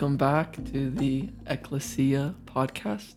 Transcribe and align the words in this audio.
welcome 0.00 0.16
back 0.16 0.54
to 0.72 0.88
the 0.88 1.28
Ecclesia 1.46 2.34
podcast. 2.46 3.16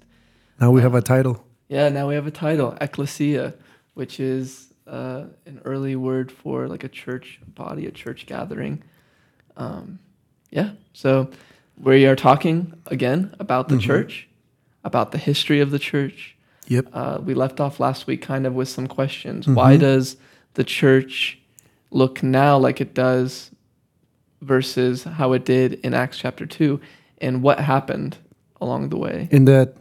Now 0.60 0.70
we 0.72 0.81
have 0.81 0.94
a 0.96 1.02
title. 1.02 1.48
Yeah, 1.70 1.88
now 1.88 2.10
we 2.10 2.16
have 2.16 2.28
a 2.28 2.31
title, 2.31 2.78
Ecclesia, 2.81 3.54
which 3.94 4.20
is 4.20 4.74
uh, 4.85 5.28
an 5.46 5.62
early 5.63 5.96
word 5.96 6.30
for 6.30 6.67
like 6.67 6.84
a 6.84 6.90
church 6.90 7.40
body, 7.48 7.85
a 7.85 7.92
church 7.92 8.26
gathering. 8.26 8.84
Um, 9.56 9.99
yeah, 10.49 10.72
so 10.92 11.30
we 11.81 12.06
are 12.06 12.17
talking 12.17 12.74
again 12.88 13.34
about 13.40 13.70
the 13.70 13.76
Mhm. 13.76 13.81
church, 13.81 14.28
about 14.84 15.13
the 15.13 15.18
history 15.18 15.62
of 15.62 15.72
the 15.72 15.79
church. 15.79 16.36
Yep. 16.68 16.88
Uh, 16.91 17.20
we 17.23 17.34
left 17.34 17.62
off 17.62 17.79
last 17.79 18.07
week 18.07 18.21
kind 18.21 18.45
of 18.45 18.55
with 18.55 18.68
some 18.68 18.88
questions. 18.88 19.48
Why 19.48 19.77
Mhm. 19.77 19.79
does 19.79 20.18
the 20.55 20.65
church 20.65 21.40
look 21.91 22.21
now 22.21 22.57
like 22.57 22.81
it 22.81 22.93
does 22.93 23.52
versus 24.43 25.03
how 25.03 25.33
it 25.33 25.45
did 25.45 25.73
in 25.85 25.93
Acts 25.93 26.17
chapter 26.17 26.45
2? 26.45 26.79
And 27.20 27.41
what 27.41 27.59
happened 27.59 28.17
along 28.61 28.89
the 28.89 28.97
way? 28.97 29.27
In 29.31 29.45
that, 29.45 29.75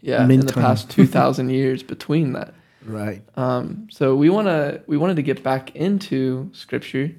Yeah, 0.00 0.26
in 0.28 0.40
the 0.40 0.52
past 0.52 0.90
2,000 0.98 1.50
years 1.50 1.82
between 1.82 2.32
that. 2.32 2.54
right. 2.84 3.22
Um, 3.36 3.88
so 3.90 4.14
we 4.16 4.28
want 4.30 4.46
to 4.48 4.82
we 4.86 4.96
wanted 4.96 5.16
to 5.16 5.22
get 5.22 5.42
back 5.42 5.74
into 5.76 6.50
scripture 6.52 7.10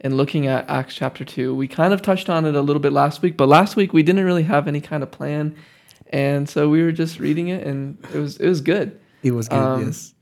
and 0.00 0.16
looking 0.16 0.46
at 0.46 0.68
Acts 0.70 0.94
chapter 0.94 1.24
2. 1.24 1.54
We 1.54 1.66
kind 1.66 1.92
of 1.92 2.02
touched 2.02 2.28
on 2.28 2.44
it 2.44 2.54
a 2.54 2.60
little 2.62 2.80
bit 2.80 2.92
last 2.92 3.22
week, 3.22 3.36
but 3.36 3.48
last 3.48 3.74
week 3.76 3.92
we 3.92 4.02
didn't 4.02 4.24
really 4.24 4.44
have 4.44 4.68
any 4.68 4.80
kind 4.80 5.02
of 5.02 5.10
plan. 5.10 5.56
And 6.10 6.48
so 6.48 6.68
we 6.68 6.82
were 6.82 6.92
just 6.92 7.18
reading 7.20 7.48
it 7.48 7.66
and 7.66 7.98
it 8.14 8.18
was 8.18 8.36
it 8.38 8.48
was 8.48 8.60
good. 8.60 8.98
It 9.22 9.32
was 9.32 9.48
good. 9.48 9.58
Um, 9.58 9.86
yes. 9.86 10.14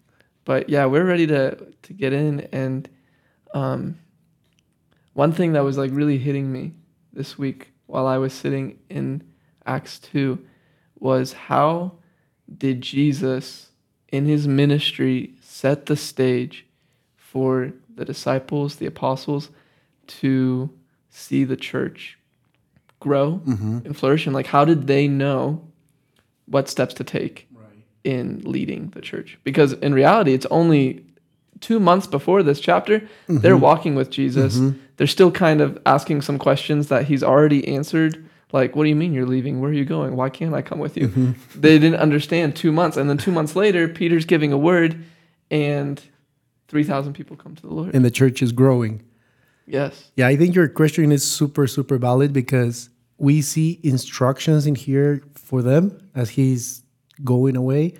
But 0.44 0.68
yeah, 0.68 0.86
we're 0.86 1.04
ready 1.04 1.26
to 1.28 1.56
to 1.82 1.92
get 1.92 2.12
in 2.12 2.40
and 2.52 2.88
um 3.54 3.98
one 5.16 5.32
thing 5.32 5.52
that 5.54 5.64
was 5.64 5.78
like 5.78 5.90
really 5.92 6.18
hitting 6.18 6.52
me 6.52 6.72
this 7.12 7.38
week 7.38 7.72
while 7.86 8.06
I 8.06 8.18
was 8.18 8.32
sitting 8.32 8.78
in 8.90 9.22
Acts 9.64 9.98
2 9.98 10.38
was 10.98 11.32
how 11.32 11.92
did 12.58 12.80
Jesus 12.82 13.70
in 14.12 14.26
his 14.26 14.46
ministry 14.46 15.34
set 15.40 15.86
the 15.86 15.96
stage 15.96 16.66
for 17.16 17.72
the 17.94 18.04
disciples, 18.04 18.76
the 18.76 18.86
apostles 18.86 19.50
to 20.20 20.68
see 21.10 21.44
the 21.44 21.56
church 21.56 22.18
grow 23.00 23.40
Mm-hmm. 23.46 23.78
and 23.86 23.96
flourish 23.96 24.26
and 24.26 24.34
like 24.34 24.46
how 24.46 24.64
did 24.64 24.86
they 24.86 25.06
know 25.08 25.62
what 26.46 26.68
steps 26.68 26.94
to 26.94 27.04
take 27.04 27.46
Right. 27.54 27.66
in 28.04 28.40
leading 28.44 28.90
the 28.90 29.00
church 29.00 29.38
because 29.44 29.72
in 29.74 29.92
reality 29.94 30.32
it's 30.34 30.46
only 30.50 31.04
two 31.60 31.78
months 31.80 32.06
before 32.06 32.42
this 32.42 32.60
chapter 32.60 33.06
they're 33.28 33.56
walking 33.56 33.94
with 33.96 34.10
jesus 34.10 34.56
Mhm. 34.58 34.78
They're 34.96 35.06
still 35.06 35.30
kind 35.30 35.60
of 35.60 35.78
asking 35.86 36.22
some 36.22 36.38
questions 36.38 36.88
that 36.88 37.06
he's 37.06 37.22
already 37.22 37.66
answered. 37.68 38.28
Like 38.52 38.76
what 38.76 38.84
do 38.84 38.88
you 38.88 38.96
mean 38.96 39.12
you're 39.12 39.26
leaving? 39.26 39.60
Where 39.60 39.70
are 39.70 39.74
you 39.74 39.84
going? 39.84 40.16
Why 40.16 40.30
can't 40.30 40.54
i 40.54 40.62
come 40.62 40.78
with 40.78 40.96
you? 40.96 41.08
Mm-hmm. 41.08 41.60
they 41.60 41.78
didn't 41.78 42.00
understand 42.00 42.56
two 42.56 42.72
months 42.72 42.96
and 42.96 43.10
then 43.10 43.18
two 43.18 43.32
months 43.32 43.56
later 43.56 43.88
peter's 43.88 44.24
giving 44.24 44.52
a 44.52 44.58
word 44.58 45.04
and 45.50 46.02
3000 46.68 47.12
people 47.12 47.36
come 47.36 47.54
to 47.54 47.62
the 47.62 47.72
lord. 47.72 47.94
And 47.94 48.04
the 48.04 48.10
church 48.10 48.42
is 48.42 48.52
growing. 48.52 49.02
yes. 49.66 50.10
Yeah, 50.16 50.26
I 50.26 50.36
think 50.36 50.54
your 50.54 50.68
question 50.68 51.12
is 51.12 51.28
super, 51.28 51.66
super 51.66 51.98
valid 51.98 52.32
because 52.32 52.88
we 53.18 53.42
see 53.42 53.80
instructions 53.82 54.66
in 54.66 54.74
here 54.74 55.22
for 55.34 55.62
them 55.62 56.10
as 56.14 56.30
he's 56.30 56.82
going 57.24 57.56
away, 57.56 57.94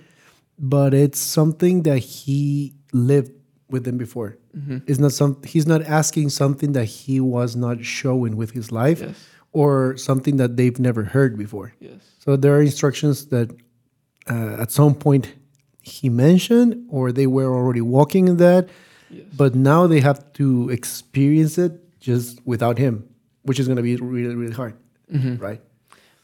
but 0.58 0.94
it's 0.94 1.18
something 1.18 1.82
that 1.84 1.98
he 1.98 2.74
lived 2.92 3.32
with 3.68 3.84
them 3.84 3.96
before. 3.98 4.36
hmm 4.54 4.78
It's 4.86 4.98
not 4.98 5.12
some. 5.12 5.32
He's 5.44 5.66
not 5.66 5.82
asking 5.82 6.30
something 6.30 6.72
that 6.72 6.84
he 6.84 7.20
was 7.20 7.56
not 7.56 7.84
showing 7.84 8.36
with 8.36 8.50
his 8.52 8.70
life 8.72 9.00
yes 9.00 9.14
or 9.52 9.96
something 9.96 10.36
that 10.36 10.56
they've 10.58 10.78
never 10.78 11.02
heard 11.04 11.36
before. 11.38 11.72
yes 11.80 12.00
So 12.18 12.36
there 12.36 12.52
are 12.56 12.62
instructions 12.62 13.26
that 13.34 13.48
uh, 14.30 14.62
at 14.62 14.70
some 14.70 14.94
point 14.94 15.34
he 15.82 16.08
mentioned, 16.10 16.70
or 16.90 17.10
they 17.12 17.26
were 17.26 17.50
already 17.58 17.80
walking 17.80 18.28
in 18.28 18.36
that, 18.36 18.68
yes 19.10 19.24
but 19.36 19.54
now 19.54 19.86
they 19.86 20.00
have 20.00 20.20
to 20.34 20.68
experience 20.70 21.56
it 21.64 21.72
just 22.00 22.40
without 22.44 22.76
him, 22.78 22.94
which 23.48 23.58
is 23.60 23.66
going 23.68 23.76
to 23.82 23.82
be 23.90 23.96
really, 23.96 24.34
really 24.34 24.52
hard, 24.62 24.74
Mhm. 25.12 25.40
right? 25.40 25.60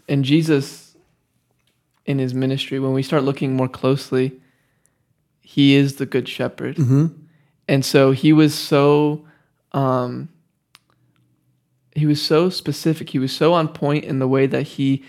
and 0.09 0.25
Jesus 0.25 0.97
in 2.05 2.19
his 2.19 2.35
ministry, 2.35 2.79
when 2.81 2.93
we 2.93 3.03
start 3.03 3.23
looking 3.23 3.55
more 3.57 3.69
closely, 3.69 4.27
he 5.41 5.75
is 5.75 5.95
the 5.97 6.07
good 6.07 6.29
shepherd. 6.29 6.77
Mm-hmm. 6.77 7.07
And 7.69 7.85
so 7.85 8.11
he 8.13 8.33
was 8.33 8.55
so 8.55 9.25
um 9.73 10.29
he 11.95 12.07
was 12.07 12.23
so 12.23 12.49
specific. 12.49 13.11
He 13.11 13.19
was 13.19 13.33
so 13.33 13.53
on 13.53 13.69
point 13.69 14.05
in 14.05 14.19
the 14.19 14.29
way 14.29 14.47
that 14.47 14.63
he 14.63 15.05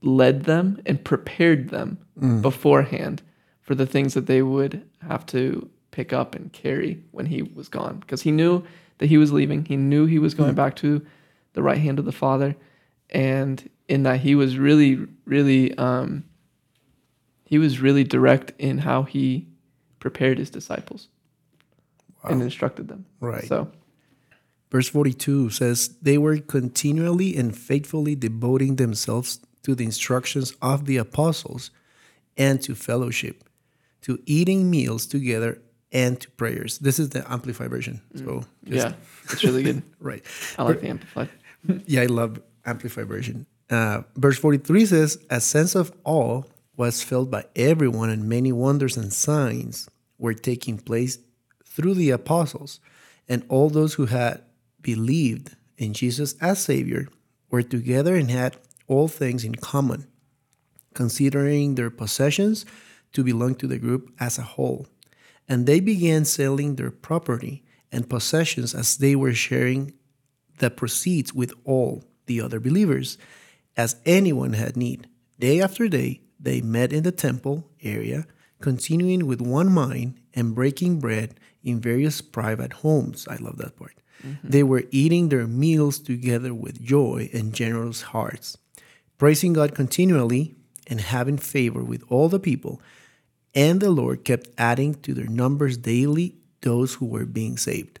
led 0.00 0.44
them 0.44 0.80
and 0.86 1.02
prepared 1.04 1.68
them 1.70 1.98
Mm. 2.18 2.42
beforehand 2.42 3.22
for 3.60 3.76
the 3.76 3.86
things 3.86 4.14
that 4.14 4.26
they 4.26 4.42
would 4.42 4.82
have 5.06 5.24
to 5.26 5.68
pick 5.92 6.12
up 6.12 6.34
and 6.34 6.52
carry 6.52 7.00
when 7.12 7.26
he 7.26 7.42
was 7.42 7.68
gone 7.68 7.98
because 8.00 8.22
he 8.22 8.32
knew 8.32 8.64
that 8.98 9.06
he 9.06 9.16
was 9.18 9.30
leaving. 9.32 9.64
He 9.64 9.76
knew 9.76 10.06
he 10.06 10.18
was 10.18 10.34
going 10.34 10.52
Mm. 10.54 10.56
back 10.56 10.74
to 10.76 11.04
the 11.52 11.62
right 11.62 11.78
hand 11.78 12.00
of 12.00 12.04
the 12.06 12.10
Father 12.12 12.56
and 13.10 13.70
in 13.86 14.02
that 14.02 14.20
he 14.20 14.34
was 14.34 14.58
really 14.58 14.98
really 15.26 15.76
um 15.78 16.24
he 17.44 17.56
was 17.58 17.80
really 17.80 18.02
direct 18.04 18.52
in 18.58 18.78
how 18.78 19.04
he 19.04 19.46
prepared 20.00 20.38
his 20.38 20.50
disciples 20.50 21.08
and 22.24 22.42
instructed 22.42 22.88
them. 22.88 23.06
Right. 23.20 23.46
So, 23.46 23.70
Verse 24.70 24.88
42 24.88 25.50
says, 25.50 25.96
They 26.02 26.18
were 26.18 26.38
continually 26.38 27.36
and 27.36 27.56
faithfully 27.56 28.14
devoting 28.14 28.76
themselves 28.76 29.40
to 29.62 29.74
the 29.74 29.84
instructions 29.84 30.54
of 30.60 30.84
the 30.84 30.98
apostles 30.98 31.70
and 32.36 32.60
to 32.62 32.74
fellowship, 32.74 33.44
to 34.02 34.20
eating 34.26 34.70
meals 34.70 35.06
together 35.06 35.60
and 35.90 36.20
to 36.20 36.30
prayers. 36.32 36.78
This 36.78 36.98
is 36.98 37.10
the 37.10 37.30
Amplified 37.32 37.70
version. 37.70 38.02
So, 38.14 38.44
just- 38.64 38.88
yeah, 38.88 38.92
it's 39.32 39.42
really 39.42 39.62
good. 39.62 39.82
right. 40.00 40.22
I 40.58 40.64
like 40.64 40.80
the 40.80 40.88
amplified. 40.88 41.30
Yeah, 41.86 42.02
I 42.02 42.06
love 42.06 42.40
Amplified 42.64 43.08
version. 43.08 43.46
Uh, 43.68 44.02
verse 44.16 44.38
43 44.38 44.86
says, 44.86 45.18
A 45.28 45.40
sense 45.40 45.74
of 45.74 45.92
awe 46.04 46.42
was 46.76 47.02
felt 47.02 47.30
by 47.30 47.44
everyone, 47.56 48.10
and 48.10 48.28
many 48.28 48.52
wonders 48.52 48.96
and 48.96 49.12
signs 49.12 49.88
were 50.18 50.34
taking 50.34 50.78
place 50.78 51.18
through 51.78 51.94
the 51.94 52.10
apostles. 52.10 52.80
And 53.28 53.44
all 53.48 53.70
those 53.70 53.94
who 53.94 54.06
had 54.06 54.42
believed 54.82 55.54
in 55.76 55.92
Jesus 55.94 56.34
as 56.40 56.60
Savior 56.60 57.06
were 57.50 57.62
together 57.62 58.16
and 58.16 58.30
had 58.30 58.56
all 58.88 59.06
things 59.06 59.44
in 59.44 59.54
common, 59.54 60.08
considering 60.94 61.76
their 61.76 61.90
possessions 61.90 62.66
to 63.12 63.22
belong 63.22 63.54
to 63.56 63.68
the 63.68 63.78
group 63.78 64.10
as 64.18 64.38
a 64.38 64.42
whole. 64.42 64.88
And 65.48 65.66
they 65.66 65.78
began 65.78 66.24
selling 66.24 66.74
their 66.74 66.90
property 66.90 67.62
and 67.92 68.10
possessions 68.10 68.74
as 68.74 68.96
they 68.96 69.14
were 69.14 69.32
sharing 69.32 69.92
the 70.58 70.70
proceeds 70.70 71.32
with 71.32 71.52
all 71.64 72.02
the 72.26 72.40
other 72.40 72.58
believers, 72.58 73.16
as 73.76 73.96
anyone 74.04 74.54
had 74.54 74.76
need. 74.76 75.08
Day 75.38 75.60
after 75.60 75.86
day, 75.88 76.22
they 76.40 76.60
met 76.60 76.92
in 76.92 77.04
the 77.04 77.12
temple 77.12 77.70
area, 77.82 78.26
continuing 78.60 79.26
with 79.26 79.40
one 79.40 79.72
mind 79.72 80.20
and 80.38 80.54
breaking 80.54 81.00
bread 81.00 81.30
in 81.62 81.80
various 81.80 82.20
private 82.20 82.72
homes. 82.84 83.26
I 83.28 83.36
love 83.36 83.56
that 83.58 83.76
part. 83.76 83.94
They 84.42 84.62
were 84.64 84.84
eating 84.90 85.28
their 85.28 85.46
meals 85.46 85.98
together 86.00 86.52
with 86.52 86.82
joy 86.82 87.30
and 87.32 87.52
generous 87.54 88.02
hearts, 88.14 88.58
praising 89.16 89.52
God 89.52 89.74
continually 89.74 90.54
and 90.90 91.00
having 91.00 91.38
favor 91.38 91.82
with 91.84 92.02
all 92.08 92.28
the 92.28 92.40
people. 92.40 92.80
And 93.54 93.80
the 93.80 93.90
Lord 93.90 94.24
kept 94.24 94.48
adding 94.58 94.94
to 95.04 95.14
their 95.14 95.28
numbers 95.42 95.76
daily 95.76 96.34
those 96.62 96.94
who 96.94 97.06
were 97.06 97.26
being 97.26 97.56
saved. 97.56 98.00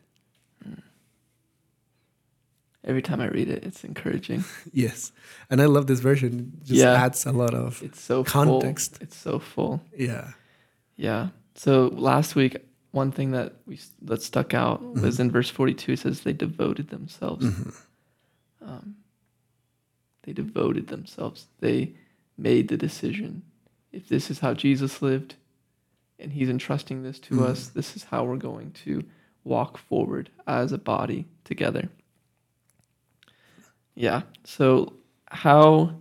Every 2.84 3.02
time 3.02 3.20
I 3.20 3.28
read 3.28 3.48
it, 3.50 3.64
it's 3.64 3.84
encouraging. 3.84 4.44
Yes. 4.72 5.12
And 5.50 5.60
I 5.60 5.66
love 5.66 5.86
this 5.86 6.00
version. 6.00 6.52
It 6.60 6.66
just 6.68 6.80
Yeah. 6.80 7.04
adds 7.04 7.26
a 7.26 7.32
lot 7.32 7.54
of 7.54 7.82
It's 7.82 8.00
so 8.00 8.24
Context. 8.24 8.96
Full. 8.96 9.02
It's 9.04 9.16
so 9.16 9.38
full. 9.38 9.82
yeah. 9.96 10.32
Yeah. 10.96 11.28
So 11.58 11.88
last 11.92 12.36
week, 12.36 12.56
one 12.92 13.12
thing 13.12 13.32
that 13.32 13.52
we 13.66 13.80
that 14.02 14.22
stuck 14.22 14.54
out 14.54 14.80
mm-hmm. 14.80 15.02
was 15.02 15.20
in 15.20 15.30
verse 15.30 15.50
forty-two. 15.50 15.92
It 15.92 15.98
says 15.98 16.20
they 16.20 16.32
devoted 16.32 16.88
themselves. 16.88 17.44
Mm-hmm. 17.44 18.68
Um, 18.68 18.96
they 20.22 20.32
devoted 20.32 20.86
themselves. 20.86 21.46
They 21.60 21.94
made 22.36 22.68
the 22.68 22.76
decision. 22.76 23.42
If 23.92 24.08
this 24.08 24.30
is 24.30 24.38
how 24.38 24.54
Jesus 24.54 25.02
lived, 25.02 25.34
and 26.18 26.32
He's 26.32 26.48
entrusting 26.48 27.02
this 27.02 27.18
to 27.20 27.34
mm-hmm. 27.34 27.50
us, 27.50 27.68
this 27.68 27.96
is 27.96 28.04
how 28.04 28.24
we're 28.24 28.36
going 28.36 28.70
to 28.84 29.02
walk 29.44 29.78
forward 29.78 30.30
as 30.46 30.72
a 30.72 30.78
body 30.78 31.26
together. 31.44 31.88
Yeah. 33.94 34.22
So 34.44 34.92
how 35.26 35.94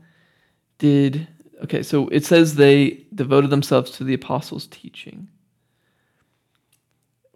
did 0.77 1.27
okay, 1.63 1.81
so 1.81 2.07
it 2.09 2.23
says 2.25 2.55
they 2.55 3.05
devoted 3.15 3.49
themselves 3.49 3.89
to 3.91 4.03
the 4.03 4.13
apostles' 4.13 4.67
teaching. 4.67 5.29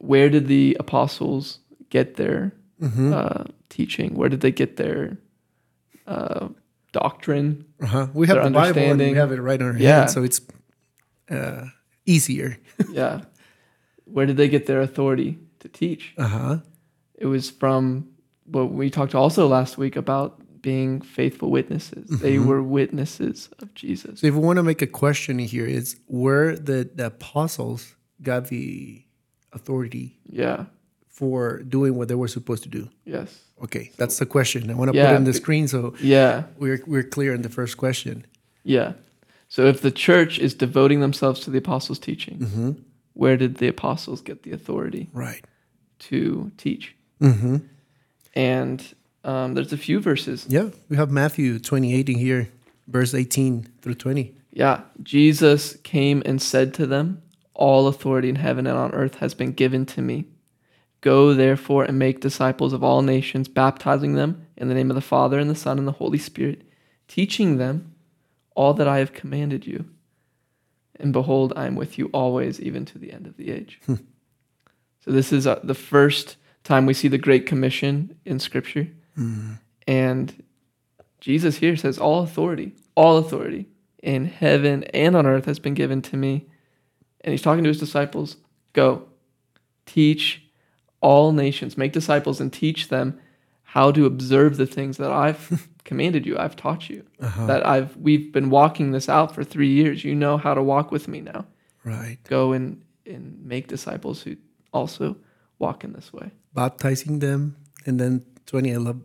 Where 0.02 0.30
did 0.30 0.48
the 0.48 0.76
apostles 0.80 1.60
get 1.90 2.16
their 2.16 2.54
Mhm. 2.82 3.14
uh, 3.14 3.44
teaching? 3.70 4.16
Where 4.16 4.30
did 4.30 4.42
they 4.42 4.52
get 4.52 4.78
their 4.78 5.18
uh, 6.08 6.50
doctrine. 6.92 7.64
Uh-huh. 7.82 8.08
We 8.14 8.28
have 8.28 8.44
the 8.44 8.50
Bible 8.50 8.82
and 8.82 9.00
we 9.00 9.14
have 9.14 9.32
it 9.32 9.40
right 9.40 9.62
on 9.62 9.68
our 9.76 9.78
Yeah. 9.78 10.00
hand, 10.00 10.10
so 10.12 10.24
it's 10.24 10.42
uh, 11.30 11.66
easier. 12.06 12.58
yeah. 12.92 13.22
Where 14.06 14.26
did 14.26 14.36
they 14.38 14.50
get 14.50 14.66
their 14.66 14.82
authority 14.82 15.38
to 15.60 15.70
teach? 15.70 16.14
Uh 16.18 16.28
huh. 16.28 16.58
It 17.16 17.28
was 17.28 17.50
from 17.50 18.10
what 18.46 18.72
we 18.74 18.90
talked 18.90 19.16
also 19.16 19.48
last 19.48 19.78
week 19.78 19.96
about 19.96 20.42
being 20.62 21.02
faithful 21.02 21.50
witnesses. 21.50 22.10
They 22.20 22.38
were 22.40 22.62
witnesses 22.62 23.50
of 23.60 23.74
Jesus. 23.74 24.20
So 24.20 24.28
if 24.28 24.34
we 24.34 24.40
want 24.42 24.58
to 24.58 24.64
make 24.64 24.82
a 24.82 24.88
question 24.88 25.40
here, 25.40 25.66
is 25.66 25.96
where 26.08 26.56
the, 26.58 26.90
the 26.94 27.06
apostles 27.08 27.96
got 28.22 28.48
the 28.48 29.04
authority 29.54 30.18
Yeah. 30.30 30.66
for 31.10 31.60
doing 31.64 31.96
what 31.96 32.08
they 32.08 32.16
were 32.16 32.28
supposed 32.28 32.64
to 32.64 32.70
do? 32.70 32.90
Yes. 33.06 33.40
Okay, 33.64 33.92
that's 33.98 34.18
the 34.18 34.26
question. 34.26 34.70
I 34.72 34.74
want 34.74 34.90
to 34.90 34.94
put 34.94 34.98
Yeah, 34.98 35.12
it 35.14 35.16
on 35.16 35.24
the 35.26 35.34
screen 35.34 35.68
so 35.68 35.94
Yeah. 36.02 36.44
we're 36.58 36.82
we're 36.88 37.04
clear 37.04 37.34
on 37.34 37.42
the 37.42 37.50
first 37.50 37.78
question. 37.78 38.26
Yeah. 38.64 38.94
So 39.50 39.66
if 39.66 39.82
the 39.82 39.92
church 39.92 40.40
is 40.40 40.54
devoting 40.56 41.02
themselves 41.02 41.40
to 41.42 41.52
the 41.52 41.58
apostles' 41.58 42.00
teaching, 42.00 42.40
Mm-hmm. 42.40 42.72
where 43.14 43.38
did 43.38 43.56
the 43.58 43.68
apostles 43.68 44.22
get 44.22 44.44
the 44.44 44.52
authority 44.54 45.10
Right. 45.14 45.44
to 46.10 46.52
teach? 46.58 46.96
Mm-hmm. 47.20 47.58
And 48.34 48.94
um, 49.24 49.54
there's 49.54 49.74
a 49.74 49.78
few 49.78 50.00
verses. 50.00 50.46
Yeah, 50.50 50.70
we 50.90 50.96
have 50.98 51.12
Matthew 51.12 51.60
28 51.60 52.10
in 52.10 52.18
here, 52.18 52.50
verse 52.88 53.14
18 53.14 53.68
through 53.82 53.96
20. 53.96 54.34
Yeah. 54.54 54.82
Jesus 55.04 55.76
came 55.84 56.24
and 56.26 56.42
said 56.42 56.74
to 56.76 56.88
them, 56.88 57.22
All 57.54 57.88
authority 57.88 58.30
in 58.30 58.36
heaven 58.36 58.66
and 58.68 58.78
on 58.78 58.94
earth 58.94 59.16
has 59.16 59.34
been 59.34 59.52
given 59.52 59.86
to 59.88 60.02
me. 60.02 60.26
Go 61.02 61.34
therefore 61.34 61.84
and 61.84 61.98
make 61.98 62.22
disciples 62.22 62.74
of 62.74 62.84
all 62.84 63.02
nations, 63.02 63.48
baptizing 63.48 64.14
them 64.14 64.46
in 64.56 64.68
the 64.68 64.74
name 64.76 64.92
of 64.92 64.96
the 64.96 65.02
Father 65.02 65.40
and 65.40 65.50
the 65.50 65.56
Son 65.56 65.80
and 65.80 65.88
the 65.88 65.94
Holy 65.94 66.20
Spirit, 66.20 66.62
teaching 67.08 67.58
them 67.58 67.96
all 68.56 68.74
that 68.76 68.88
I 68.88 69.00
have 69.00 69.14
commanded 69.14 69.66
you. 69.66 69.86
And 71.00 71.12
behold, 71.12 71.54
I 71.56 71.66
am 71.66 71.76
with 71.76 71.98
you 71.98 72.10
always, 72.14 72.60
even 72.60 72.86
to 72.86 73.00
the 73.00 73.12
end 73.12 73.26
of 73.26 73.38
the 73.38 73.50
age. 73.50 73.80
so, 73.88 73.98
this 75.08 75.34
is 75.34 75.48
uh, 75.48 75.60
the 75.64 75.74
first 75.74 76.38
time 76.64 76.86
we 76.86 76.94
see 76.94 77.08
the 77.08 77.18
Great 77.18 77.48
Commission 77.48 78.16
in 78.24 78.40
Scripture. 78.40 78.88
And 79.88 80.44
Jesus 81.20 81.58
here 81.58 81.76
says, 81.76 81.98
All 81.98 82.22
authority, 82.22 82.76
all 82.96 83.18
authority 83.18 83.68
in 84.04 84.26
heaven 84.26 84.84
and 84.86 85.16
on 85.16 85.26
earth 85.26 85.46
has 85.46 85.60
been 85.60 85.74
given 85.74 86.02
to 86.04 86.18
me. 86.18 86.48
And 87.22 87.32
he's 87.32 87.42
talking 87.42 87.64
to 87.64 87.70
his 87.70 87.80
disciples 87.80 88.38
Go, 88.74 89.08
teach 89.86 90.44
all 91.02 91.32
nations, 91.32 91.78
make 91.78 91.92
disciples, 91.92 92.40
and 92.40 92.54
teach 92.54 92.88
them 92.88 93.20
how 93.64 93.92
to 93.92 94.06
observe 94.06 94.58
the 94.58 94.66
things 94.66 94.98
that 94.98 95.12
I've 95.12 95.68
commanded 95.84 96.26
you, 96.26 96.38
I've 96.38 96.56
taught 96.56 96.90
you. 96.90 97.06
That 97.20 97.66
I've 97.66 97.96
we've 97.98 98.32
been 98.32 98.50
walking 98.50 98.92
this 98.92 99.10
out 99.10 99.34
for 99.34 99.44
three 99.44 99.70
years. 99.70 100.04
You 100.04 100.16
know 100.16 100.38
how 100.38 100.54
to 100.54 100.62
walk 100.62 100.92
with 100.92 101.08
me 101.08 101.22
now. 101.22 101.46
Right. 101.84 102.18
Go 102.26 102.54
and, 102.54 102.84
and 103.06 103.44
make 103.44 103.68
disciples 103.68 104.22
who 104.22 104.38
also 104.74 105.18
walk 105.60 105.84
in 105.84 105.94
this 105.94 106.14
way. 106.14 106.32
Baptizing 106.54 107.20
them. 107.20 107.56
And 107.86 108.00
then 108.00 108.26
20, 108.46 108.74
I 108.74 108.78
love 108.78 109.02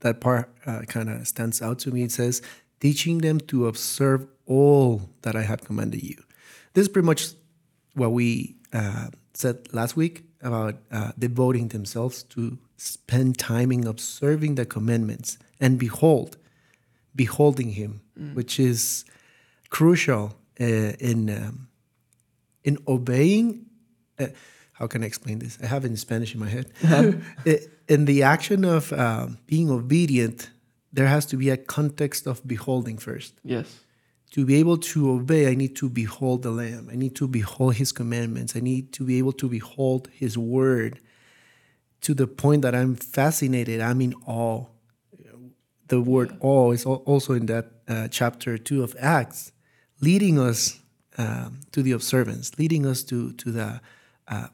that 0.00 0.20
part, 0.20 0.54
uh, 0.66 0.82
kind 0.82 1.08
of 1.08 1.26
stands 1.26 1.60
out 1.62 1.78
to 1.80 1.90
me. 1.90 2.02
It 2.02 2.12
says, 2.12 2.42
teaching 2.80 3.18
them 3.18 3.40
to 3.40 3.66
observe 3.66 4.26
all 4.46 5.08
that 5.22 5.34
I 5.34 5.42
have 5.42 5.64
commanded 5.64 6.02
you. 6.02 6.22
This 6.74 6.82
is 6.82 6.88
pretty 6.88 7.06
much 7.06 7.30
what 7.94 8.12
we 8.12 8.56
uh, 8.72 9.08
said 9.32 9.72
last 9.72 9.96
week 9.96 10.24
about 10.42 10.76
uh, 10.90 11.12
devoting 11.18 11.68
themselves 11.68 12.22
to 12.24 12.58
spend 12.76 13.38
time 13.38 13.72
in 13.72 13.86
observing 13.86 14.56
the 14.56 14.66
commandments 14.66 15.38
and 15.60 15.78
behold, 15.78 16.36
beholding 17.14 17.70
Him, 17.70 18.00
which 18.34 18.60
is 18.60 19.04
crucial 19.70 20.34
uh, 20.60 20.64
in 20.64 21.30
um, 21.30 21.68
in 22.62 22.78
obeying. 22.86 23.66
Uh, 24.18 24.28
how 24.72 24.86
can 24.86 25.02
I 25.02 25.06
explain 25.06 25.38
this? 25.38 25.58
I 25.62 25.66
have 25.66 25.84
it 25.84 25.88
in 25.88 25.96
Spanish 25.96 26.34
in 26.34 26.40
my 26.40 26.48
head. 26.48 26.70
In 27.86 28.06
the 28.06 28.22
action 28.22 28.64
of 28.64 28.94
um, 28.94 29.36
being 29.46 29.70
obedient, 29.70 30.50
there 30.90 31.06
has 31.06 31.26
to 31.26 31.36
be 31.36 31.50
a 31.50 31.56
context 31.58 32.26
of 32.26 32.40
beholding 32.46 32.96
first 32.96 33.34
Yes. 33.44 33.66
To 34.32 34.44
be 34.44 34.56
able 34.56 34.78
to 34.78 35.12
obey, 35.12 35.48
I 35.48 35.54
need 35.54 35.76
to 35.76 35.88
behold 35.88 36.42
the 36.42 36.50
Lamb. 36.50 36.88
I 36.90 36.96
need 36.96 37.14
to 37.16 37.28
behold 37.28 37.76
His 37.76 37.92
commandments. 37.92 38.56
I 38.56 38.60
need 38.60 38.92
to 38.94 39.04
be 39.04 39.18
able 39.18 39.32
to 39.34 39.48
behold 39.48 40.08
His 40.12 40.36
word 40.36 41.00
to 42.00 42.14
the 42.14 42.26
point 42.26 42.62
that 42.62 42.74
I'm 42.74 42.96
fascinated. 42.96 43.80
I'm 43.80 44.00
in 44.00 44.14
awe. 44.26 44.66
The 45.88 46.00
word 46.00 46.36
awe 46.40 46.72
is 46.72 46.84
also 46.84 47.34
in 47.34 47.46
that 47.46 47.70
uh, 47.86 48.08
chapter 48.08 48.58
two 48.58 48.82
of 48.82 48.96
Acts, 48.98 49.52
leading 50.00 50.38
us 50.38 50.80
um, 51.18 51.60
to 51.72 51.82
the 51.82 51.92
observance, 51.92 52.58
leading 52.58 52.86
us 52.86 53.02
to 53.04 53.32
to 53.34 53.52
the 53.52 53.80
uh, 54.28 54.48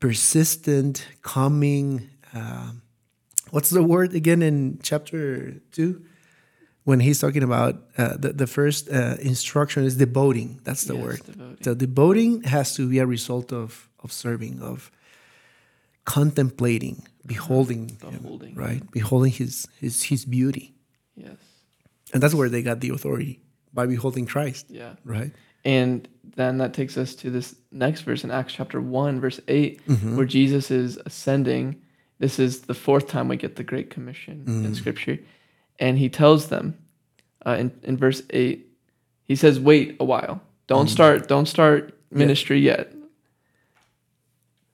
persistent, 0.00 1.06
coming. 1.22 2.10
um 2.34 2.82
what's 3.50 3.70
the 3.70 3.82
word 3.82 4.14
again 4.14 4.42
in 4.42 4.78
chapter 4.82 5.54
two? 5.70 6.04
When 6.84 7.00
he's 7.00 7.18
talking 7.20 7.42
about 7.44 7.74
uh, 7.98 8.16
the, 8.16 8.32
the 8.32 8.46
first 8.46 8.88
uh, 8.90 9.16
instruction 9.20 9.84
is 9.84 9.96
devoting 9.96 10.60
that's 10.64 10.84
the 10.84 10.94
Yes, 10.94 11.04
word 11.04 11.20
devoting. 11.26 11.56
so 11.64 11.74
devoting 11.74 12.42
has 12.44 12.74
to 12.76 12.88
be 12.88 12.98
a 12.98 13.06
result 13.06 13.52
of 13.52 13.88
of 14.04 14.10
serving 14.12 14.60
of 14.60 14.90
contemplating 16.04 17.06
beholding 17.26 17.88
him, 17.88 18.22
Beholding. 18.22 18.54
right 18.54 18.82
beholding 18.90 19.32
his 19.32 19.66
his 19.80 20.02
his 20.04 20.24
beauty 20.24 20.74
Yes. 21.14 21.36
and 22.12 22.22
that's 22.22 22.34
where 22.34 22.48
they 22.48 22.62
got 22.62 22.80
the 22.80 22.88
authority 22.90 23.40
by 23.72 23.86
beholding 23.86 24.26
christ 24.26 24.66
Yeah. 24.68 24.94
right 25.04 25.32
And 25.64 26.08
then 26.36 26.58
that 26.58 26.74
takes 26.74 26.96
us 26.96 27.14
to 27.16 27.30
this 27.30 27.54
next 27.70 28.00
verse 28.02 28.24
in 28.24 28.30
Acts 28.32 28.54
chapter 28.54 28.80
1, 28.80 29.20
verse 29.20 29.38
8, 29.46 29.80
where 30.16 30.26
Jesus 30.26 30.70
is 30.72 30.98
ascending. 31.06 31.76
This 32.18 32.38
is 32.40 32.62
the 32.62 32.74
fourth 32.74 33.06
time 33.06 33.28
we 33.28 33.36
get 33.36 33.54
the 33.54 33.62
Great 33.62 33.88
Commission 33.90 34.42
in 34.66 34.74
Scripture. 34.74 35.18
And 35.82 35.98
he 35.98 36.08
tells 36.08 36.46
them 36.46 36.78
uh, 37.44 37.56
in, 37.58 37.72
in 37.82 37.96
verse 37.96 38.22
8, 38.30 38.64
he 39.24 39.34
says, 39.34 39.58
Wait 39.58 39.96
a 39.98 40.04
while. 40.04 40.40
Don't 40.68 40.88
start, 40.88 41.26
don't 41.26 41.46
start 41.46 41.98
ministry 42.12 42.60
yet. 42.60 42.92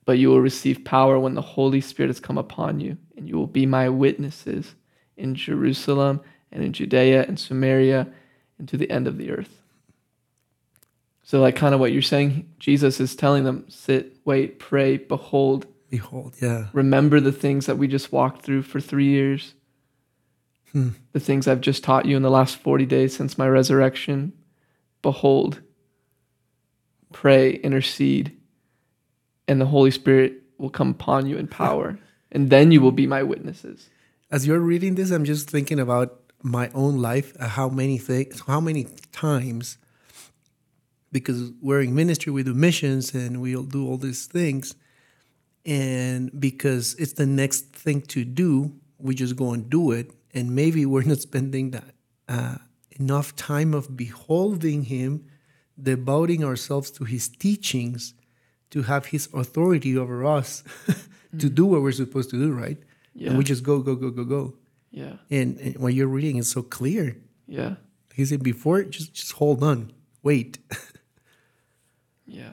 But 0.05 0.19
you 0.19 0.29
will 0.29 0.39
receive 0.39 0.85
power 0.85 1.19
when 1.19 1.33
the 1.33 1.41
Holy 1.41 1.81
Spirit 1.81 2.09
has 2.09 2.19
come 2.19 2.37
upon 2.37 2.79
you, 2.79 2.95
and 3.17 3.27
you 3.27 3.37
will 3.37 3.47
be 3.47 3.65
my 3.65 3.89
witnesses 3.89 4.75
in 5.17 5.33
Jerusalem 5.33 6.21
and 6.51 6.63
in 6.63 6.73
Judea 6.73 7.23
and 7.23 7.39
Samaria 7.39 8.07
and 8.59 8.69
to 8.69 8.77
the 8.77 8.89
end 8.91 9.07
of 9.07 9.17
the 9.17 9.31
earth. 9.31 9.63
So, 11.23 11.41
like, 11.41 11.55
kind 11.55 11.73
of 11.73 11.79
what 11.79 11.91
you're 11.91 12.03
saying, 12.03 12.53
Jesus 12.59 12.99
is 12.99 13.15
telling 13.15 13.45
them 13.45 13.65
sit, 13.67 14.17
wait, 14.25 14.59
pray, 14.59 14.97
behold, 14.97 15.65
behold 15.89 16.35
yeah 16.39 16.67
remember 16.71 17.19
the 17.19 17.31
things 17.31 17.65
that 17.65 17.75
we 17.75 17.87
just 17.87 18.11
walked 18.11 18.43
through 18.43 18.61
for 18.61 18.79
three 18.79 19.07
years, 19.07 19.55
the 20.73 21.19
things 21.19 21.47
I've 21.47 21.61
just 21.61 21.83
taught 21.83 22.05
you 22.05 22.15
in 22.15 22.21
the 22.21 22.29
last 22.29 22.57
40 22.57 22.85
days 22.85 23.15
since 23.15 23.37
my 23.37 23.47
resurrection. 23.47 24.33
Behold, 25.01 25.61
pray, 27.11 27.53
intercede, 27.55 28.37
and 29.47 29.59
the 29.59 29.65
Holy 29.65 29.91
Spirit 29.91 30.43
will 30.57 30.69
come 30.69 30.91
upon 30.91 31.25
you 31.25 31.37
in 31.37 31.47
power, 31.63 31.97
and 32.31 32.49
then 32.49 32.71
you 32.71 32.81
will 32.81 32.91
be 32.91 33.07
my 33.07 33.23
witnesses. 33.23 33.89
as 34.31 34.45
you're 34.45 34.59
reading 34.59 34.95
this 34.95 35.11
i'm 35.11 35.25
just 35.25 35.49
thinking 35.49 35.79
about 35.79 36.19
my 36.41 36.69
own 36.73 37.01
life 37.01 37.35
uh, 37.39 37.47
how 37.47 37.67
many 37.67 37.97
things 37.97 38.41
how 38.41 38.59
many 38.59 38.85
times 39.11 39.77
because 41.11 41.51
we're 41.61 41.81
in 41.81 41.93
ministry 41.95 42.31
we 42.31 42.43
do 42.43 42.53
missions 42.53 43.13
and 43.13 43.41
we'll 43.41 43.63
do 43.63 43.87
all 43.87 43.97
these 43.97 44.25
things 44.27 44.75
and 45.65 46.29
because 46.39 46.95
it's 46.95 47.13
the 47.13 47.25
next 47.25 47.73
thing 47.73 48.01
to 48.01 48.23
do 48.23 48.71
we 48.99 49.15
just 49.15 49.35
go 49.35 49.53
and 49.53 49.69
do 49.69 49.91
it 49.91 50.11
and 50.33 50.55
maybe 50.55 50.85
we're 50.85 51.03
not 51.03 51.19
spending 51.19 51.71
that 51.71 51.95
uh, 52.27 52.55
enough 52.99 53.35
time 53.35 53.73
of 53.73 53.95
beholding 53.95 54.83
him 54.83 55.25
devoting 55.81 56.43
ourselves 56.43 56.91
to 56.91 57.05
his 57.05 57.29
teachings 57.29 58.13
to 58.69 58.83
have 58.83 59.07
his 59.07 59.29
authority 59.33 59.97
over 59.97 60.25
us 60.25 60.63
to 61.39 61.49
do 61.49 61.65
what 61.65 61.81
we're 61.81 61.91
supposed 61.91 62.29
to 62.29 62.37
do 62.37 62.51
right? 62.51 62.77
Yeah. 63.15 63.29
and 63.29 63.37
we 63.37 63.43
just 63.43 63.63
go 63.63 63.79
go 63.79 63.95
go 63.95 64.09
go 64.11 64.23
go. 64.23 64.53
Yeah, 64.91 65.17
and, 65.29 65.59
and 65.59 65.77
what 65.77 65.93
you're 65.93 66.07
reading 66.07 66.37
is 66.37 66.49
so 66.49 66.63
clear. 66.63 67.15
Yeah, 67.47 67.75
he 68.13 68.25
said 68.25 68.41
before 68.41 68.83
just 68.83 69.13
just 69.13 69.33
hold 69.33 69.63
on. 69.63 69.91
Wait. 70.23 70.59
Yeah. 72.29 72.51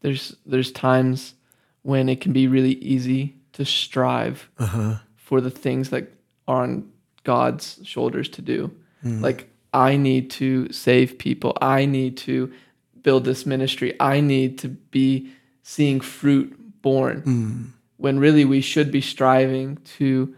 There's 0.00 0.34
there's 0.46 0.72
times 0.72 1.34
when 1.82 2.08
it 2.08 2.20
can 2.20 2.32
be 2.32 2.48
really 2.48 2.74
easy 2.74 3.36
to 3.52 3.64
strive 3.64 4.48
uh-huh 4.58 4.98
for 5.28 5.42
the 5.42 5.50
things 5.50 5.90
that 5.90 6.10
are 6.46 6.62
on 6.62 6.90
God's 7.22 7.80
shoulders 7.84 8.30
to 8.30 8.40
do. 8.40 8.74
Mm. 9.04 9.20
Like 9.20 9.50
I 9.74 9.98
need 9.98 10.30
to 10.42 10.72
save 10.72 11.18
people. 11.18 11.52
I 11.60 11.84
need 11.84 12.16
to 12.28 12.50
build 13.02 13.26
this 13.26 13.44
ministry. 13.44 13.92
I 14.00 14.20
need 14.22 14.56
to 14.60 14.68
be 14.68 15.30
seeing 15.62 16.00
fruit 16.00 16.56
borne. 16.80 17.20
Mm. 17.22 17.66
When 17.98 18.18
really 18.18 18.46
we 18.46 18.62
should 18.62 18.90
be 18.90 19.02
striving 19.02 19.76
to 19.98 20.34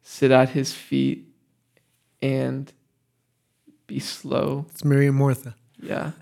sit 0.00 0.30
at 0.30 0.48
his 0.50 0.72
feet 0.72 1.28
and 2.22 2.72
be 3.86 3.98
slow. 3.98 4.64
It's 4.70 4.84
Mary 4.86 5.06
and 5.08 5.16
Martha. 5.18 5.54
Yeah. 5.82 6.12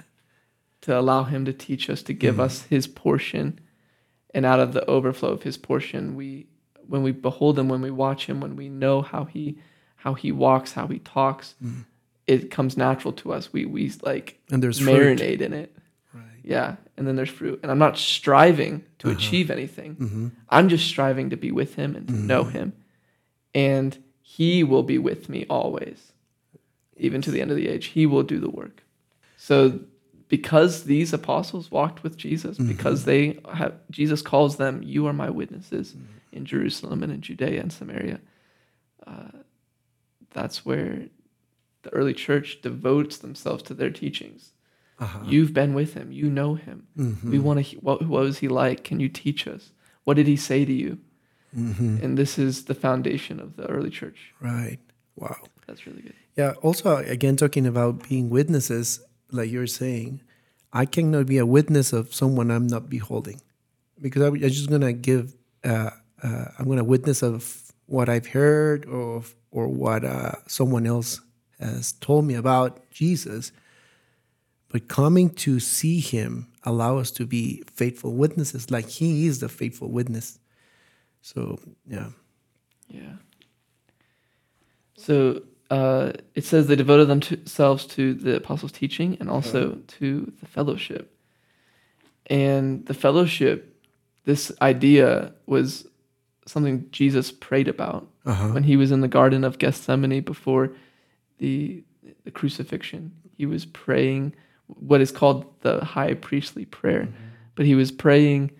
To 0.81 0.99
allow 0.99 1.23
him 1.23 1.45
to 1.45 1.53
teach 1.53 1.89
us, 1.89 2.03
to 2.03 2.13
give 2.13 2.37
Mhm. 2.37 2.41
us 2.47 2.63
his 2.63 2.89
portion. 2.89 3.61
And 4.35 4.45
out 4.45 4.59
of 4.59 4.73
the 4.73 4.85
overflow 4.91 5.31
of 5.31 5.45
his 5.45 5.57
portion, 5.57 6.17
we 6.17 6.47
when 6.89 7.03
we 7.03 7.13
behold 7.13 7.59
him, 7.59 7.69
when 7.69 7.83
we 7.83 7.91
watch 7.91 8.27
him, 8.27 8.41
when 8.41 8.57
we 8.57 8.69
know 8.69 9.03
how 9.03 9.25
he 9.25 9.59
how 9.97 10.15
he 10.15 10.31
walks, 10.33 10.73
how 10.73 10.87
he 10.87 11.01
talks, 11.01 11.55
Mhm. 11.63 11.85
it 12.27 12.51
comes 12.51 12.77
natural 12.77 13.13
to 13.15 13.33
us. 13.33 13.53
We 13.53 13.65
we 13.67 13.93
like 14.03 14.39
And 14.51 14.63
there's 14.63 14.79
fruit. 14.81 15.21
in 15.21 15.53
it. 15.53 15.75
Right. 16.15 16.23
Yeah. 16.45 16.77
And 16.97 17.07
then 17.07 17.17
there's 17.17 17.29
fruit. 17.31 17.59
And 17.63 17.71
I'm 17.71 17.79
not 17.79 17.99
striving 17.99 18.85
to 19.01 19.09
Uh-huh. 19.09 19.17
achieve 19.17 19.51
anything. 19.51 19.95
hmm 19.95 20.29
I'm 20.49 20.69
just 20.69 20.87
striving 20.87 21.31
to 21.31 21.37
be 21.37 21.51
with 21.53 21.75
him 21.75 21.95
and 21.97 22.07
to 22.09 22.15
know 22.15 22.45
Mhm. 22.45 22.53
him. 22.53 22.73
And 23.55 23.99
he 24.23 24.63
will 24.63 24.83
be 24.83 24.99
with 24.99 25.29
me 25.29 25.47
always, 25.51 26.13
even 26.97 27.21
to 27.23 27.31
the 27.31 27.41
end 27.41 27.51
of 27.51 27.57
the 27.57 27.69
age. 27.69 27.87
He 27.87 28.07
will 28.07 28.23
do 28.23 28.39
the 28.39 28.51
work. 28.51 28.85
So, 29.37 29.81
because 30.29 30.85
these 30.85 31.13
apostles 31.13 31.71
walked 31.71 32.03
with 32.03 32.17
Jesus, 32.17 32.59
Mhm. 32.59 32.69
because 32.69 33.05
they 33.05 33.39
have, 33.53 33.75
Jesus 33.91 34.21
calls 34.23 34.57
them, 34.57 34.83
You 34.83 35.07
are 35.07 35.13
my 35.15 35.31
witnesses 35.31 35.93
Mm-hmm. 35.95 36.05
In 36.33 36.45
Jerusalem 36.45 37.03
and 37.03 37.13
in 37.13 37.21
Judea 37.21 37.61
and 37.61 37.73
Samaria. 37.73 38.21
Uh, 39.07 39.31
that's 40.31 40.65
where 40.67 41.09
the 41.83 41.91
early 41.91 42.13
church 42.15 42.61
devotes 42.63 43.17
themselves 43.19 43.63
to 43.65 43.75
their 43.75 43.91
teachings. 43.91 44.53
Uh-huh. 44.99 45.21
You've 45.27 45.55
been 45.55 45.75
with 45.75 45.95
him, 45.95 46.11
you 46.13 46.29
know 46.29 46.55
him. 46.57 46.87
Mhm. 46.97 47.31
We 47.31 47.39
want 47.39 47.65
to. 47.65 47.77
What, 47.77 48.03
what 48.07 48.23
was 48.23 48.39
he 48.39 48.49
like? 48.49 48.83
Can 48.85 48.99
you 49.01 49.09
teach 49.09 49.47
us? 49.47 49.71
What 50.05 50.15
did 50.15 50.27
he 50.27 50.37
say 50.37 50.65
to 50.65 50.73
you? 50.73 50.99
Mhm. 51.57 52.03
And 52.03 52.19
this 52.19 52.39
is 52.39 52.65
the 52.65 52.75
foundation 52.75 53.41
of 53.41 53.57
the 53.57 53.67
early 53.67 53.91
church. 53.91 54.35
Right. 54.41 54.79
Wow. 55.17 55.37
That's 55.67 55.87
really 55.87 56.03
good. 56.03 56.15
Yeah. 56.37 56.53
Also, 56.63 56.97
again, 56.97 57.37
talking 57.37 57.67
about 57.67 58.09
being 58.09 58.29
witnesses, 58.29 59.01
like 59.31 59.51
you're 59.51 59.67
saying, 59.67 60.21
I 60.73 60.85
cannot 60.85 61.27
be 61.27 61.39
a 61.39 61.47
witness 61.47 61.93
of 61.93 62.13
someone 62.13 62.51
I'm 62.51 62.67
not 62.67 62.91
beholding, 62.91 63.41
because 64.03 64.23
I'm 64.23 64.37
just 64.39 64.69
gonna 64.69 64.93
give. 64.93 65.35
Uh, 65.65 65.91
uh, 66.23 66.47
I'm 66.59 66.69
gonna 66.69 66.85
witness 66.85 67.23
of 67.23 67.73
what 67.87 68.09
I've 68.09 68.27
heard 68.29 68.87
or 68.87 69.23
or 69.51 69.69
what 69.69 70.05
uh, 70.05 70.33
someone 70.47 70.87
else 70.87 71.21
has 71.59 71.93
told 71.93 72.25
me 72.25 72.35
about 72.35 72.89
Jesus. 72.91 73.53
But 74.71 74.89
coming 74.89 75.31
to 75.31 75.61
see 75.61 75.99
Him 75.99 76.49
allow 76.65 76.99
us 76.99 77.11
to 77.13 77.27
be 77.27 77.63
faithful 77.73 78.15
witnesses, 78.15 78.71
like 78.71 78.89
He 78.89 79.27
is 79.27 79.41
the 79.41 79.49
faithful 79.49 79.89
witness. 79.89 80.39
So 81.23 81.59
yeah. 81.87 82.09
Yeah. 82.89 83.15
So 84.97 85.43
uh, 85.71 86.13
it 86.35 86.45
says 86.45 86.67
they 86.67 86.77
devoted 86.77 87.09
themselves 87.09 87.87
to 87.87 88.15
the 88.15 88.37
apostles' 88.37 88.73
teaching 88.73 89.17
and 89.21 89.29
also 89.29 89.79
to 89.99 90.33
the 90.41 90.47
fellowship. 90.47 91.15
And 92.27 92.85
the 92.87 92.95
fellowship, 92.95 93.75
this 94.25 94.53
idea 94.61 95.33
was 95.47 95.88
something 96.49 96.87
Jesus 96.91 97.31
prayed 97.31 97.69
about 97.69 98.09
Uh 98.25 98.35
huh. 98.35 98.49
when 98.49 98.65
he 98.65 98.77
was 98.77 98.91
in 98.91 99.01
the 99.01 99.09
Garden 99.09 99.45
of 99.45 99.59
Gethsemane 99.59 100.21
before 100.23 100.73
the, 101.39 101.83
the 102.25 102.31
crucifixion. 102.31 103.13
He 103.37 103.47
was 103.47 103.67
praying 103.67 104.35
what 104.67 105.01
is 105.01 105.13
called 105.13 105.45
the 105.61 105.85
high 105.85 106.15
priestly 106.15 106.65
prayer, 106.65 107.09
but 107.55 107.67
he 107.67 107.75
was 107.75 107.91
praying 107.93 108.51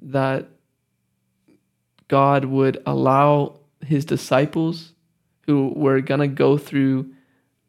that 0.00 0.48
God 2.08 2.44
would 2.46 2.82
allow 2.86 3.60
his 3.84 4.04
disciples 4.04 4.92
who 5.46 5.72
were 5.76 6.00
going 6.00 6.20
to 6.20 6.26
go 6.28 6.58
through 6.58 7.10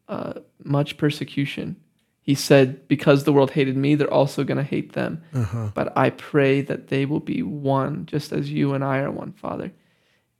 uh, 0.08 0.34
much 0.64 0.96
persecution. 0.96 1.76
He 2.22 2.36
said, 2.36 2.86
Because 2.86 3.24
the 3.24 3.32
world 3.32 3.50
hated 3.50 3.76
me, 3.76 3.96
they're 3.96 4.12
also 4.12 4.44
going 4.44 4.58
to 4.58 4.62
hate 4.62 4.92
them. 4.92 5.22
Uh 5.34 5.42
huh. 5.42 5.70
But 5.74 5.96
I 5.96 6.10
pray 6.10 6.60
that 6.62 6.88
they 6.88 7.04
will 7.04 7.20
be 7.20 7.42
one, 7.42 8.06
just 8.06 8.32
as 8.32 8.50
you 8.50 8.72
and 8.74 8.84
I 8.84 8.98
are 8.98 9.10
one, 9.10 9.32
Father. 9.32 9.72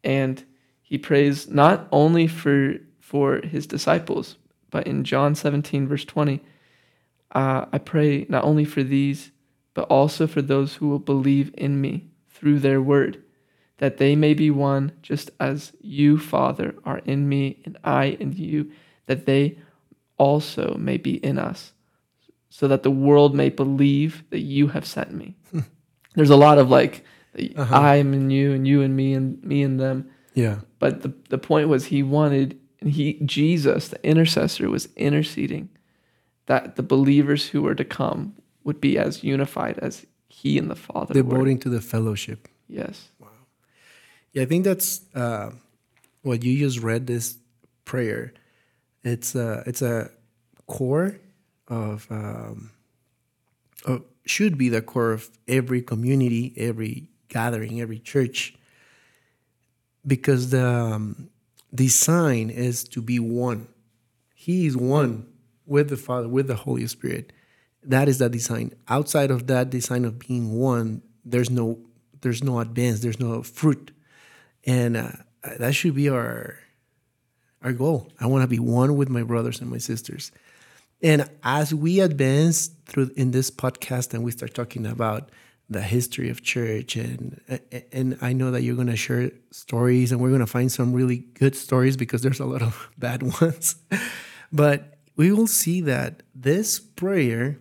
And 0.04 0.42
he 0.80 0.96
prays 0.96 1.48
not 1.48 1.88
only 1.90 2.26
for 2.26 2.76
for 3.00 3.40
his 3.42 3.66
disciples, 3.66 4.36
but 4.70 4.86
in 4.86 5.04
John 5.04 5.34
17, 5.34 5.86
verse 5.86 6.04
20, 6.04 6.40
uh, 7.32 7.66
I 7.70 7.78
pray 7.78 8.24
not 8.28 8.44
only 8.44 8.64
for 8.64 8.82
these, 8.82 9.32
but 9.74 9.82
also 9.88 10.26
for 10.26 10.40
those 10.40 10.76
who 10.76 10.88
will 10.88 10.98
believe 10.98 11.52
in 11.58 11.80
me 11.80 12.08
through 12.30 12.60
their 12.60 12.80
word, 12.80 13.22
that 13.78 13.98
they 13.98 14.16
may 14.16 14.32
be 14.32 14.50
one, 14.50 14.92
just 15.02 15.30
as 15.38 15.72
you, 15.80 16.18
Father, 16.18 16.74
are 16.84 16.98
in 16.98 17.28
me 17.28 17.60
and 17.64 17.76
I 17.84 18.16
in 18.20 18.32
you, 18.32 18.70
that 19.06 19.26
they 19.26 19.58
also 20.26 20.64
may 20.78 20.98
be 20.98 21.14
in 21.30 21.36
us, 21.50 21.72
so 22.48 22.68
that 22.68 22.82
the 22.82 22.96
world 23.06 23.34
may 23.34 23.50
believe 23.50 24.12
that 24.30 24.44
you 24.56 24.68
have 24.74 24.86
sent 24.86 25.10
me. 25.12 25.28
There's 26.14 26.34
a 26.38 26.42
lot 26.48 26.58
of 26.58 26.68
like, 26.78 26.94
Uh-huh. 27.34 27.76
I'm 27.92 28.12
in 28.14 28.30
you 28.30 28.52
and 28.56 28.66
you 28.70 28.82
and 28.82 28.94
me 28.94 29.16
and 29.18 29.42
me 29.42 29.64
and 29.66 29.80
them. 29.80 29.98
Yeah. 30.34 30.56
But 30.78 31.00
the, 31.02 31.12
the 31.28 31.38
point 31.38 31.68
was 31.68 31.86
he 31.86 32.02
wanted 32.02 32.48
he 32.96 33.06
Jesus, 33.24 33.88
the 33.88 34.00
intercessor, 34.02 34.68
was 34.68 34.88
interceding 34.96 35.68
that 36.46 36.76
the 36.76 36.82
believers 36.82 37.48
who 37.52 37.62
were 37.62 37.76
to 37.76 37.84
come 37.84 38.34
would 38.64 38.80
be 38.80 38.98
as 38.98 39.24
unified 39.24 39.78
as 39.78 40.06
he 40.28 40.58
and 40.60 40.68
the 40.70 40.76
Father 40.76 41.14
were. 41.14 41.22
Devoting 41.22 41.58
to 41.60 41.70
the 41.70 41.80
fellowship. 41.80 42.48
Yes. 42.68 43.12
Wow. 43.18 43.28
Yeah, 44.32 44.42
I 44.42 44.46
think 44.46 44.64
that's 44.64 45.00
uh, 45.14 45.50
what 46.22 46.42
you 46.42 46.58
just 46.58 46.80
read. 46.82 47.06
This 47.06 47.38
prayer, 47.84 48.32
it's 49.04 49.34
a 49.34 49.62
it's 49.66 49.82
a 49.82 50.10
core 50.66 51.18
of, 51.68 52.06
um, 52.10 52.70
should 54.24 54.56
be 54.56 54.68
the 54.68 54.82
core 54.82 55.12
of 55.12 55.30
every 55.48 55.82
community, 55.82 56.54
every 56.56 57.08
gathering, 57.28 57.80
every 57.80 57.98
church, 57.98 58.54
because 60.06 60.50
the 60.50 60.66
um, 60.66 61.28
design 61.74 62.50
is 62.50 62.84
to 62.84 63.02
be 63.02 63.18
one. 63.18 63.66
He 64.34 64.66
is 64.66 64.76
one 64.76 65.26
with 65.66 65.88
the 65.88 65.96
Father, 65.96 66.28
with 66.28 66.46
the 66.46 66.54
Holy 66.54 66.86
Spirit. 66.86 67.32
That 67.82 68.08
is 68.08 68.18
the 68.18 68.28
design. 68.28 68.74
Outside 68.86 69.30
of 69.30 69.48
that 69.48 69.70
design 69.70 70.04
of 70.04 70.18
being 70.18 70.52
one, 70.54 71.02
there's 71.24 71.50
no 71.50 71.78
there's 72.20 72.44
no 72.44 72.60
advance, 72.60 73.00
there's 73.00 73.18
no 73.18 73.42
fruit 73.42 73.90
and 74.64 74.96
uh, 74.96 75.10
that 75.58 75.74
should 75.74 75.94
be 75.94 76.08
our 76.08 76.58
our 77.62 77.72
goal. 77.72 78.08
I 78.20 78.26
want 78.26 78.42
to 78.42 78.48
be 78.48 78.58
one 78.58 78.96
with 78.96 79.08
my 79.08 79.22
brothers 79.22 79.60
and 79.60 79.70
my 79.70 79.78
sisters. 79.78 80.32
And 81.02 81.28
as 81.42 81.74
we 81.74 82.00
advance 82.00 82.68
through 82.86 83.10
in 83.16 83.32
this 83.32 83.50
podcast 83.50 84.14
and 84.14 84.22
we 84.22 84.30
start 84.30 84.54
talking 84.54 84.86
about 84.86 85.30
the 85.68 85.80
history 85.80 86.28
of 86.28 86.42
church 86.42 86.96
and 86.96 87.40
and 87.90 88.18
I 88.20 88.32
know 88.34 88.50
that 88.50 88.62
you're 88.62 88.74
going 88.74 88.88
to 88.88 88.96
share 88.96 89.30
stories 89.50 90.12
and 90.12 90.20
we're 90.20 90.28
going 90.28 90.40
to 90.40 90.46
find 90.46 90.70
some 90.70 90.92
really 90.92 91.18
good 91.34 91.56
stories 91.56 91.96
because 91.96 92.22
there's 92.22 92.40
a 92.40 92.44
lot 92.44 92.62
of 92.62 92.90
bad 92.98 93.22
ones. 93.40 93.76
but 94.52 94.98
we 95.16 95.32
will 95.32 95.46
see 95.46 95.80
that 95.82 96.22
this 96.34 96.78
prayer 96.78 97.58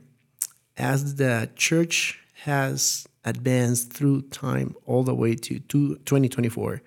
as 0.78 1.16
the 1.16 1.50
church 1.56 2.20
has 2.34 3.08
advanced 3.24 3.94
through 3.94 4.24
time 4.24 4.76
all 4.86 5.04
the 5.04 5.16
way 5.16 5.36
to 5.36 5.60
2024 5.60 6.82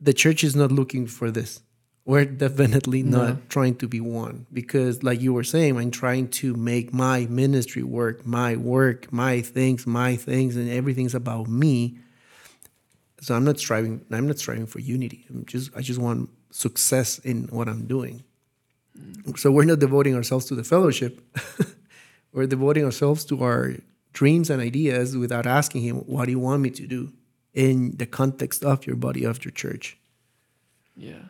the 0.00 0.12
church 0.12 0.44
is 0.44 0.54
not 0.54 0.70
looking 0.72 1.06
for 1.06 1.30
this. 1.30 1.60
We're 2.04 2.24
definitely 2.24 3.02
not 3.02 3.28
No. 3.28 3.38
trying 3.48 3.74
to 3.76 3.88
be 3.88 4.00
one 4.00 4.46
because, 4.52 5.02
like 5.02 5.20
you 5.20 5.32
were 5.32 5.42
saying, 5.42 5.76
I'm 5.76 5.90
trying 5.90 6.28
to 6.42 6.54
make 6.54 6.92
my 6.94 7.26
ministry 7.26 7.82
work, 7.82 8.24
my 8.24 8.54
work, 8.56 9.12
my 9.12 9.40
things, 9.40 9.86
my 9.88 10.14
things, 10.14 10.54
and 10.54 10.70
everything's 10.70 11.16
about 11.16 11.48
me. 11.48 11.98
So 13.20 13.34
I'm 13.34 13.44
not 13.44 13.58
striving. 13.58 14.02
I'm 14.12 14.26
not 14.28 14.38
striving 14.38 14.66
for 14.66 14.78
unity. 14.78 15.26
I'm 15.30 15.44
just. 15.46 15.70
I 15.76 15.80
just 15.80 15.98
want 15.98 16.30
success 16.50 17.18
in 17.18 17.48
what 17.50 17.68
I'm 17.68 17.86
doing. 17.86 18.22
Mm. 18.96 19.36
So 19.38 19.50
we're 19.50 19.64
not 19.64 19.80
devoting 19.80 20.14
ourselves 20.14 20.44
to 20.46 20.54
the 20.54 20.62
fellowship. 20.64 21.20
we're 22.32 22.46
devoting 22.46 22.84
ourselves 22.84 23.24
to 23.26 23.42
our 23.42 23.74
dreams 24.12 24.48
and 24.50 24.62
ideas 24.62 25.16
without 25.16 25.46
asking 25.46 25.82
Him, 25.82 25.96
"What 26.06 26.26
do 26.26 26.30
you 26.30 26.38
want 26.38 26.62
me 26.62 26.70
to 26.70 26.86
do?" 26.86 27.12
In 27.56 27.96
the 27.96 28.06
context 28.06 28.62
of 28.62 28.86
your 28.86 28.94
body 28.94 29.24
of 29.24 29.44
your 29.44 29.50
church. 29.50 29.96
Yeah. 30.94 31.22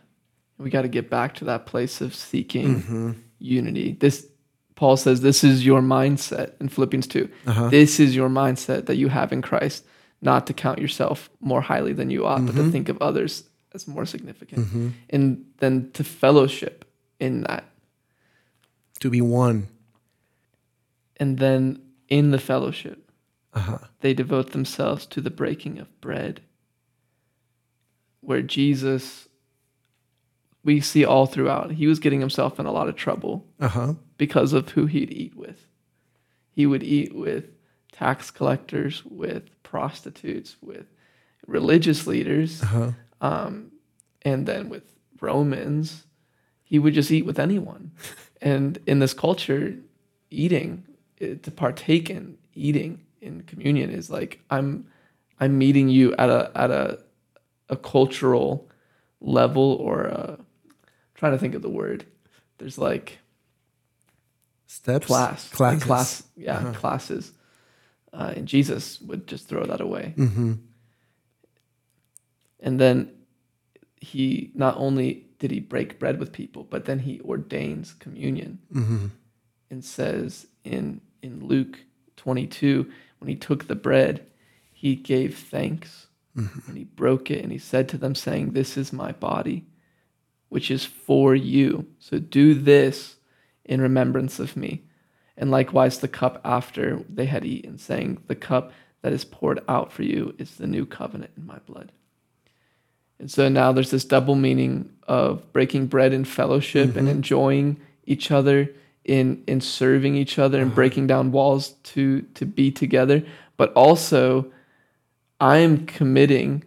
We 0.58 0.68
got 0.68 0.82
to 0.82 0.88
get 0.88 1.08
back 1.08 1.34
to 1.36 1.44
that 1.46 1.64
place 1.64 2.00
of 2.00 2.14
seeking 2.14 2.82
mm-hmm. 2.82 3.12
unity. 3.38 3.92
This 3.92 4.26
Paul 4.74 4.96
says 4.96 5.22
this 5.22 5.42
is 5.44 5.64
your 5.64 5.80
mindset 5.80 6.52
in 6.60 6.68
Philippians 6.68 7.06
2. 7.06 7.30
Uh-huh. 7.46 7.68
This 7.68 7.98
is 8.00 8.14
your 8.14 8.28
mindset 8.28 8.86
that 8.86 8.96
you 8.96 9.08
have 9.08 9.32
in 9.32 9.40
Christ, 9.40 9.84
not 10.20 10.46
to 10.48 10.52
count 10.52 10.80
yourself 10.80 11.30
more 11.40 11.62
highly 11.62 11.92
than 11.92 12.10
you 12.10 12.26
ought, 12.26 12.44
but 12.44 12.54
to 12.56 12.62
mm-hmm. 12.62 12.70
think 12.70 12.88
of 12.88 13.00
others 13.00 13.44
as 13.72 13.86
more 13.86 14.04
significant. 14.04 14.66
Mm-hmm. 14.66 14.88
And 15.10 15.46
then 15.58 15.90
to 15.92 16.04
fellowship 16.04 16.84
in 17.20 17.42
that. 17.42 17.64
To 19.00 19.10
be 19.10 19.20
one. 19.20 19.68
And 21.18 21.38
then 21.38 21.80
in 22.08 22.32
the 22.32 22.38
fellowship, 22.38 23.05
Uh-huh. 23.56 23.78
they 24.00 24.12
devote 24.14 24.52
themselves 24.52 25.06
to 25.06 25.20
the 25.20 25.30
breaking 25.30 25.78
of 25.78 26.00
bread, 26.00 26.42
where 28.20 28.42
Jesus 28.42 29.28
we 30.64 30.80
see 30.80 31.04
all 31.04 31.26
throughout. 31.26 31.70
He 31.70 31.86
was 31.86 32.00
getting 32.00 32.18
himself 32.20 32.58
in 32.58 32.66
a 32.66 32.72
lot 32.72 32.88
of 32.88 32.96
trouble 32.96 33.46
Uh 33.60 33.68
huh. 33.68 33.94
because 34.18 34.52
of 34.52 34.70
who 34.70 34.86
he'd 34.86 35.12
eat 35.12 35.36
with. 35.36 35.64
He 36.50 36.66
would 36.66 36.82
eat 36.82 37.14
with 37.14 37.44
tax 37.92 38.30
collectors, 38.32 39.04
with 39.04 39.44
prostitutes, 39.62 40.56
with 40.60 40.86
religious 41.46 42.06
leaders, 42.08 42.62
Uh-huh. 42.62 42.90
um, 43.20 43.70
and 44.22 44.44
then 44.46 44.68
with 44.68 44.82
Romans. 45.20 46.04
He 46.64 46.80
would 46.80 46.94
just 46.94 47.12
eat 47.12 47.24
with 47.24 47.38
anyone. 47.38 47.92
and 48.42 48.78
in 48.86 48.98
this 48.98 49.14
culture, 49.14 49.76
eating, 50.30 50.84
to 51.20 51.50
partake 51.52 52.10
in 52.10 52.36
eating 52.54 53.02
in 53.26 53.42
communion 53.42 53.90
is 53.90 54.08
like 54.10 54.40
I'm 54.50 54.86
I'm 55.40 55.58
meeting 55.58 55.88
you 55.88 56.14
at 56.16 56.30
a 56.30 56.50
at 56.54 56.70
a 56.70 56.98
a 57.68 57.76
cultural 57.76 58.68
level 59.20 59.72
or 59.80 60.04
a, 60.04 60.38
trying 61.14 61.32
to 61.32 61.38
think 61.38 61.54
of 61.54 61.62
the 61.62 61.68
word. 61.82 62.04
There's 62.58 62.78
like 62.78 63.18
Steps. 64.68 65.06
class, 65.06 65.48
Classes. 65.50 65.82
class, 65.84 66.22
yeah, 66.36 66.58
Uh-huh. 66.58 66.72
classes. 66.74 67.32
Uh, 68.12 68.32
and 68.36 68.46
Jesus 68.48 69.00
would 69.00 69.26
just 69.26 69.48
throw 69.48 69.64
that 69.66 69.80
away. 69.80 70.14
Mm-hmm. 70.16 70.52
And 72.60 72.80
then 72.80 73.10
he 74.00 74.52
not 74.54 74.76
only 74.76 75.26
did 75.38 75.50
he 75.50 75.60
break 75.60 75.98
bread 75.98 76.18
with 76.18 76.32
people, 76.32 76.64
but 76.64 76.84
then 76.84 77.00
he 77.00 77.20
ordains 77.20 77.92
communion 77.94 78.58
Mm-hmm. 78.74 79.06
and 79.70 79.84
says 79.84 80.46
in 80.64 81.00
in 81.22 81.44
Luke 81.46 81.78
22 82.16 82.86
when 83.18 83.28
he 83.28 83.36
took 83.36 83.66
the 83.66 83.74
bread, 83.74 84.26
he 84.72 84.94
gave 84.94 85.38
thanks 85.38 86.06
mm-hmm. 86.36 86.68
and 86.68 86.78
he 86.78 86.84
broke 86.84 87.30
it 87.30 87.42
and 87.42 87.52
he 87.52 87.58
said 87.58 87.88
to 87.88 87.98
them 87.98 88.14
saying, 88.14 88.50
"This 88.52 88.76
is 88.76 88.92
my 88.92 89.12
body, 89.12 89.66
which 90.48 90.70
is 90.70 90.84
for 90.84 91.34
you. 91.34 91.86
So 91.98 92.18
do 92.18 92.54
this 92.54 93.16
in 93.64 93.80
remembrance 93.80 94.38
of 94.38 94.56
me." 94.56 94.82
And 95.36 95.50
likewise 95.50 95.98
the 95.98 96.08
cup 96.08 96.40
after 96.44 97.04
they 97.08 97.26
had 97.26 97.44
eaten, 97.44 97.78
saying, 97.78 98.22
"The 98.26 98.34
cup 98.34 98.72
that 99.02 99.12
is 99.12 99.24
poured 99.24 99.60
out 99.68 99.92
for 99.92 100.02
you 100.02 100.34
is 100.38 100.56
the 100.56 100.66
new 100.66 100.86
covenant 100.86 101.32
in 101.36 101.46
my 101.46 101.58
blood." 101.66 101.92
And 103.18 103.30
so 103.30 103.48
now 103.48 103.72
there's 103.72 103.90
this 103.90 104.04
double 104.04 104.34
meaning 104.34 104.90
of 105.08 105.52
breaking 105.52 105.86
bread 105.86 106.12
in 106.12 106.24
fellowship 106.24 106.96
and 106.96 107.08
mm-hmm. 107.08 107.16
enjoying 107.16 107.80
each 108.04 108.30
other 108.30 108.70
in 109.06 109.42
in 109.46 109.60
serving 109.60 110.16
each 110.16 110.38
other 110.38 110.60
and 110.60 110.74
breaking 110.74 111.06
down 111.06 111.32
walls 111.32 111.70
to 111.84 112.22
to 112.34 112.44
be 112.44 112.70
together, 112.70 113.22
but 113.56 113.72
also 113.74 114.50
I'm 115.40 115.86
committing 115.86 116.64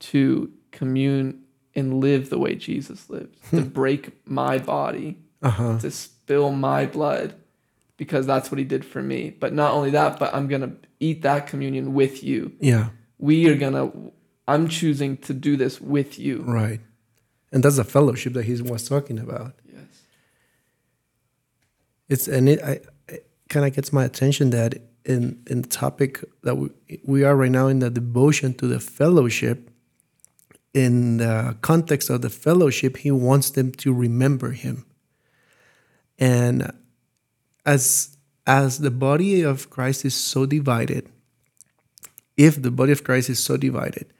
to 0.00 0.50
commune 0.70 1.42
and 1.74 2.00
live 2.00 2.30
the 2.30 2.38
way 2.38 2.54
Jesus 2.54 3.10
lived, 3.10 3.36
to 3.50 3.62
break 3.62 4.26
my 4.26 4.58
body, 4.58 5.18
Uh-huh. 5.42 5.78
to 5.78 5.90
spill 5.90 6.52
my 6.52 6.86
blood 6.86 7.34
because 7.96 8.26
that's 8.26 8.50
what 8.50 8.58
he 8.58 8.64
did 8.64 8.84
for 8.84 9.02
me. 9.02 9.30
But 9.30 9.52
not 9.52 9.72
only 9.72 9.90
that, 9.90 10.18
but 10.18 10.34
I'm 10.34 10.46
going 10.48 10.62
to 10.62 10.72
eat 11.00 11.22
that 11.22 11.46
communion 11.46 11.92
with 11.94 12.22
you. 12.22 12.52
Yeah. 12.60 12.90
We 13.18 13.48
are 13.50 13.56
going 13.56 13.74
to 13.74 14.12
I'm 14.48 14.68
choosing 14.68 15.16
to 15.18 15.34
do 15.34 15.56
this 15.56 15.80
with 15.80 16.18
you. 16.18 16.42
Right. 16.42 16.80
And 17.52 17.62
that's 17.62 17.76
the 17.76 17.84
fellowship 17.84 18.32
that 18.34 18.44
he 18.44 18.60
was 18.62 18.88
talking 18.88 19.18
about. 19.18 19.54
It's 22.10 22.26
and 22.26 22.48
it, 22.48 22.62
I, 22.62 22.80
it 23.08 23.30
kind 23.48 23.64
of 23.64 23.72
gets 23.72 23.92
my 23.92 24.04
attention 24.04 24.50
that 24.50 24.74
in 25.04 25.42
in 25.46 25.62
the 25.62 25.68
topic 25.68 26.22
that 26.42 26.56
we 26.56 26.68
we 27.04 27.24
are 27.24 27.36
right 27.36 27.50
now 27.50 27.68
in 27.68 27.78
the 27.78 27.88
devotion 27.88 28.52
to 28.54 28.66
the 28.66 28.80
fellowship. 28.80 29.70
In 30.72 31.16
the 31.16 31.56
context 31.62 32.10
of 32.10 32.20
the 32.22 32.30
fellowship, 32.30 32.98
he 32.98 33.10
wants 33.10 33.50
them 33.50 33.72
to 33.72 33.92
remember 33.92 34.50
him. 34.52 34.84
And 36.18 36.72
as 37.64 38.16
as 38.46 38.78
the 38.78 38.90
body 38.90 39.42
of 39.42 39.70
Christ 39.70 40.04
is 40.04 40.14
so 40.14 40.46
divided, 40.46 41.08
if 42.36 42.60
the 42.60 42.70
body 42.70 42.92
of 42.92 43.04
Christ 43.04 43.30
is 43.30 43.42
so 43.42 43.56
divided, 43.56 44.12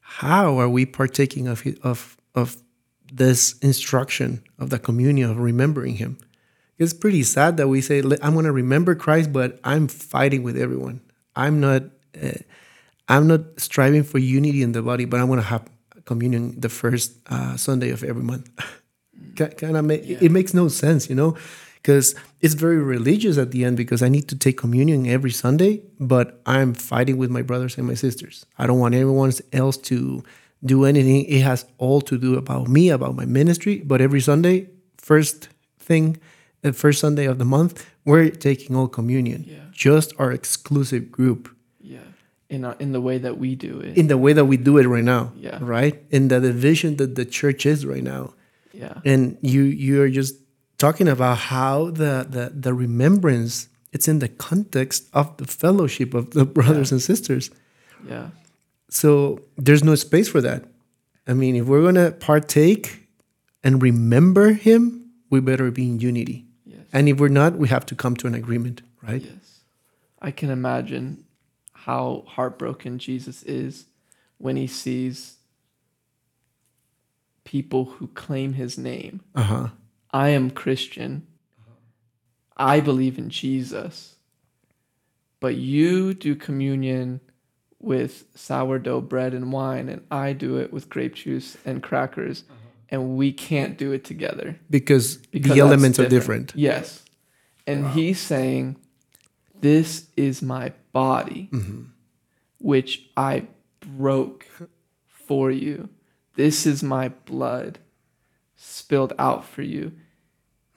how 0.00 0.58
are 0.58 0.68
we 0.68 0.86
partaking 0.86 1.46
of 1.46 1.64
of 1.82 2.16
of 2.34 2.56
this 3.12 3.58
instruction 3.58 4.42
of 4.58 4.70
the 4.70 4.78
communion 4.78 5.30
of 5.30 5.38
remembering 5.38 5.96
him? 5.96 6.18
It's 6.78 6.94
pretty 6.94 7.22
sad 7.24 7.56
that 7.56 7.68
we 7.68 7.80
say 7.80 7.98
I'm 8.22 8.34
going 8.34 8.44
to 8.44 8.52
remember 8.52 8.94
Christ, 8.94 9.32
but 9.32 9.58
I'm 9.64 9.88
fighting 9.88 10.42
with 10.42 10.56
everyone. 10.56 11.00
I'm 11.34 11.60
not 11.60 11.82
uh, 12.20 12.38
I'm 13.08 13.26
not 13.26 13.40
striving 13.58 14.04
for 14.04 14.18
unity 14.18 14.62
in 14.62 14.72
the 14.72 14.82
body, 14.82 15.04
but 15.04 15.20
I'm 15.20 15.26
going 15.26 15.40
to 15.40 15.46
have 15.46 15.68
communion 16.04 16.58
the 16.58 16.68
first 16.68 17.18
uh, 17.28 17.56
Sunday 17.56 17.90
of 17.90 18.04
every 18.04 18.22
month. 18.22 18.50
kind 19.36 19.76
of 19.76 19.84
make 19.84 20.04
it 20.04 20.30
makes 20.30 20.54
no 20.54 20.68
sense, 20.68 21.08
you 21.08 21.14
know, 21.14 21.36
because 21.76 22.14
it's 22.40 22.54
very 22.54 22.78
religious 22.78 23.38
at 23.38 23.50
the 23.50 23.64
end. 23.64 23.76
Because 23.76 24.02
I 24.02 24.08
need 24.08 24.28
to 24.28 24.36
take 24.36 24.56
communion 24.56 25.06
every 25.06 25.30
Sunday, 25.30 25.82
but 25.98 26.40
I'm 26.46 26.74
fighting 26.74 27.16
with 27.16 27.30
my 27.30 27.42
brothers 27.42 27.76
and 27.76 27.86
my 27.86 27.94
sisters. 27.94 28.46
I 28.58 28.66
don't 28.66 28.78
want 28.78 28.94
everyone 28.94 29.32
else 29.52 29.76
to 29.78 30.22
do 30.64 30.84
anything. 30.84 31.24
It 31.24 31.42
has 31.42 31.64
all 31.78 32.00
to 32.02 32.18
do 32.18 32.36
about 32.36 32.68
me, 32.68 32.90
about 32.90 33.14
my 33.14 33.24
ministry. 33.24 33.78
But 33.78 34.00
every 34.00 34.20
Sunday, 34.20 34.68
first 34.96 35.48
thing, 35.78 36.18
the 36.62 36.72
first 36.72 37.00
Sunday 37.00 37.26
of 37.26 37.38
the 37.38 37.44
month, 37.44 37.86
we're 38.04 38.30
taking 38.30 38.74
all 38.76 38.88
communion. 38.88 39.44
Yeah. 39.46 39.56
Just 39.72 40.12
our 40.18 40.32
exclusive 40.32 41.10
group 41.12 41.48
Yeah. 41.80 41.98
In 42.50 42.64
our, 42.64 42.74
in 42.80 42.92
the 42.92 43.00
way 43.00 43.18
that 43.18 43.38
we 43.38 43.54
do 43.54 43.80
it. 43.80 43.96
in 43.96 44.06
the 44.08 44.16
way 44.18 44.32
that 44.32 44.46
we 44.46 44.56
do 44.56 44.78
it 44.78 44.86
right 44.86 45.04
now. 45.04 45.32
Yeah. 45.36 45.58
Right? 45.60 46.02
In 46.10 46.28
the 46.28 46.40
division 46.40 46.96
that 46.96 47.14
the 47.14 47.24
church 47.24 47.66
is 47.66 47.84
right 47.86 48.02
now. 48.02 48.34
yeah. 48.72 49.00
And 49.04 49.36
you 49.42 49.62
you're 49.62 50.08
just 50.10 50.34
talking 50.78 51.08
about 51.08 51.38
how 51.52 51.90
the 51.90 52.26
the, 52.28 52.44
the 52.54 52.72
remembrance 52.74 53.68
it's 53.92 54.06
in 54.08 54.18
the 54.18 54.28
context 54.28 55.08
of 55.12 55.36
the 55.38 55.46
fellowship 55.46 56.12
of 56.14 56.30
the 56.30 56.44
brothers 56.56 56.92
and 56.92 57.00
sisters. 57.00 57.50
Yeah. 58.06 58.30
So 58.90 59.40
there's 59.56 59.84
no 59.84 59.94
space 59.94 60.28
for 60.28 60.40
that. 60.40 60.64
I 61.26 61.34
mean, 61.34 61.56
if 61.56 61.66
we're 61.66 61.82
gonna 61.84 62.10
partake 62.12 63.08
and 63.62 63.82
remember 63.82 64.52
him, 64.52 65.10
we 65.30 65.40
better 65.40 65.70
be 65.70 65.84
in 65.88 66.00
unity. 66.00 66.46
And 66.92 67.08
if 67.08 67.18
we're 67.18 67.28
not, 67.28 67.56
we 67.56 67.68
have 67.68 67.86
to 67.86 67.94
come 67.94 68.16
to 68.16 68.26
an 68.26 68.34
agreement, 68.34 68.82
right? 69.02 69.22
Yes. 69.22 69.60
I 70.20 70.30
can 70.30 70.50
imagine 70.50 71.24
how 71.72 72.24
heartbroken 72.26 72.98
Jesus 72.98 73.42
is 73.42 73.86
when 74.38 74.56
he 74.56 74.66
sees 74.66 75.36
people 77.44 77.84
who 77.84 78.08
claim 78.08 78.54
his 78.54 78.76
name. 78.76 79.20
Uh-huh. 79.34 79.68
I 80.12 80.30
am 80.30 80.50
Christian. 80.50 81.26
I 82.56 82.80
believe 82.80 83.18
in 83.18 83.30
Jesus. 83.30 84.16
But 85.40 85.54
you 85.54 86.14
do 86.14 86.34
communion 86.34 87.20
with 87.80 88.24
sourdough 88.34 89.02
bread 89.02 89.34
and 89.34 89.52
wine, 89.52 89.88
and 89.88 90.04
I 90.10 90.32
do 90.32 90.56
it 90.56 90.72
with 90.72 90.90
grape 90.90 91.14
juice 91.14 91.56
and 91.64 91.82
crackers, 91.82 92.44
and 92.90 93.16
we 93.16 93.32
can't 93.32 93.76
do 93.76 93.92
it 93.92 94.04
together. 94.04 94.58
Because, 94.70 95.16
because 95.16 95.42
the 95.42 95.48
that's 95.48 95.60
elements 95.60 95.98
are 95.98 96.08
different. 96.08 96.52
Yes. 96.54 97.04
And 97.66 97.88
he's 97.88 98.18
saying, 98.20 98.76
This 99.60 100.06
is 100.16 100.42
my 100.42 100.72
body, 100.92 101.48
Mm-hmm. 101.52 101.82
which 102.58 103.08
I 103.16 103.46
broke 103.80 104.46
for 105.06 105.50
you. 105.50 105.88
This 106.34 106.66
is 106.66 106.82
my 106.82 107.08
blood 107.08 107.78
spilled 108.56 109.12
out 109.18 109.44
for 109.44 109.62
you. 109.62 109.92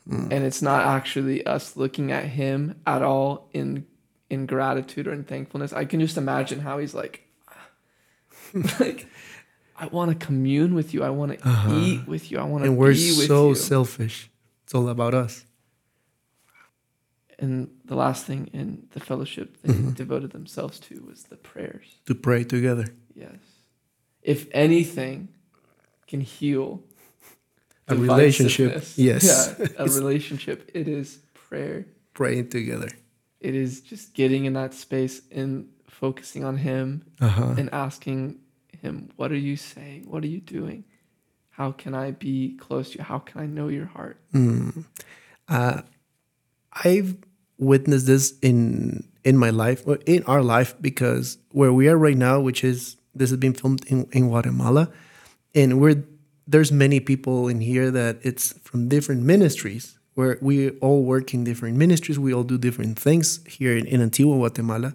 Mm. 0.07 0.31
And 0.31 0.45
it's 0.45 0.61
not 0.61 0.85
actually 0.85 1.45
us 1.45 1.77
looking 1.77 2.11
at 2.11 2.25
him 2.25 2.79
at 2.85 3.01
all 3.01 3.49
in 3.53 3.85
in 4.29 4.45
gratitude 4.45 5.07
or 5.07 5.13
in 5.13 5.23
thankfulness. 5.25 5.73
I 5.73 5.83
can 5.85 5.99
just 5.99 6.17
imagine 6.17 6.61
how 6.61 6.77
he's 6.79 6.93
like, 6.93 7.27
like, 8.79 9.07
I 9.81 9.87
want 9.87 10.07
to 10.11 10.25
commune 10.27 10.73
with 10.75 10.93
you. 10.93 11.03
I 11.03 11.09
want 11.09 11.29
to 11.37 11.39
eat 11.81 12.01
with 12.07 12.23
you. 12.31 12.37
I 12.37 12.43
want 12.51 12.63
to 12.63 12.69
Uh-huh. 12.69 12.71
And 12.71 12.77
we're 12.77 12.93
so 13.27 13.49
you. 13.49 13.55
selfish. 13.55 14.29
It's 14.63 14.73
all 14.75 14.87
about 14.89 15.13
us. 15.25 15.45
and 17.39 17.67
the 17.85 17.95
last 17.95 18.25
thing 18.27 18.49
in 18.53 18.67
the 18.93 18.99
fellowship 18.99 19.47
they 19.63 19.73
Mm-hmm. 19.73 19.91
devoted 20.03 20.31
themselves 20.31 20.79
to 20.87 20.93
was 21.09 21.23
the 21.23 21.37
prayers. 21.51 21.87
To 22.05 22.13
pray 22.13 22.43
together. 22.43 22.85
Yes. 23.15 23.39
If 24.21 24.47
anything 24.53 25.27
can 26.07 26.21
heal 26.21 26.67
A 27.87 27.95
relationship, 27.95 28.71
yes. 28.95 29.23
Yeah, 29.23 29.67
a 29.77 29.85
relationship, 30.01 30.69
it 30.79 30.87
is 30.87 31.07
prayer. 31.33 31.85
Praying 32.13 32.49
together. 32.49 32.89
It 33.39 33.55
is 33.55 33.81
just 33.81 34.13
getting 34.13 34.45
in 34.45 34.53
that 34.53 34.73
space 34.75 35.21
and 35.31 35.65
focusing 36.01 36.43
on 36.45 36.57
him 36.57 36.85
Uh-huh. 37.19 37.55
and 37.57 37.67
asking 37.73 38.21
him, 38.81 39.09
What 39.15 39.31
are 39.31 39.37
you 39.37 39.55
saying? 39.55 40.05
What 40.07 40.23
are 40.23 40.27
you 40.27 40.39
doing? 40.39 40.85
How 41.51 41.71
can 41.71 41.93
I 41.93 42.11
be 42.11 42.57
close 42.57 42.91
to 42.91 42.99
you? 42.99 43.03
How 43.03 43.19
can 43.19 43.41
I 43.41 43.45
know 43.45 43.67
your 43.67 43.85
heart? 43.85 44.17
Uh, 45.47 45.81
I've 46.73 47.17
witnessed 47.57 48.07
this 48.07 48.33
in 48.41 49.07
in 49.23 49.37
my 49.37 49.51
life, 49.51 49.83
or 49.85 49.99
in 50.07 50.23
our 50.23 50.41
life, 50.41 50.73
because 50.81 51.37
where 51.51 51.71
we 51.71 51.87
are 51.87 51.97
right 51.97 52.17
now, 52.17 52.39
which 52.39 52.63
is 52.63 52.97
this 53.13 53.31
is 53.31 53.37
being 53.37 53.53
filmed 53.53 53.85
in, 53.85 54.07
in 54.11 54.29
Guatemala, 54.29 54.89
and 55.53 55.79
we're 55.79 56.03
there's 56.47 56.71
many 56.71 56.99
people 56.99 57.47
in 57.47 57.61
here 57.61 57.91
that 57.91 58.17
it's 58.23 58.53
from 58.63 58.89
different 58.89 59.23
ministries 59.23 59.99
where 60.15 60.37
we 60.41 60.71
all 60.79 61.03
work 61.03 61.33
in 61.33 61.43
different 61.43 61.77
ministries. 61.77 62.19
We 62.19 62.33
all 62.33 62.43
do 62.43 62.57
different 62.57 62.99
things 62.99 63.39
here 63.47 63.77
in, 63.77 63.85
in 63.85 64.01
Antigua, 64.01 64.35
Guatemala. 64.35 64.93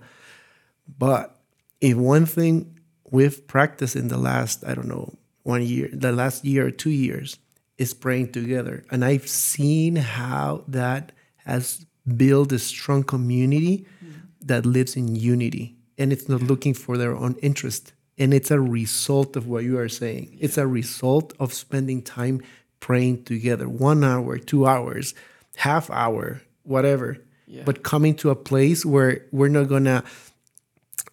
But 0.99 1.38
if 1.81 1.96
one 1.96 2.27
thing 2.27 2.75
we've 3.11 3.47
practiced 3.47 3.97
in 3.97 4.09
the 4.09 4.19
last, 4.19 4.64
I 4.66 4.75
don't 4.75 4.88
know, 4.88 5.14
one 5.42 5.62
year, 5.62 5.88
the 5.92 6.12
last 6.12 6.45
year 6.45 6.66
or 6.66 6.71
two 6.71 6.90
years, 6.90 7.38
is 7.79 7.95
praying 7.95 8.33
together. 8.33 8.85
And 8.90 9.05
I've 9.05 9.29
seen 9.29 9.97
how 9.97 10.64
that 10.69 11.12
has 11.45 11.87
built 12.16 12.53
a 12.53 12.59
strong 12.59 13.03
community 13.05 13.87
mm-hmm. 14.05 14.21
that 14.42 14.66
lives 14.66 14.97
in 14.97 15.14
unity 15.14 15.77
and 15.99 16.12
it's 16.12 16.29
not 16.29 16.42
looking 16.42 16.75
for 16.75 16.97
their 16.97 17.16
own 17.16 17.37
interest. 17.42 17.92
And 18.19 18.33
it's 18.33 18.51
a 18.51 18.61
result 18.61 19.37
of 19.37 19.47
what 19.47 19.64
you 19.64 19.79
are 19.79 19.88
saying. 19.88 20.37
It's 20.40 20.59
a 20.59 20.66
result 20.66 21.35
of 21.38 21.53
spending 21.53 22.03
time 22.03 22.42
praying 22.81 23.25
together 23.25 23.69
one 23.69 24.05
hour, 24.05 24.38
two 24.38 24.66
hours, 24.66 25.14
half 25.57 25.90
hour, 25.90 26.42
whatever. 26.62 27.19
Yeah. 27.47 27.62
But 27.64 27.83
coming 27.83 28.14
to 28.16 28.31
a 28.31 28.37
place 28.37 28.85
where 28.85 29.25
we're 29.33 29.49
not 29.49 29.69
going 29.69 29.85
to 29.85 30.03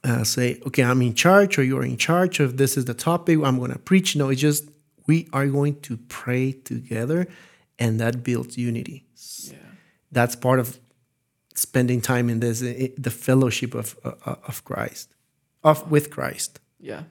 uh, 0.04 0.24
say, 0.24 0.60
okay, 0.68 0.84
I'm 0.84 1.02
in 1.02 1.14
charge 1.14 1.58
or 1.58 1.64
you're 1.64 1.84
in 1.84 1.98
charge 1.98 2.40
of 2.40 2.58
this 2.58 2.78
is 2.78 2.86
the 2.86 2.94
topic, 2.94 3.40
I'm 3.44 3.58
going 3.58 3.72
to 3.72 3.80
preach. 3.80 4.16
No, 4.16 4.30
it's 4.30 4.42
just 4.42 4.70
we 5.08 5.28
are 5.34 5.48
going 5.48 5.80
to 5.82 5.98
pray 5.98 6.52
together 6.52 7.28
and 7.80 8.00
that 8.00 8.24
builds 8.24 8.58
unity. 8.58 9.06
Yeah. 9.44 9.58
That's 10.12 10.36
part 10.36 10.60
of 10.60 10.80
spending 11.56 12.02
time 12.02 12.30
in 12.30 12.40
this, 12.40 12.60
the 12.60 13.12
fellowship 13.12 13.76
of, 13.76 13.98
uh, 14.04 14.36
of 14.48 14.64
Christ, 14.64 15.16
of 15.64 15.90
with 15.90 16.10
Christ. 16.10 16.60
Yeah. 16.80 17.04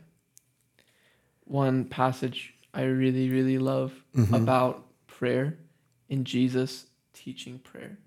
One 1.44 1.84
passage 1.84 2.54
I 2.74 2.82
really, 2.82 3.28
really 3.30 3.58
love 3.58 3.92
about 4.32 4.86
prayer 5.06 5.58
in 6.08 6.24
Jesus 6.24 6.86
teaching 7.12 7.58
prayer. 7.58 7.98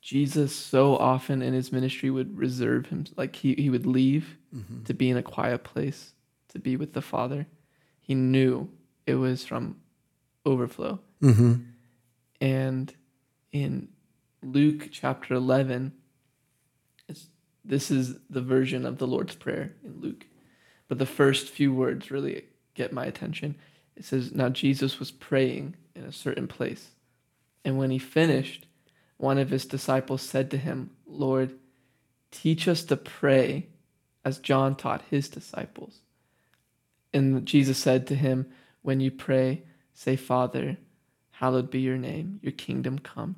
Jesus 0.00 0.54
so 0.54 0.96
often 0.96 1.42
in 1.42 1.52
his 1.52 1.72
ministry 1.72 2.10
would 2.10 2.36
reserve 2.36 2.86
him, 2.86 3.04
like 3.16 3.36
he, 3.36 3.54
he 3.54 3.68
would 3.68 3.86
leave 3.86 4.38
to 4.84 4.94
be 4.94 5.10
in 5.10 5.16
a 5.16 5.22
quiet 5.22 5.62
place, 5.62 6.14
to 6.48 6.58
be 6.58 6.76
with 6.76 6.94
the 6.94 7.02
Father. 7.02 7.46
He 8.00 8.14
knew 8.14 8.70
it 9.06 9.14
was 9.14 9.44
from 9.44 9.76
overflow. 10.46 11.00
Mm-hmm. 11.22 11.54
And 12.40 12.94
in 13.52 13.88
Luke 14.42 14.88
chapter 14.90 15.34
11, 15.34 15.92
it's, 17.08 17.26
this 17.64 17.90
is 17.90 18.16
the 18.30 18.40
version 18.40 18.86
of 18.86 18.98
the 18.98 19.06
Lord's 19.06 19.34
Prayer 19.34 19.74
in 19.84 20.00
Luke. 20.00 20.26
But 20.88 20.98
the 20.98 21.06
first 21.06 21.48
few 21.48 21.74
words 21.74 22.10
really 22.10 22.44
get 22.74 22.92
my 22.92 23.04
attention. 23.04 23.56
It 23.96 24.04
says, 24.04 24.32
Now 24.32 24.48
Jesus 24.48 24.98
was 24.98 25.10
praying 25.10 25.76
in 25.94 26.04
a 26.04 26.12
certain 26.12 26.48
place. 26.48 26.92
And 27.64 27.76
when 27.76 27.90
he 27.90 27.98
finished, 27.98 28.66
one 29.20 29.36
of 29.36 29.50
his 29.50 29.66
disciples 29.66 30.22
said 30.22 30.50
to 30.50 30.56
him, 30.56 30.90
Lord, 31.06 31.52
teach 32.30 32.66
us 32.66 32.82
to 32.84 32.96
pray 32.96 33.66
as 34.24 34.38
John 34.38 34.74
taught 34.74 35.02
his 35.10 35.28
disciples. 35.28 36.00
And 37.12 37.44
Jesus 37.44 37.76
said 37.76 38.06
to 38.06 38.14
him, 38.14 38.46
When 38.80 39.00
you 39.00 39.10
pray, 39.10 39.64
say, 39.92 40.16
Father, 40.16 40.78
hallowed 41.32 41.70
be 41.70 41.80
your 41.80 41.98
name, 41.98 42.40
your 42.42 42.52
kingdom 42.52 42.98
come. 42.98 43.36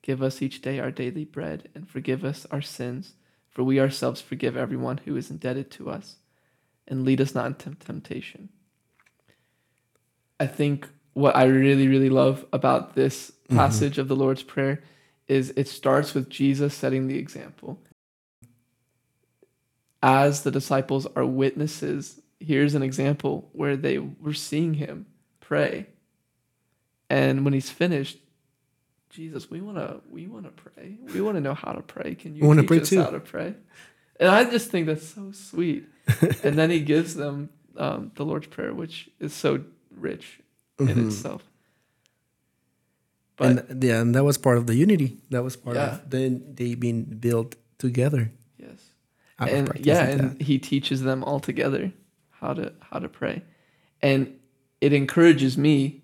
Give 0.00 0.22
us 0.22 0.40
each 0.40 0.62
day 0.62 0.78
our 0.78 0.90
daily 0.90 1.26
bread, 1.26 1.68
and 1.74 1.86
forgive 1.86 2.24
us 2.24 2.46
our 2.50 2.62
sins, 2.62 3.12
for 3.50 3.62
we 3.62 3.78
ourselves 3.78 4.22
forgive 4.22 4.56
everyone 4.56 5.00
who 5.04 5.14
is 5.14 5.30
indebted 5.30 5.70
to 5.72 5.90
us. 5.90 6.16
And 6.86 7.04
lead 7.04 7.20
us 7.20 7.34
not 7.34 7.46
into 7.46 7.74
temptation. 7.74 8.48
I 10.40 10.46
think 10.46 10.88
what 11.12 11.36
I 11.36 11.44
really, 11.44 11.86
really 11.86 12.08
love 12.08 12.46
about 12.50 12.94
this 12.94 13.30
mm-hmm. 13.30 13.56
passage 13.56 13.98
of 13.98 14.08
the 14.08 14.16
Lord's 14.16 14.42
Prayer 14.42 14.82
is 15.28 15.52
it 15.56 15.68
starts 15.68 16.14
with 16.14 16.28
Jesus 16.28 16.74
setting 16.74 17.06
the 17.06 17.18
example. 17.18 17.80
As 20.02 20.42
the 20.42 20.50
disciples 20.50 21.06
are 21.16 21.26
witnesses, 21.26 22.20
here's 22.40 22.74
an 22.74 22.82
example 22.82 23.48
where 23.52 23.76
they 23.76 23.98
were 23.98 24.34
seeing 24.34 24.74
him 24.74 25.06
pray. 25.40 25.86
And 27.10 27.44
when 27.44 27.52
he's 27.54 27.70
finished, 27.70 28.18
Jesus, 29.10 29.50
we 29.50 29.60
want 29.60 29.78
to 29.78 30.00
we 30.10 30.26
want 30.26 30.44
to 30.44 30.50
pray. 30.50 30.98
We 31.12 31.20
want 31.20 31.36
to 31.36 31.40
know 31.40 31.54
how 31.54 31.72
to 31.72 31.80
pray. 31.82 32.14
Can 32.14 32.36
you 32.36 32.54
teach 32.54 32.66
pray 32.68 32.80
us 32.80 32.88
too. 32.90 33.02
how 33.02 33.10
to 33.10 33.20
pray? 33.20 33.54
And 34.20 34.28
I 34.28 34.44
just 34.44 34.70
think 34.70 34.86
that's 34.86 35.08
so 35.08 35.32
sweet. 35.32 35.86
and 36.44 36.56
then 36.58 36.70
he 36.70 36.80
gives 36.80 37.14
them 37.14 37.48
um, 37.76 38.12
the 38.16 38.24
Lord's 38.24 38.48
Prayer, 38.48 38.74
which 38.74 39.08
is 39.20 39.32
so 39.32 39.64
rich 39.96 40.40
in 40.78 40.88
Mhm. 40.88 41.06
itself. 41.08 41.42
But 43.38 43.46
and 43.70 43.82
yeah, 43.84 44.00
and 44.00 44.14
that 44.14 44.24
was 44.24 44.36
part 44.36 44.58
of 44.58 44.66
the 44.66 44.74
unity. 44.74 45.16
That 45.30 45.42
was 45.44 45.56
part 45.56 45.76
Yeah. 45.76 45.94
of 45.94 46.10
then 46.10 46.42
they 46.54 46.74
being 46.74 47.04
built 47.04 47.56
together. 47.78 48.30
yes, 48.58 48.80
and 49.38 49.70
yeah, 49.78 50.06
that. 50.06 50.20
and 50.20 50.42
he 50.42 50.58
teaches 50.58 51.02
them 51.02 51.22
all 51.24 51.40
together 51.40 51.92
how 52.40 52.52
to 52.54 52.72
how 52.80 52.98
to 52.98 53.08
pray, 53.08 53.42
and 54.02 54.34
it 54.80 54.92
encourages 54.92 55.56
me 55.56 56.02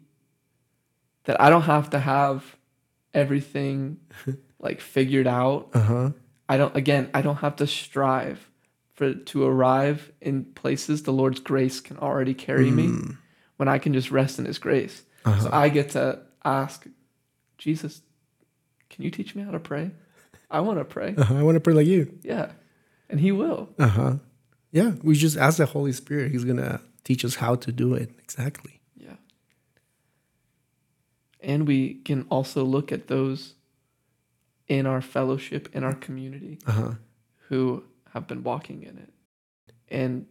that 1.25 1.41
I 1.41 1.51
don't 1.51 1.63
have 1.63 1.91
to 1.91 1.99
have 1.99 2.57
everything 3.13 3.99
like 4.61 4.81
figured 4.81 5.27
out. 5.27 5.71
uh 5.75 5.81
huh. 5.81 6.11
I 6.49 6.57
don't 6.57 6.77
again, 6.77 7.11
I 7.15 7.23
don't 7.23 7.37
have 7.39 7.57
to 7.57 7.67
strive 7.67 8.51
for 8.95 9.13
to 9.15 9.45
arrive 9.45 10.13
in 10.21 10.45
places 10.45 11.03
the 11.03 11.13
Lord's 11.13 11.41
grace 11.41 11.81
can 11.81 11.97
already 11.99 12.35
carry 12.35 12.71
me 12.71 12.87
Mm. 12.89 13.17
when 13.57 13.67
I 13.69 13.79
can 13.79 13.93
just 13.93 14.11
rest 14.13 14.39
in 14.39 14.45
his 14.45 14.59
grace. 14.59 15.03
Uh-huh. 15.25 15.41
So 15.45 15.51
I 15.53 15.69
get 15.69 15.91
to 15.91 16.21
ask 16.45 16.87
Jesus, 17.59 18.03
can 18.91 19.05
you 19.05 19.11
teach 19.11 19.35
me 19.35 19.43
how 19.43 19.51
to 19.51 19.61
pray? 19.61 19.91
I 20.51 20.61
want 20.61 20.79
to 20.79 20.85
pray. 20.85 21.15
Uh-huh. 21.19 21.35
I 21.37 21.43
want 21.43 21.57
to 21.57 21.61
pray 21.61 21.75
like 21.75 21.87
you. 21.87 22.19
Yeah. 22.23 22.53
And 23.09 23.21
he 23.21 23.33
will. 23.33 23.69
Uh 23.79 23.87
huh. 23.89 24.15
Yeah, 24.73 24.93
we 25.03 25.15
just 25.15 25.37
ask 25.37 25.59
the 25.59 25.67
Holy 25.67 25.93
Spirit. 25.93 26.33
He's 26.33 26.45
gonna 26.45 26.81
teach 27.05 27.25
us 27.25 27.37
how 27.37 27.55
to 27.57 27.71
do 27.73 27.95
it 27.95 28.11
exactly. 28.19 28.81
Yeah. 28.97 29.17
And 31.41 31.67
we 31.67 31.95
can 31.95 32.27
also 32.31 32.65
look 32.65 32.91
at 32.93 33.07
those 33.09 33.55
in 34.67 34.87
our 34.87 35.01
fellowship, 35.03 35.69
in 35.75 35.85
our 35.85 35.95
community, 35.95 36.59
Uh 36.67 36.73
huh. 36.73 36.93
who 37.49 37.85
have 38.13 38.27
been 38.27 38.43
walking 38.43 38.83
in 38.83 38.97
it 38.99 39.13
and 39.89 40.27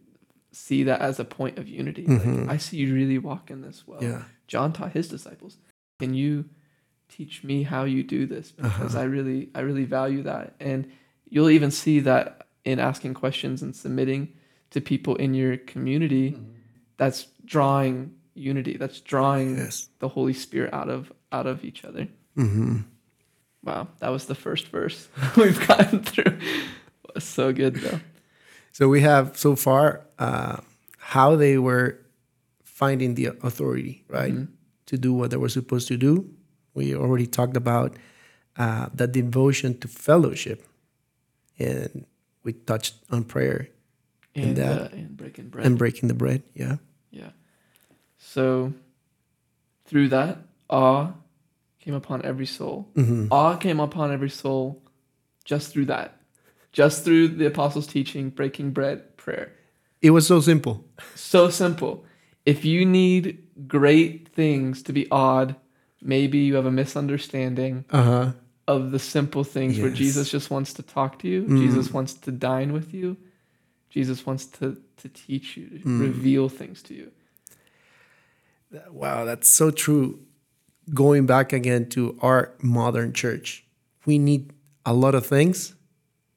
see 0.52 0.82
that 0.84 1.00
as 1.00 1.18
a 1.20 1.24
point 1.24 1.58
of 1.58 1.68
unity. 1.68 2.04
Mhm. 2.06 2.42
Like, 2.42 2.50
I 2.50 2.56
see 2.58 2.76
you 2.78 2.92
really 2.94 3.18
walk 3.18 3.50
in 3.50 3.60
this 3.62 3.86
well. 3.86 4.02
Yeah. 4.02 4.24
John 4.46 4.72
taught 4.72 4.92
his 4.92 5.08
disciples. 5.08 5.58
Can 6.00 6.14
you 6.14 6.46
teach 7.08 7.44
me 7.44 7.62
how 7.62 7.84
you 7.84 8.02
do 8.02 8.26
this? 8.26 8.50
Because 8.52 8.94
Uh-huh. 8.94 9.00
I 9.00 9.04
really, 9.04 9.50
I 9.54 9.60
really 9.60 9.84
value 9.84 10.22
that. 10.24 10.54
And 10.60 10.86
you'll 11.28 11.50
even 11.50 11.70
see 11.70 12.00
that 12.00 12.46
in 12.64 12.78
asking 12.78 13.14
questions 13.14 13.62
and 13.62 13.74
submitting 13.76 14.28
to 14.70 14.80
people 14.80 15.16
in 15.16 15.34
your 15.34 15.56
community. 15.56 16.32
Mm-hmm. 16.32 16.50
That's 16.96 17.26
drawing 17.44 18.14
unity. 18.34 18.76
That's 18.76 19.00
drawing 19.00 19.56
Yes. 19.56 19.88
the 19.98 20.08
Holy 20.08 20.32
Spirit 20.32 20.72
out 20.72 20.88
of 20.88 21.12
out 21.30 21.46
of 21.46 21.64
each 21.64 21.84
other. 21.84 22.08
Mm-hmm. 22.36 22.78
Wow, 23.64 23.88
that 23.98 24.10
was 24.10 24.26
the 24.26 24.34
first 24.34 24.68
verse 24.68 25.08
we've 25.36 25.66
gotten 25.66 26.02
through. 26.02 26.38
So 27.18 27.52
good 27.52 27.76
though. 27.76 28.00
So 28.72 28.88
we 28.88 29.00
have 29.02 29.36
so 29.36 29.56
far 29.56 30.06
uh, 30.18 30.58
how 30.98 31.36
they 31.36 31.58
were 31.58 31.98
finding 32.62 33.14
the 33.14 33.26
authority, 33.42 34.04
right, 34.08 34.32
Mhm. 34.34 34.48
to 34.86 34.98
do 34.98 35.12
what 35.12 35.30
they 35.30 35.36
were 35.36 35.48
supposed 35.48 35.86
to 35.88 35.96
do. 35.96 36.28
We 36.74 36.94
already 36.94 37.26
talked 37.26 37.56
about 37.56 37.96
uh, 38.56 38.88
the 38.94 39.06
devotion 39.06 39.78
to 39.78 39.88
fellowship, 39.88 40.66
and 41.58 42.04
we 42.42 42.52
touched 42.52 42.94
on 43.10 43.24
prayer 43.24 43.68
And 44.36 44.44
And 44.46 44.56
that- 44.56 44.92
uh, 44.92 44.96
and 44.96 45.16
breaking 45.16 45.48
bread. 45.50 45.66
and 45.66 45.78
breaking 45.78 46.08
the 46.08 46.14
bread. 46.14 46.42
Yeah. 46.54 46.76
Yeah. 47.12 47.30
So 48.18 48.72
through 49.86 50.08
that, 50.08 50.38
awe 50.68 51.12
came 51.78 51.94
upon 51.94 52.22
every 52.24 52.46
soul. 52.46 52.88
hmm 52.96 53.26
Awe 53.30 53.56
came 53.56 53.78
upon 53.78 54.10
every 54.10 54.30
soul 54.30 54.82
just 55.44 55.72
through 55.72 55.86
that. 55.86 56.20
Just 56.72 57.04
through 57.04 57.28
the 57.28 57.46
apostles' 57.46 57.86
teaching, 57.86 58.30
breaking 58.30 58.72
bread, 58.72 59.16
prayer. 59.16 59.52
It 60.02 60.10
was 60.10 60.26
so 60.26 60.40
simple. 60.40 60.84
So 61.14 61.48
simple. 61.50 62.04
If 62.44 62.64
you 62.64 62.84
need 62.84 63.38
great 63.68 64.28
things 64.34 64.82
to 64.82 64.92
be 64.92 65.06
awed, 65.10 65.54
maybe 66.04 66.38
you 66.38 66.54
have 66.54 66.66
a 66.66 66.70
misunderstanding 66.70 67.84
Uh 67.90 68.02
huh. 68.02 68.32
of 68.68 68.90
the 68.92 68.98
simple 68.98 69.42
things 69.44 69.78
where 69.80 69.90
Jesus 69.90 70.30
just 70.30 70.50
wants 70.50 70.72
to 70.74 70.82
talk 70.82 71.18
to 71.20 71.28
you. 71.28 71.42
Mm. 71.44 71.58
Jesus 71.58 71.92
wants 71.92 72.14
to 72.14 72.30
dine 72.30 72.72
with 72.72 72.94
you. 72.94 73.16
Jesus 73.90 74.24
wants 74.26 74.46
to, 74.46 74.76
to 74.98 75.08
teach 75.08 75.56
you, 75.56 75.66
to 75.68 75.84
Mm. 75.88 76.00
reveal 76.00 76.48
things 76.48 76.82
to 76.82 76.94
you. 76.94 77.10
Wow, 78.90 79.24
that's 79.24 79.48
so 79.48 79.70
true. 79.70 80.20
Going 80.92 81.26
back 81.26 81.52
again 81.52 81.88
to 81.90 82.18
our 82.20 82.52
modern 82.60 83.12
church, 83.12 83.64
we 84.04 84.18
need 84.18 84.52
a 84.84 84.92
lot 84.92 85.14
of 85.14 85.24
things 85.26 85.74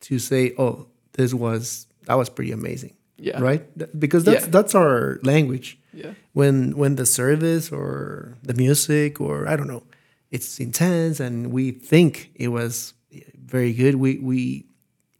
to 0.01 0.19
say, 0.19 0.53
oh, 0.57 0.87
this 1.13 1.33
was, 1.33 1.87
that 2.05 2.13
was 2.15 2.29
pretty 2.29 2.51
amazing. 2.51 2.93
Yeah. 3.17 3.39
right? 3.41 3.63
Because 3.99 4.23
that's 4.23 4.45
Yeah. 4.45 4.51
that's 4.51 4.75
our 4.75 5.19
language. 5.23 5.77
Yeah. 5.93 6.13
When 6.33 6.77
when 6.77 6.95
the 6.95 7.05
service 7.05 7.71
or 7.71 8.35
the 8.43 8.53
music 8.53 9.19
or 9.19 9.47
I 9.47 9.55
don't 9.55 9.67
know, 9.67 9.83
it's 10.31 10.59
intense 10.59 11.19
and 11.19 11.51
we 11.51 11.71
think 11.71 12.31
it 12.35 12.49
was 12.49 12.93
eh, 13.13 13.21
very 13.35 13.73
good. 13.73 13.95
We 13.95 14.19
we 14.19 14.65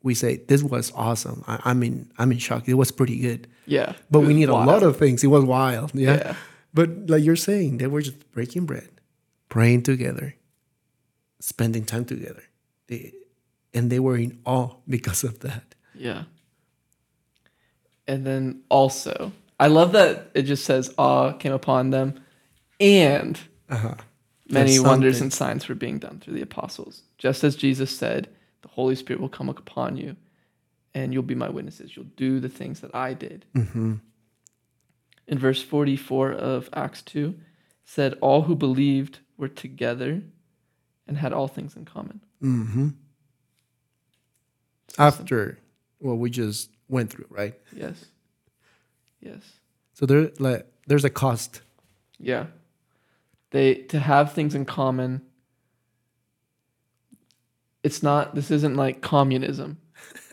we 0.04 0.14
say 0.14 0.38
this 0.48 0.64
was 0.64 0.92
awesome. 0.96 1.44
I, 1.48 1.72
in 1.72 2.12
I'm 2.18 2.32
in 2.32 2.38
shock. 2.38 2.68
It 2.68 2.76
was 2.76 2.92
pretty 2.92 3.18
good. 3.20 3.48
Yeah. 3.66 3.94
But 4.10 4.22
we 4.22 4.34
need 4.34 4.50
a 4.50 4.54
lot 4.54 4.84
of 4.84 4.98
things. 4.98 5.24
It 5.24 5.28
was 5.28 5.44
wild. 5.44 5.92
Yeah. 5.94 6.18
Yeah. 6.18 6.36
But 6.74 7.10
like 7.10 7.24
you're 7.24 7.36
saying, 7.36 7.78
they 7.80 7.88
were 7.88 8.02
just 8.02 8.32
breaking 8.32 8.66
bread, 8.66 8.90
praying 9.50 9.84
together, 9.84 10.36
spending 11.40 11.86
time 11.86 12.06
together. 12.06 12.44
They, 12.88 13.14
and 13.74 13.90
they 13.90 14.00
were 14.00 14.18
in 14.18 14.40
awe 14.46 14.76
because 14.88 15.24
of 15.24 15.40
that. 15.40 15.76
Yeah. 15.96 16.24
And 18.08 18.26
then 18.26 18.62
also, 18.70 19.32
I 19.60 19.68
love 19.68 19.92
that 19.94 20.32
it 20.34 20.44
just 20.44 20.64
says 20.66 20.94
awe 20.98 21.34
came 21.34 21.52
upon 21.54 21.90
them 21.90 22.20
and 22.80 23.40
Uh-huh. 23.70 23.96
many 24.50 24.80
wonders 24.80 25.20
and 25.20 25.34
signs 25.34 25.68
were 25.68 25.76
being 25.76 26.00
done 26.00 26.20
through 26.20 26.36
the 26.36 26.42
apostles. 26.42 27.02
Just 27.18 27.44
as 27.44 27.56
Jesus 27.56 27.96
said, 27.96 28.30
the 28.62 28.70
Holy 28.70 28.96
Spirit 28.96 29.20
will 29.22 29.30
come 29.30 29.50
upon 29.50 29.98
you 29.98 30.16
and 30.94 31.14
you'll 31.14 31.24
be 31.24 31.36
my 31.36 31.50
witnesses. 31.50 31.96
You'll 31.96 32.06
do 32.16 32.40
the 32.40 32.50
things 32.50 32.80
that 32.80 32.96
I 32.96 33.14
did. 33.14 33.46
Mm-hmm. 33.56 33.96
In 35.28 35.38
verse 35.40 35.62
44 35.62 36.32
of 36.32 36.70
Acts 36.74 37.02
2, 37.02 37.36
said, 37.84 38.14
All 38.22 38.44
who 38.44 38.56
believed 38.56 39.20
were 39.38 39.48
together 39.48 40.22
and 41.08 41.18
had 41.18 41.34
all 41.34 41.48
things 41.48 41.76
in 41.76 41.86
common. 41.86 42.22
Mm-hmm. 42.42 42.90
After 44.98 45.60
what 46.00 46.18
we 46.18 46.30
just 46.30 46.70
went 46.90 47.10
through, 47.10 47.28
right? 47.30 47.54
Yes. 47.76 48.06
Yes. 49.20 49.42
So 49.94 50.06
there, 50.06 50.32
like, 50.40 50.66
there's 50.88 51.06
a 51.06 51.10
cost. 51.10 51.62
Yeah. 52.20 52.48
They 53.52 53.76
to 53.76 54.00
have 54.00 54.34
things 54.34 54.56
in 54.56 54.66
common. 54.66 55.22
It's 57.84 58.04
not 58.04 58.36
this 58.36 58.52
isn't 58.52 58.76
like 58.76 59.02
communism 59.02 59.78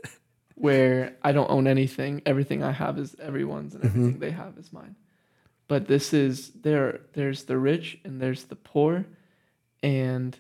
where 0.55 1.17
I 1.23 1.33
don't 1.33 1.51
own 1.51 1.67
anything, 1.67 2.23
everything 2.27 2.63
I 2.63 2.73
have 2.73 2.99
is 2.99 3.15
everyone's 3.21 3.75
and 3.75 3.85
mm-hmm. 3.85 3.99
everything 3.99 4.21
they 4.21 4.31
have 4.33 4.59
is 4.59 4.73
mine. 4.73 4.97
But 5.69 5.87
this 5.87 6.13
is 6.13 6.51
there 6.51 7.01
there's 7.13 7.45
the 7.45 7.57
rich 7.57 7.99
and 8.05 8.21
there's 8.21 8.45
the 8.45 8.57
poor 8.57 9.07
and 9.83 10.37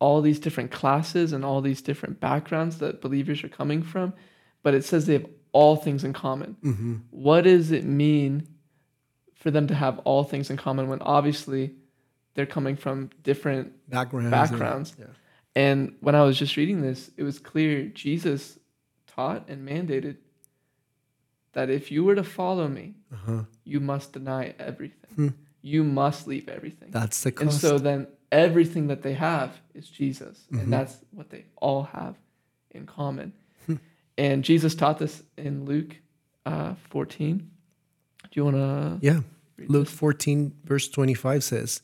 all 0.00 0.20
these 0.22 0.38
different 0.38 0.70
classes 0.70 1.32
and 1.32 1.44
all 1.44 1.60
these 1.60 1.82
different 1.82 2.20
backgrounds 2.20 2.78
that 2.78 3.00
believers 3.00 3.42
are 3.42 3.48
coming 3.48 3.82
from, 3.82 4.12
but 4.62 4.74
it 4.74 4.84
says 4.84 5.06
they 5.06 5.14
have 5.14 5.26
all 5.52 5.76
things 5.76 6.04
in 6.04 6.12
common 6.12 6.56
Mm-hmm. 6.62 6.94
what 7.10 7.42
does 7.44 7.70
it 7.72 7.84
mean 7.84 8.46
for 9.34 9.50
them 9.50 9.66
to 9.68 9.74
have 9.74 9.98
all 10.00 10.22
things 10.24 10.50
in 10.50 10.56
common 10.56 10.88
when 10.88 11.00
obviously 11.02 11.74
they're 12.34 12.46
coming 12.46 12.76
from 12.76 13.10
different 13.22 13.72
Backgrounds. 13.88 14.92
and- 14.98 14.98
yeah. 15.00 15.14
and 15.62 15.94
when 16.00 16.14
i 16.14 16.22
was 16.22 16.38
just 16.38 16.56
reading 16.56 16.82
this 16.82 17.10
it 17.16 17.22
was 17.22 17.38
clear 17.38 17.86
jesus 17.86 18.58
taught 19.06 19.48
and 19.48 19.66
mandated 19.66 20.16
that 21.52 21.70
if 21.70 21.90
you 21.90 22.04
were 22.04 22.14
to 22.14 22.24
follow 22.24 22.68
me 22.68 22.94
Uh-huh. 23.12 23.44
you 23.64 23.80
must 23.80 24.12
deny 24.12 24.54
everything 24.58 25.08
Hmm. 25.16 25.28
you 25.62 25.82
must 25.82 26.26
leave 26.26 26.48
everything 26.48 26.90
That's 26.90 27.22
the 27.22 27.32
cost. 27.32 27.42
and 27.42 27.52
so 27.52 27.78
then 27.78 28.06
everything 28.32 28.88
that 28.88 29.02
they 29.02 29.14
have 29.14 29.50
is 29.74 29.88
jesus 29.88 30.44
Mhm. 30.52 30.60
and 30.60 30.72
that's 30.72 30.96
what 31.12 31.30
they 31.30 31.44
all 31.56 31.84
have 31.84 32.16
in 32.70 32.86
common 32.86 33.32
Hmm. 33.66 33.76
and 34.16 34.44
jesus 34.44 34.74
taught 34.74 34.98
this 34.98 35.22
in 35.36 35.64
luke 35.64 35.96
uh, 36.46 36.74
14 36.90 37.38
do 37.38 38.28
you 38.32 38.44
want 38.44 38.56
to 38.56 38.98
yeah. 39.00 39.20
Luke 39.66 39.88
14, 39.88 40.52
verse 40.64 40.86
25 40.88 41.42
says, 41.42 41.82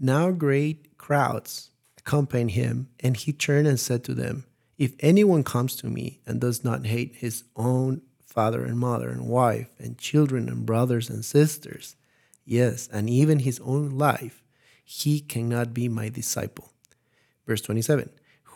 Now 0.00 0.30
great 0.30 0.96
crowds 0.96 1.70
accompanied 1.98 2.52
him, 2.52 2.88
and 3.00 3.16
he 3.18 3.32
turned 3.34 3.66
and 3.68 3.78
said 3.78 4.02
to 4.04 4.14
them, 4.14 4.44
If 4.78 4.94
anyone 5.00 5.44
comes 5.44 5.76
to 5.76 5.88
me 5.88 6.20
and 6.26 6.40
does 6.40 6.64
not 6.64 6.86
hate 6.86 7.16
his 7.16 7.44
own 7.54 8.00
father 8.24 8.64
and 8.64 8.78
mother 8.78 9.10
and 9.10 9.26
wife 9.28 9.68
and 9.78 9.98
children 9.98 10.48
and 10.48 10.64
brothers 10.64 11.10
and 11.10 11.22
sisters, 11.22 11.96
yes, 12.46 12.88
and 12.90 13.10
even 13.10 13.40
his 13.40 13.60
own 13.60 13.90
life, 13.98 14.41
he 14.84 15.20
cannot 15.20 15.72
be 15.72 15.88
my 15.88 16.08
disciple. 16.08 16.72
Verse 17.46 17.60
27 17.62 18.10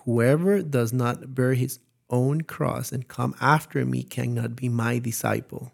Whoever 0.05 0.63
does 0.63 0.93
not 0.93 1.35
bear 1.35 1.55
his 1.55 1.81
own 2.09 2.43
cross 2.43 2.93
and 2.93 3.09
come 3.09 3.35
after 3.41 3.85
me 3.85 4.03
cannot 4.03 4.55
be 4.55 4.69
my 4.69 4.99
disciple. 4.99 5.73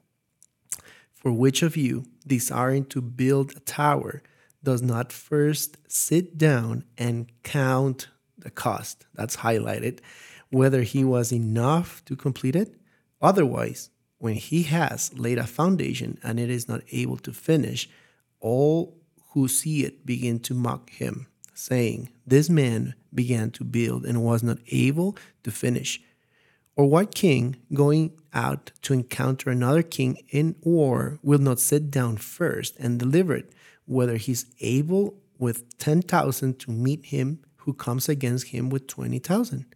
For 1.12 1.32
which 1.32 1.62
of 1.62 1.76
you, 1.76 2.06
desiring 2.26 2.84
to 2.86 3.00
build 3.00 3.52
a 3.56 3.60
tower, 3.60 4.22
does 4.64 4.82
not 4.82 5.12
first 5.12 5.76
sit 5.88 6.38
down 6.38 6.84
and 6.96 7.30
count 7.42 8.08
the 8.38 8.50
cost? 8.50 9.06
That's 9.14 9.36
highlighted, 9.36 10.00
whether 10.50 10.82
he 10.82 11.04
was 11.04 11.32
enough 11.32 12.04
to 12.06 12.16
complete 12.16 12.56
it. 12.56 12.74
Otherwise, 13.20 13.90
when 14.18 14.34
he 14.34 14.64
has 14.64 15.12
laid 15.14 15.38
a 15.38 15.46
foundation 15.46 16.18
and 16.22 16.38
it 16.38 16.50
is 16.50 16.68
not 16.68 16.82
able 16.92 17.18
to 17.18 17.32
finish, 17.32 17.88
all 18.40 19.01
who 19.32 19.48
see 19.48 19.84
it 19.84 20.04
begin 20.06 20.38
to 20.40 20.54
mock 20.54 20.90
him, 20.90 21.26
saying, 21.54 22.10
This 22.26 22.48
man 22.50 22.94
began 23.14 23.50
to 23.52 23.64
build 23.64 24.04
and 24.04 24.22
was 24.22 24.42
not 24.42 24.58
able 24.68 25.16
to 25.42 25.50
finish. 25.50 26.00
Or 26.76 26.88
what 26.88 27.14
king 27.14 27.56
going 27.72 28.12
out 28.32 28.72
to 28.82 28.94
encounter 28.94 29.50
another 29.50 29.82
king 29.82 30.18
in 30.30 30.56
war 30.62 31.18
will 31.22 31.38
not 31.38 31.60
sit 31.60 31.90
down 31.90 32.16
first 32.16 32.76
and 32.78 32.98
deliver 32.98 33.34
it, 33.34 33.52
whether 33.84 34.16
he's 34.16 34.46
able 34.60 35.18
with 35.38 35.76
10,000 35.78 36.58
to 36.60 36.70
meet 36.70 37.06
him 37.06 37.40
who 37.56 37.74
comes 37.74 38.08
against 38.08 38.48
him 38.48 38.70
with 38.70 38.86
20,000? 38.86 39.66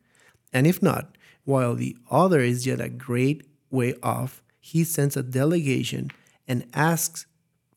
And 0.52 0.66
if 0.66 0.82
not, 0.82 1.16
while 1.44 1.74
the 1.74 1.96
other 2.10 2.40
is 2.40 2.66
yet 2.66 2.80
a 2.80 2.88
great 2.88 3.46
way 3.70 3.94
off, 4.02 4.42
he 4.58 4.84
sends 4.84 5.16
a 5.16 5.22
delegation 5.22 6.10
and 6.48 6.66
asks 6.74 7.26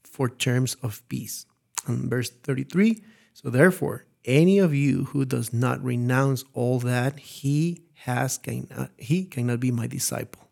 for 0.04 0.30
terms 0.30 0.76
of 0.82 1.08
peace. 1.10 1.46
And 1.90 2.10
verse 2.10 2.30
33 2.30 3.04
So 3.34 3.50
therefore, 3.50 4.06
any 4.26 4.60
of 4.60 4.74
you 4.74 5.06
who 5.06 5.26
does 5.26 5.52
not 5.54 5.84
renounce 5.84 6.44
all 6.54 6.80
that 6.80 7.20
he 7.20 7.82
has 8.06 8.38
cannot, 8.38 8.92
he 8.98 9.26
cannot 9.26 9.60
be 9.60 9.72
my 9.72 9.88
disciple. 9.88 10.50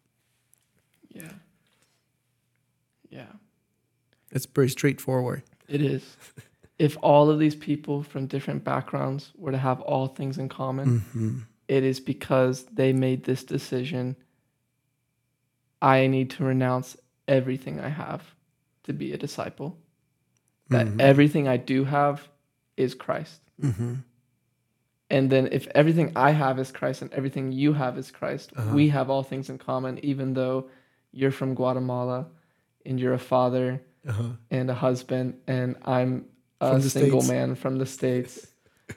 yeah 1.10 1.34
yeah 3.10 3.32
It's 4.32 4.46
pretty 4.46 4.70
straightforward. 4.72 5.44
It 5.70 5.82
is. 5.82 6.04
if 6.80 6.98
all 7.02 7.30
of 7.30 7.40
these 7.40 7.56
people 7.56 8.04
from 8.04 8.28
different 8.28 8.64
backgrounds 8.64 9.32
were 9.36 9.52
to 9.52 9.58
have 9.58 9.80
all 9.82 10.08
things 10.08 10.38
in 10.38 10.50
common, 10.50 10.88
Mhm. 11.16 11.44
it 11.68 11.84
is 11.84 12.00
because 12.00 12.66
they 12.74 12.94
made 12.94 13.24
this 13.24 13.44
decision. 13.44 14.16
I 15.82 16.08
need 16.08 16.30
to 16.32 16.44
renounce 16.44 16.98
everything 17.28 17.80
I 17.80 17.90
have 17.90 18.22
to 18.84 18.94
be 18.94 19.14
a 19.14 19.18
disciple. 19.18 19.78
That 20.70 20.88
Mhm. 20.88 21.00
everything 21.02 21.48
I 21.48 21.58
do 21.58 21.86
have 21.86 22.28
is 22.76 22.94
Christ. 22.94 23.42
Mhm. 23.62 24.04
And 25.10 25.30
then 25.30 25.48
if 25.52 25.68
everything 25.74 26.12
I 26.16 26.32
have 26.32 26.60
is 26.60 26.72
Christ 26.72 27.02
and 27.02 27.12
everything 27.14 27.52
you 27.54 27.74
have 27.74 27.98
is 27.98 28.12
Christ, 28.12 28.52
Uh-huh. 28.56 28.76
we 28.76 28.90
have 28.90 29.10
all 29.10 29.24
things 29.24 29.50
in 29.50 29.58
common, 29.58 30.00
even 30.04 30.34
though 30.34 30.70
you're 31.14 31.32
from 31.32 31.56
Guatemala 31.56 32.28
and 32.86 33.00
you're 33.00 33.14
a 33.14 33.20
father 33.20 33.82
Uh-huh. 34.06 34.32
and 34.52 34.70
a 34.70 34.74
husband, 34.74 35.36
and 35.48 35.78
I'm 35.86 36.26
a 36.60 36.82
single 36.82 37.22
States. 37.22 37.32
man 37.32 37.56
from 37.56 37.78
the 37.78 37.86
States 37.86 38.48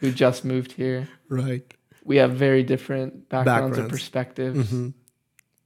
who 0.01 0.11
just 0.11 0.45
moved 0.45 0.73
here. 0.73 1.09
Right. 1.29 1.63
We 2.05 2.17
have 2.17 2.33
very 2.35 2.65
different 2.65 3.29
backgrounds, 3.29 3.79
and 3.79 3.87
Backgrounds. 3.87 3.93
perspectives, 3.93 4.73
Mhm. 4.73 4.95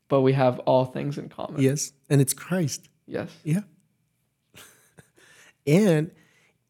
but 0.09 0.21
we 0.21 0.33
have 0.35 0.59
all 0.61 0.85
things 0.85 1.17
in 1.19 1.29
common. 1.31 1.61
Yes. 1.63 1.93
And 2.11 2.21
it's 2.21 2.35
Christ. 2.35 2.89
Yes. 3.07 3.31
Yeah. 3.45 3.63
And 5.67 6.11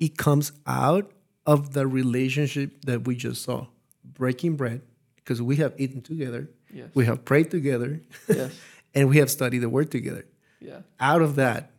it 0.01 0.17
comes 0.17 0.53
out 0.67 1.11
of 1.47 1.73
the 1.73 1.87
relationship 1.87 2.85
that 2.87 3.07
we 3.07 3.15
just 3.17 3.43
saw 3.43 3.67
breaking 4.05 4.57
bread, 4.57 4.83
because 5.17 5.41
we 5.43 5.57
have 5.57 5.75
eaten 5.79 6.01
together, 6.03 6.49
Yes. 6.73 6.89
we 6.95 7.05
have 7.07 7.25
prayed 7.25 7.51
together, 7.51 8.01
yes. 8.29 8.53
and 8.95 9.09
we 9.09 9.19
have 9.19 9.31
studied 9.31 9.59
the 9.61 9.69
word 9.69 9.91
together. 9.91 10.25
Yeah. 10.61 10.81
Out 10.99 11.23
of 11.23 11.37
that, 11.37 11.71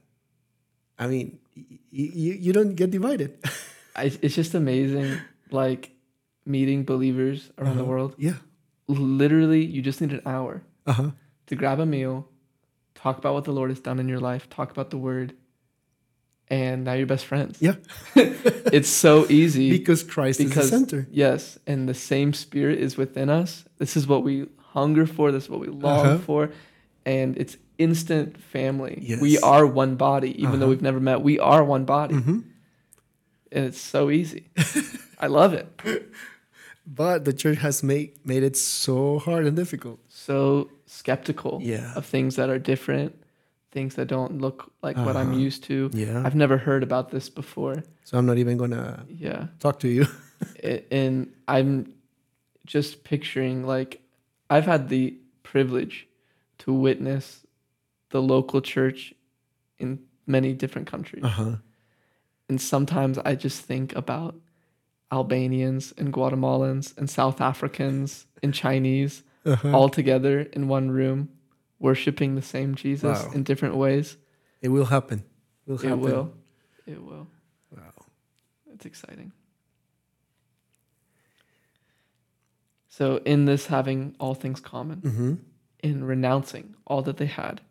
I 0.98 1.08
mean, 1.08 1.40
you, 1.92 2.34
you 2.34 2.54
don't 2.54 2.76
get 2.76 2.92
divided. 2.92 3.38
I, 3.96 4.12
it's 4.22 4.36
just 4.36 4.54
amazing, 4.54 5.18
like 5.52 5.92
meeting 6.46 6.84
believers 6.84 7.50
around 7.58 7.78
the 7.78 7.82
Uh-huh. 7.84 7.90
world. 7.92 8.16
yeah. 8.18 8.36
Literally, 8.88 9.66
you 9.66 9.82
just 9.82 10.00
need 10.00 10.12
an 10.14 10.22
hour 10.28 10.62
Uh 10.86 10.94
huh. 10.94 11.12
to 11.48 11.56
grab 11.56 11.80
a 11.80 11.86
meal, 11.86 12.28
talk 12.94 13.18
about 13.18 13.34
what 13.34 13.44
the 13.46 13.52
Lord 13.52 13.72
has 13.72 13.80
done 13.80 14.00
in 14.00 14.08
your 14.08 14.20
life, 14.20 14.48
talk 14.50 14.70
about 14.72 14.90
the 14.92 14.98
word, 14.98 15.34
and 16.50 16.84
now 16.84 16.94
you're 16.94 17.08
best 17.08 17.26
friends. 17.26 17.58
Yeah. 17.62 17.76
It's 18.74 18.90
so 18.90 19.26
easy. 19.30 19.70
Because 19.70 20.04
Christ 20.04 20.40
because 20.40 20.66
is 20.66 20.72
the 20.72 20.78
center. 20.78 21.08
yes 21.12 21.60
and 21.68 21.88
the 21.88 21.94
same 21.94 22.34
spirit 22.34 22.80
is 22.80 22.98
within 22.98 23.30
us 23.30 23.64
this 23.78 23.96
is 23.96 24.06
what 24.08 24.24
we 24.24 24.48
hunger 24.74 25.06
for 25.06 25.32
this 25.32 25.44
is 25.44 25.50
what 25.50 25.60
we 25.62 25.68
long 25.68 26.06
Uh-huh. 26.06 26.18
for 26.18 26.50
and 27.06 27.38
it's 27.38 27.58
instant 27.78 28.38
family. 28.42 28.98
Yes. 29.02 29.22
We 29.22 29.38
are 29.40 29.66
one 29.68 29.96
body, 29.96 30.32
even 30.42 30.60
though 30.60 30.66
Uh-huh. 30.66 30.70
we've 30.72 30.82
never 30.82 31.00
met. 31.00 31.22
We 31.22 31.38
are 31.40 31.64
one 31.64 31.86
body, 31.86 32.16
Mhm. 32.16 32.44
and 33.52 33.66
it's 33.66 33.80
so 33.80 34.10
easy. 34.10 34.44
I 35.20 35.28
love 35.28 35.54
it. 35.54 35.68
But 36.88 37.26
the 37.26 37.34
church 37.34 37.58
has 37.60 37.84
made 37.84 38.12
made 38.26 38.44
it 38.44 38.56
so 38.58 39.20
hard 39.20 39.46
and 39.46 39.56
difficult. 39.56 40.00
So 40.10 40.70
skeptical 40.86 41.60
Yeah. 41.62 41.94
of 41.96 42.06
things 42.06 42.36
that 42.36 42.50
are 42.50 42.60
different, 42.60 43.16
things 43.76 43.96
that 43.96 44.08
don't 44.08 44.40
look 44.46 44.72
like 44.82 44.96
what 45.06 45.16
I'm 45.22 45.32
Uh-huh. 45.32 45.48
used 45.48 45.62
to. 45.66 45.90
Yeah. 45.94 46.24
I've 46.26 46.40
never 46.44 46.58
heard 46.58 46.82
about 46.90 47.10
this 47.12 47.30
before. 47.30 47.84
so 48.08 48.18
I'm 48.18 48.26
not 48.26 48.38
even 48.38 48.56
gonna 48.58 49.06
Yeah. 49.10 49.48
talk 49.60 49.80
to 49.80 49.88
you. 49.88 50.06
I- 50.72 50.84
and 50.92 51.16
I'm 51.56 51.94
just 52.66 53.04
picturing 53.04 53.58
like 53.76 53.92
I've 54.50 54.66
had 54.74 54.90
the 54.90 55.04
privilege 55.44 56.08
to 56.60 56.72
witness 56.88 57.46
the 58.14 58.22
local 58.22 58.62
church 58.62 59.14
in 59.78 60.00
many 60.26 60.54
different 60.54 60.88
countries. 60.94 61.24
Uh 61.24 61.36
huh. 61.42 61.56
And 62.50 62.62
sometimes 62.62 63.18
I 63.30 63.36
just 63.36 63.60
think 63.72 63.96
about 63.96 64.36
Albanians 65.12 65.94
and 65.98 66.14
Guatemalans 66.14 66.98
and 66.98 67.10
South 67.10 67.42
Africans 67.42 68.26
and 68.44 68.54
Chinese 68.54 69.24
Uh-huh. 69.46 69.72
all 69.78 69.90
together 69.90 70.36
in 70.58 70.68
one 70.68 70.90
room 71.00 71.30
worshiping 71.80 72.36
the 72.36 72.42
same 72.42 72.76
Jesus 72.76 73.24
Wow. 73.26 73.32
in 73.32 73.44
different 73.44 73.76
ways. 73.76 74.18
It 74.62 74.70
will 74.70 74.86
happen. 74.86 75.24
Will 75.66 75.84
It 75.84 75.96
will. 75.98 76.34
It 76.88 77.02
will. 77.04 77.28
Wow. 77.76 77.94
It's 78.74 78.86
exciting. 78.86 79.32
So, 82.88 83.18
in 83.26 83.46
this 83.46 83.68
having 83.68 84.16
all 84.20 84.34
things 84.36 84.60
common, 84.60 85.02
Mm-hmm. 85.02 85.34
in 85.84 86.04
renouncing 86.04 86.76
all 86.88 87.02
that 87.04 87.18
they 87.18 87.26
had, 87.26 87.62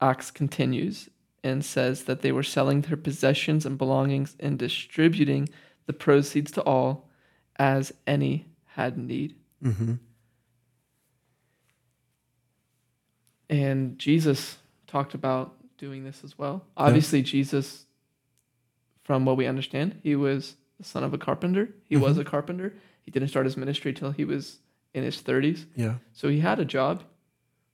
Acts 0.00 0.30
continues 0.30 1.08
and 1.42 1.64
says 1.64 2.04
that 2.04 2.22
they 2.22 2.32
were 2.32 2.42
selling 2.42 2.80
their 2.80 2.96
possessions 2.96 3.66
and 3.66 3.76
belongings 3.76 4.34
and 4.40 4.58
distributing 4.58 5.48
the 5.86 5.92
proceeds 5.92 6.50
to 6.52 6.62
all 6.62 7.08
as 7.56 7.92
any 8.06 8.46
had 8.68 8.96
need. 8.96 9.36
Mm-hmm. 9.62 9.94
And 13.50 13.98
Jesus 13.98 14.58
talked 14.86 15.14
about 15.14 15.54
doing 15.78 16.04
this 16.04 16.22
as 16.24 16.38
well. 16.38 16.64
Obviously, 16.76 17.22
Jesus, 17.22 17.86
from 19.04 19.24
what 19.24 19.36
we 19.36 19.46
understand, 19.46 20.00
he 20.02 20.16
was 20.16 20.56
the 20.78 20.84
son 20.84 21.04
of 21.04 21.12
a 21.12 21.18
carpenter. 21.18 21.68
He 21.84 21.96
was 21.96 22.16
Mhm. 22.16 22.20
a 22.20 22.24
carpenter. 22.24 22.74
He 23.02 23.10
didn't 23.10 23.28
start 23.28 23.44
his 23.46 23.56
ministry 23.56 23.92
till 23.92 24.12
he 24.12 24.24
was 24.24 24.58
in 24.94 25.02
his 25.04 25.20
30s. 25.20 25.66
Yeah. 25.76 25.96
So 26.12 26.28
he 26.28 26.40
had 26.40 26.58
a 26.58 26.64
job. 26.64 27.02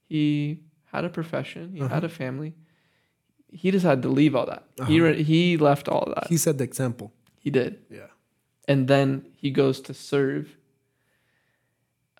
He 0.09 0.61
had 0.87 1.05
a 1.05 1.09
profession. 1.09 1.73
He 1.73 1.81
Uh-huh. 1.81 1.95
had 1.95 2.05
a 2.05 2.09
family. 2.09 2.55
He 3.53 3.71
just 3.71 3.85
had 3.85 4.03
to 4.03 4.09
leave 4.09 4.35
all 4.35 4.47
that. 4.47 4.65
He 4.89 5.01
Uh-huh. 5.01 5.05
re- 5.13 5.23
he 5.23 5.57
left 5.57 5.89
all 5.89 6.07
that. 6.15 6.29
He 6.29 6.37
set 6.37 6.59
the 6.59 6.65
example. 6.65 7.13
he 7.43 7.49
did, 7.51 7.79
Yeah. 7.91 8.09
and 8.69 8.87
then 8.87 9.25
he 9.37 9.51
goes 9.51 9.81
to 9.81 9.95
serve. 9.95 10.57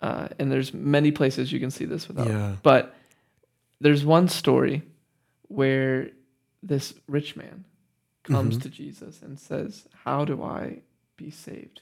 Uh, 0.01 0.29
and 0.39 0.51
there's 0.51 0.73
many 0.73 1.11
places 1.11 1.51
you 1.51 1.59
can 1.59 1.69
see 1.69 1.85
this 1.85 2.07
without. 2.07 2.27
Yeah. 2.27 2.55
But 2.63 2.95
there's 3.81 4.05
one 4.05 4.27
story 4.27 4.83
where 5.47 6.09
this 6.63 6.93
rich 7.07 7.35
man 7.35 7.65
comes 8.23 8.57
Mhm. 8.57 8.61
to 8.61 8.69
Jesus 8.69 9.21
and 9.21 9.39
says, 9.39 9.87
How 10.05 10.23
do 10.23 10.43
I 10.43 10.83
be 11.17 11.31
saved? 11.31 11.81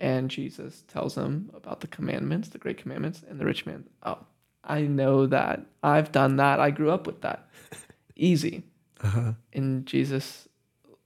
And 0.00 0.30
Jesus 0.30 0.82
tells 0.88 1.16
him 1.16 1.50
about 1.54 1.80
the 1.80 1.86
commandments, 1.86 2.48
the 2.48 2.58
great 2.58 2.76
commandments, 2.78 3.22
and 3.28 3.38
the 3.40 3.46
rich 3.46 3.64
man, 3.64 3.84
Oh, 4.02 4.26
I 4.64 4.82
know 4.82 5.26
that. 5.26 5.64
I've 5.82 6.10
done 6.12 6.36
that. 6.36 6.58
I 6.60 6.70
grew 6.70 6.90
up 6.90 7.06
with 7.06 7.20
that. 7.22 7.48
Easy. 8.16 8.64
Uh-huh. 9.00 9.34
In 9.52 9.84
Jesus, 9.84 10.48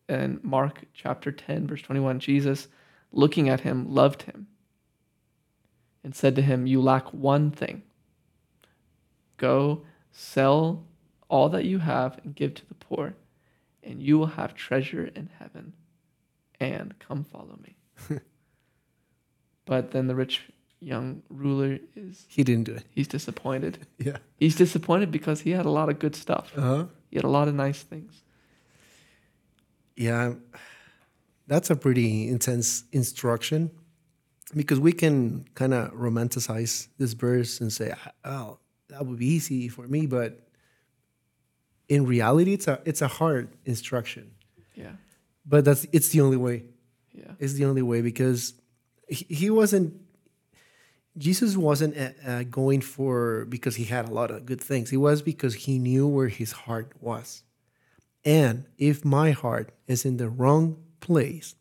in 0.08 0.40
Mark 0.42 0.86
chapter 0.94 1.30
10, 1.30 1.66
verse 1.66 1.82
21, 1.82 2.18
Jesus, 2.20 2.68
looking 3.12 3.48
at 3.50 3.60
him, 3.60 3.92
loved 3.92 4.22
him 4.22 4.46
and 6.02 6.14
said 6.14 6.34
to 6.36 6.42
him, 6.42 6.66
You 6.66 6.80
lack 6.80 7.12
one 7.12 7.50
thing. 7.50 7.82
Go 9.40 9.83
sell 10.12 10.85
all 11.31 11.48
that 11.48 11.64
you 11.64 11.79
have 11.79 12.18
and 12.22 12.35
give 12.35 12.53
to 12.55 12.66
the 12.68 12.74
poor, 12.74 13.14
and 13.83 14.03
you 14.03 14.18
will 14.18 14.26
have 14.26 14.55
treasure 14.55 15.07
in 15.07 15.31
heaven. 15.38 15.72
And 16.61 16.94
come 16.98 17.24
follow 17.24 17.59
me. 17.62 17.76
but 19.64 19.92
then 19.92 20.09
the 20.09 20.14
rich 20.14 20.42
young 20.79 21.22
ruler 21.31 21.79
is 21.96 22.26
He 22.29 22.44
didn't 22.44 22.64
do 22.64 22.74
it. 22.74 22.85
he's 22.90 23.09
disappointed. 23.09 23.87
Yeah. 23.98 24.18
He's 24.37 24.57
disappointed 24.57 25.11
because 25.11 25.40
he 25.40 25.53
had 25.53 25.64
a 25.64 25.70
lot 25.70 25.88
of 25.88 25.98
good 25.98 26.14
stuff. 26.14 26.53
Uh-huh. 26.57 26.85
He 27.11 27.16
had 27.16 27.24
a 27.24 27.29
lot 27.29 27.48
of 27.48 27.55
nice 27.55 27.83
things. 27.83 28.22
Yeah. 29.96 30.35
That's 31.46 31.70
a 31.70 31.76
pretty 31.76 32.29
intense 32.29 32.85
instruction 32.92 33.70
because 34.55 34.79
we 34.81 34.92
can 34.92 35.46
kind 35.55 35.72
of 35.74 35.92
romanticize 35.92 36.88
this 36.98 37.12
verse 37.14 37.61
and 37.61 37.72
say, 37.72 37.94
oh, 38.24 38.59
that 38.90 39.07
would 39.07 39.18
be 39.18 39.26
easy 39.26 39.68
for 39.68 39.87
me. 39.87 40.07
But 40.07 40.46
in 41.88 42.07
reality, 42.07 42.53
it's 42.53 42.68
a, 42.68 42.81
it's 42.85 43.03
a 43.03 43.09
hard 43.09 43.48
instruction. 43.64 44.33
Yeah. 44.74 44.92
But 45.46 45.64
that's 45.64 45.87
it's 45.92 46.09
the 46.11 46.20
only 46.20 46.37
way. 46.37 46.64
Yeah. 47.12 47.33
It's 47.38 47.55
the 47.55 47.64
only 47.64 47.83
way 47.83 48.03
because 48.03 48.55
he, 49.09 49.26
he 49.29 49.50
wasn't 49.50 49.94
Jesus 51.18 51.57
wasn't 51.57 51.96
uh, 52.26 52.44
going 52.44 52.81
for 52.81 53.44
because 53.46 53.76
he 53.76 53.85
had 53.85 54.09
a 54.09 54.12
lot 54.12 54.31
of 54.31 54.46
good 54.46 54.61
things. 54.61 54.92
It 54.92 54.98
was 54.98 55.22
because 55.22 55.55
he 55.55 55.79
knew 55.79 56.07
where 56.07 56.29
his 56.29 56.53
heart 56.53 56.92
was. 57.00 57.42
And 58.24 58.66
if 58.79 59.05
my 59.05 59.33
heart 59.33 59.72
is 59.88 60.05
in 60.05 60.18
the 60.18 60.29
wrong 60.29 60.76
place, 61.00 61.57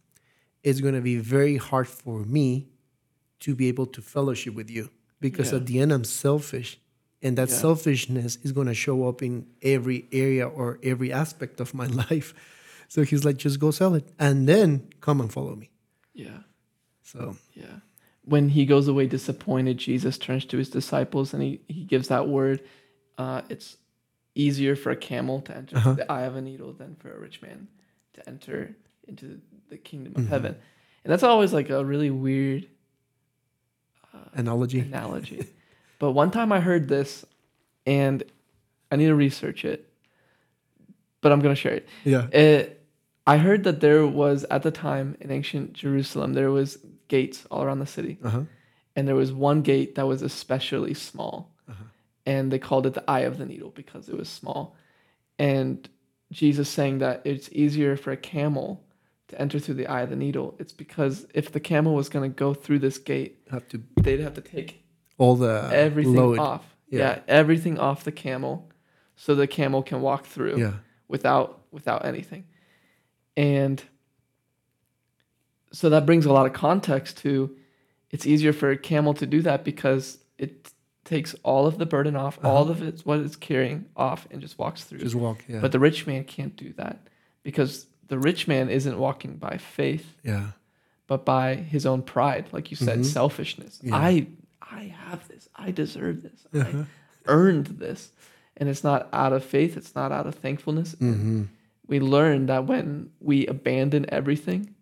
it's 0.64 0.82
going 0.82 0.94
to 0.94 1.02
be 1.02 1.18
very 1.18 1.58
hard 1.58 1.88
for 1.88 2.20
me 2.20 2.68
to 3.40 3.56
be 3.56 3.68
able 3.70 3.88
to 3.88 4.02
fellowship 4.02 4.54
with 4.54 4.70
you 4.70 4.90
because 5.20 5.52
Yeah. 5.52 5.58
at 5.60 5.66
the 5.66 5.80
end 5.80 5.92
I'm 5.94 6.04
selfish 6.04 6.80
and 7.22 7.38
that 7.38 7.50
Yeah. 7.50 7.56
selfishness 7.56 8.38
is 8.44 8.52
going 8.52 8.68
to 8.68 8.74
show 8.74 9.08
up 9.08 9.22
in 9.22 9.46
every 9.62 10.08
area 10.12 10.48
or 10.48 10.80
every 10.84 11.12
aspect 11.12 11.60
of 11.60 11.74
my 11.74 11.86
life. 12.10 12.34
So 12.88 13.04
he's 13.04 13.24
like 13.26 13.38
just 13.38 13.60
go 13.60 13.72
sell 13.72 13.94
it 13.96 14.08
and 14.18 14.48
then 14.48 14.88
come 15.02 15.22
and 15.22 15.32
follow 15.32 15.56
me. 15.56 15.70
Yeah. 16.14 16.40
So 17.04 17.36
Yeah. 17.54 17.80
When 18.24 18.50
he 18.50 18.66
goes 18.66 18.88
away 18.88 19.08
disappointed, 19.08 19.78
Jesus 19.78 20.18
turns 20.18 20.46
to 20.46 20.58
his 20.58 20.70
disciples 20.70 21.34
and 21.34 21.42
he, 21.42 21.62
he 21.68 21.84
gives 21.84 22.08
that 22.10 22.28
word. 22.28 22.62
Uh, 23.18 23.42
it's 23.50 23.78
easier 24.36 24.76
for 24.76 24.92
a 24.92 24.96
camel 24.96 25.42
to 25.42 25.56
enter 25.58 25.78
Uh-huh. 25.78 25.94
the 25.94 26.12
eye 26.12 26.24
of 26.24 26.36
a 26.36 26.42
needle 26.42 26.72
than 26.74 26.96
for 26.96 27.12
a 27.12 27.20
rich 27.20 27.42
man 27.42 27.68
to 28.14 28.30
enter 28.30 28.76
into 29.08 29.42
the 29.70 29.78
kingdom 29.78 30.14
of 30.16 30.24
Mhm. 30.24 30.28
heaven. 30.30 30.56
And 31.04 31.12
that's 31.12 31.24
always 31.24 31.54
like 31.54 31.70
a 31.70 31.84
really 31.84 32.12
weird 32.12 32.68
analogy. 34.34 34.80
analogy. 34.82 35.48
but 36.00 36.12
one 36.12 36.32
time 36.32 36.52
I 36.52 36.60
heard 36.60 36.88
this 36.88 37.26
and 37.86 38.24
I 38.92 38.96
need 38.96 39.08
to 39.08 39.16
research 39.16 39.66
it, 39.66 39.92
but 41.22 41.32
I'm 41.32 41.40
going 41.40 41.54
to 41.56 41.60
share 41.62 41.74
it. 41.74 41.88
Yeah. 42.04 42.28
It, 42.32 42.82
I 43.28 43.38
heard 43.38 43.64
that 43.66 43.80
there 43.82 44.06
was 44.08 44.46
at 44.50 44.64
the 44.64 44.72
time 44.72 45.16
in 45.20 45.30
ancient 45.32 45.74
Jerusalem 45.74 46.34
there 46.34 46.52
was 46.52 46.78
gates 47.08 47.46
all 47.52 47.64
around 47.64 47.80
the 47.80 47.86
city, 47.86 48.18
Uh-huh. 48.24 48.44
and 48.96 49.08
there 49.08 49.16
was 49.16 49.32
one 49.32 49.62
gate 49.62 49.96
that 49.96 50.08
was 50.08 50.22
especially 50.22 50.94
small, 50.94 51.54
Uh-huh. 51.68 51.84
and 52.26 52.52
they 52.52 52.60
called 52.60 52.86
it 52.86 52.94
the 52.94 53.04
eye 53.10 53.22
of 53.22 53.38
the 53.38 53.46
needle 53.46 53.72
because 53.76 54.10
it 54.10 54.18
was 54.18 54.30
small. 54.30 54.76
And 55.38 55.88
Jesus 56.32 56.70
saying 56.70 57.00
that 57.00 57.22
it's 57.26 57.50
easier 57.52 57.96
for 57.98 58.12
a 58.12 58.18
camel 58.18 58.84
to 59.30 59.40
enter 59.42 59.60
through 59.60 59.76
the 59.76 59.88
eye 59.88 60.02
of 60.02 60.10
the 60.10 60.16
needle. 60.16 60.56
It's 60.60 60.74
because 60.74 61.28
if 61.34 61.52
the 61.52 61.60
camel 61.60 61.94
was 61.96 62.10
going 62.10 62.30
to 62.32 62.36
go 62.36 62.54
through 62.54 62.80
this 62.80 62.98
gate, 62.98 63.38
Have 63.52 63.68
to 63.70 63.82
they'd 64.02 64.20
have 64.20 64.34
to 64.36 64.42
take 64.42 64.84
all 65.20 65.36
the 65.36 65.70
everything 65.72 66.16
load. 66.16 66.40
off. 66.40 66.66
Yeah. 66.90 67.00
Yeah. 67.00 67.20
everything 67.28 67.78
off 67.78 68.04
the 68.04 68.12
camel, 68.12 68.68
so 69.16 69.36
the 69.36 69.46
camel 69.46 69.84
can 69.84 70.02
walk 70.02 70.26
through 70.26 70.58
Yeah. 70.58 70.74
without 71.08 71.62
without 71.72 72.04
anything. 72.06 72.46
And 73.38 73.84
so 75.72 75.90
that 75.90 76.06
brings 76.06 76.26
a 76.26 76.34
lot 76.34 76.46
of 76.46 76.54
context 76.54 77.18
to 77.20 77.56
it's 78.10 78.26
easier 78.26 78.54
for 78.54 78.72
a 78.72 78.78
camel 78.78 79.14
to 79.14 79.26
do 79.28 79.42
that 79.44 79.64
because 79.64 80.18
it 80.40 80.72
takes 81.06 81.36
all 81.44 81.68
of 81.68 81.78
the 81.78 81.86
burden 81.86 82.16
off, 82.16 82.40
all 82.44 82.70
of 82.70 82.82
it's 82.82 83.06
what 83.06 83.20
it's 83.20 83.36
carrying 83.36 83.86
off 83.96 84.28
and 84.32 84.42
just 84.42 84.58
walks 84.58 84.84
through. 84.84 84.98
Uh-huh. 84.98 85.04
Just 85.06 85.16
walk. 85.16 85.44
Yeah. 85.48 85.60
But 85.60 85.72
the 85.72 85.80
rich 85.80 86.08
man 86.08 86.24
can't 86.24 86.56
do 86.56 86.74
that 86.74 87.08
because 87.44 87.86
the 88.08 88.18
rich 88.18 88.48
man 88.48 88.70
isn't 88.70 88.98
walking 88.98 89.38
by 89.38 89.58
faith, 89.58 90.16
yeah. 90.24 90.48
but 91.06 91.24
by 91.26 91.54
his 91.56 91.86
own 91.86 92.02
pride, 92.02 92.48
like 92.52 92.72
you 92.72 92.78
said, 92.78 93.00
Mhm. 93.00 93.06
selfishness. 93.06 93.80
Yeah. 93.84 93.96
I 93.96 94.28
I 94.72 94.94
have 95.08 95.28
this. 95.28 95.50
I 95.56 95.72
deserve 95.72 96.24
this. 96.24 96.46
Uh-huh. 96.54 96.84
I 96.84 96.86
earned 97.26 97.68
this. 97.68 98.12
And 98.58 98.68
it's 98.68 98.84
not 98.84 99.08
out 99.14 99.34
of 99.34 99.44
faith, 99.44 99.78
it's 99.78 99.96
not 99.96 100.12
out 100.12 100.28
of 100.28 100.36
thankfulness. 100.36 100.96
Mm-hmm. 100.96 101.44
We 101.88 102.00
learn 102.00 102.48
that 102.48 102.66
when 102.66 103.10
we 103.20 103.48
abandon 103.48 104.06
everything 104.10 104.76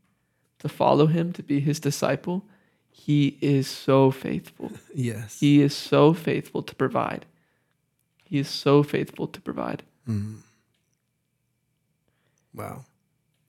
to 0.60 0.68
follow 0.68 1.06
him, 1.06 1.32
to 1.34 1.44
be 1.44 1.60
his 1.60 1.80
disciple, 1.80 2.44
he 2.90 3.38
is 3.42 3.68
so 3.68 4.12
faithful. 4.12 4.72
Yes. 4.94 5.40
He 5.40 5.62
is 5.62 5.76
so 5.76 6.14
faithful 6.14 6.64
to 6.64 6.74
provide 6.74 7.26
He 8.24 8.40
is 8.40 8.50
so 8.50 8.82
faithful 8.82 9.28
to 9.28 9.40
provide. 9.40 9.84
Mm. 10.10 10.38
Wow. 12.54 12.86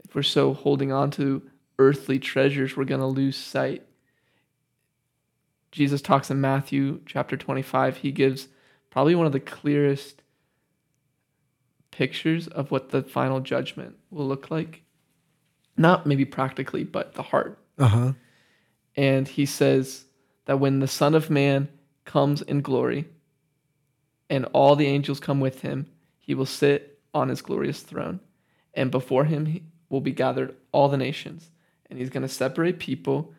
If 0.04 0.14
we're 0.14 0.22
so 0.22 0.52
holding 0.52 0.92
on 0.92 1.10
to 1.12 1.42
earthly 1.78 2.18
treasures, 2.18 2.76
we're 2.76 2.84
going 2.84 3.00
to 3.00 3.06
lose 3.06 3.36
sight. 3.36 3.82
Jesus 5.72 6.00
talks 6.00 6.30
in 6.30 6.40
Matthew 6.40 7.00
chapter 7.06 7.36
25. 7.36 7.98
He 7.98 8.12
gives 8.12 8.48
probably 8.90 9.14
one 9.14 9.26
of 9.26 9.32
the 9.32 9.40
clearest 9.40 10.22
pictures 11.90 12.46
of 12.48 12.70
what 12.70 12.90
the 12.90 13.02
final 13.02 13.40
judgment 13.40 13.96
will 14.10 14.26
look 14.26 14.50
like. 14.50 14.82
Not 15.76 16.06
maybe 16.06 16.24
practically, 16.24 16.84
but 16.84 17.14
the 17.14 17.22
heart. 17.22 17.58
Uh 17.78 17.86
huh. 17.86 18.12
And 18.96 19.28
he 19.28 19.46
says 19.46 20.04
that 20.46 20.58
when 20.58 20.80
the 20.80 20.88
Son 20.88 21.14
of 21.14 21.30
Man 21.30 21.68
comes 22.04 22.42
in 22.42 22.62
glory 22.62 23.06
and 24.30 24.46
all 24.46 24.74
the 24.74 24.86
angels 24.86 25.20
come 25.20 25.40
with 25.40 25.60
him, 25.60 25.86
he 26.18 26.34
will 26.34 26.46
sit 26.46 26.98
on 27.14 27.28
his 27.28 27.42
glorious 27.42 27.80
throne. 27.80 28.20
And 28.74 28.90
before 28.90 29.24
him 29.24 29.70
will 29.88 30.00
be 30.00 30.12
gathered 30.12 30.54
all 30.72 30.88
the 30.88 30.96
nations. 30.96 31.50
And 31.88 31.98
he's 31.98 32.10
going 32.10 32.22
to 32.22 32.28
separate 32.28 32.78
people 32.78 33.32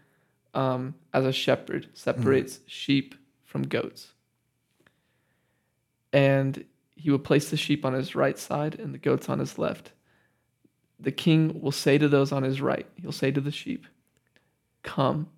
um, 0.53 0.95
as 1.13 1.25
a 1.25 1.33
shepherd 1.33 1.87
separates 1.93 2.57
mm. 2.57 2.61
sheep 2.67 3.15
from 3.45 3.63
goats. 3.63 4.13
And 6.11 6.65
he 6.95 7.09
will 7.09 7.19
place 7.19 7.49
the 7.49 7.57
sheep 7.57 7.85
on 7.85 7.93
his 7.93 8.15
right 8.15 8.37
side 8.37 8.75
and 8.75 8.93
the 8.93 8.97
goats 8.97 9.29
on 9.29 9.39
his 9.39 9.57
left. 9.57 9.91
The 10.99 11.11
king 11.11 11.61
will 11.61 11.71
say 11.71 11.97
to 11.97 12.09
those 12.09 12.31
on 12.31 12.43
his 12.43 12.61
right, 12.61 12.85
he'll 12.95 13.11
say 13.11 13.31
to 13.31 13.39
the 13.39 13.51
sheep, 13.51 13.85
Come, 14.83 15.29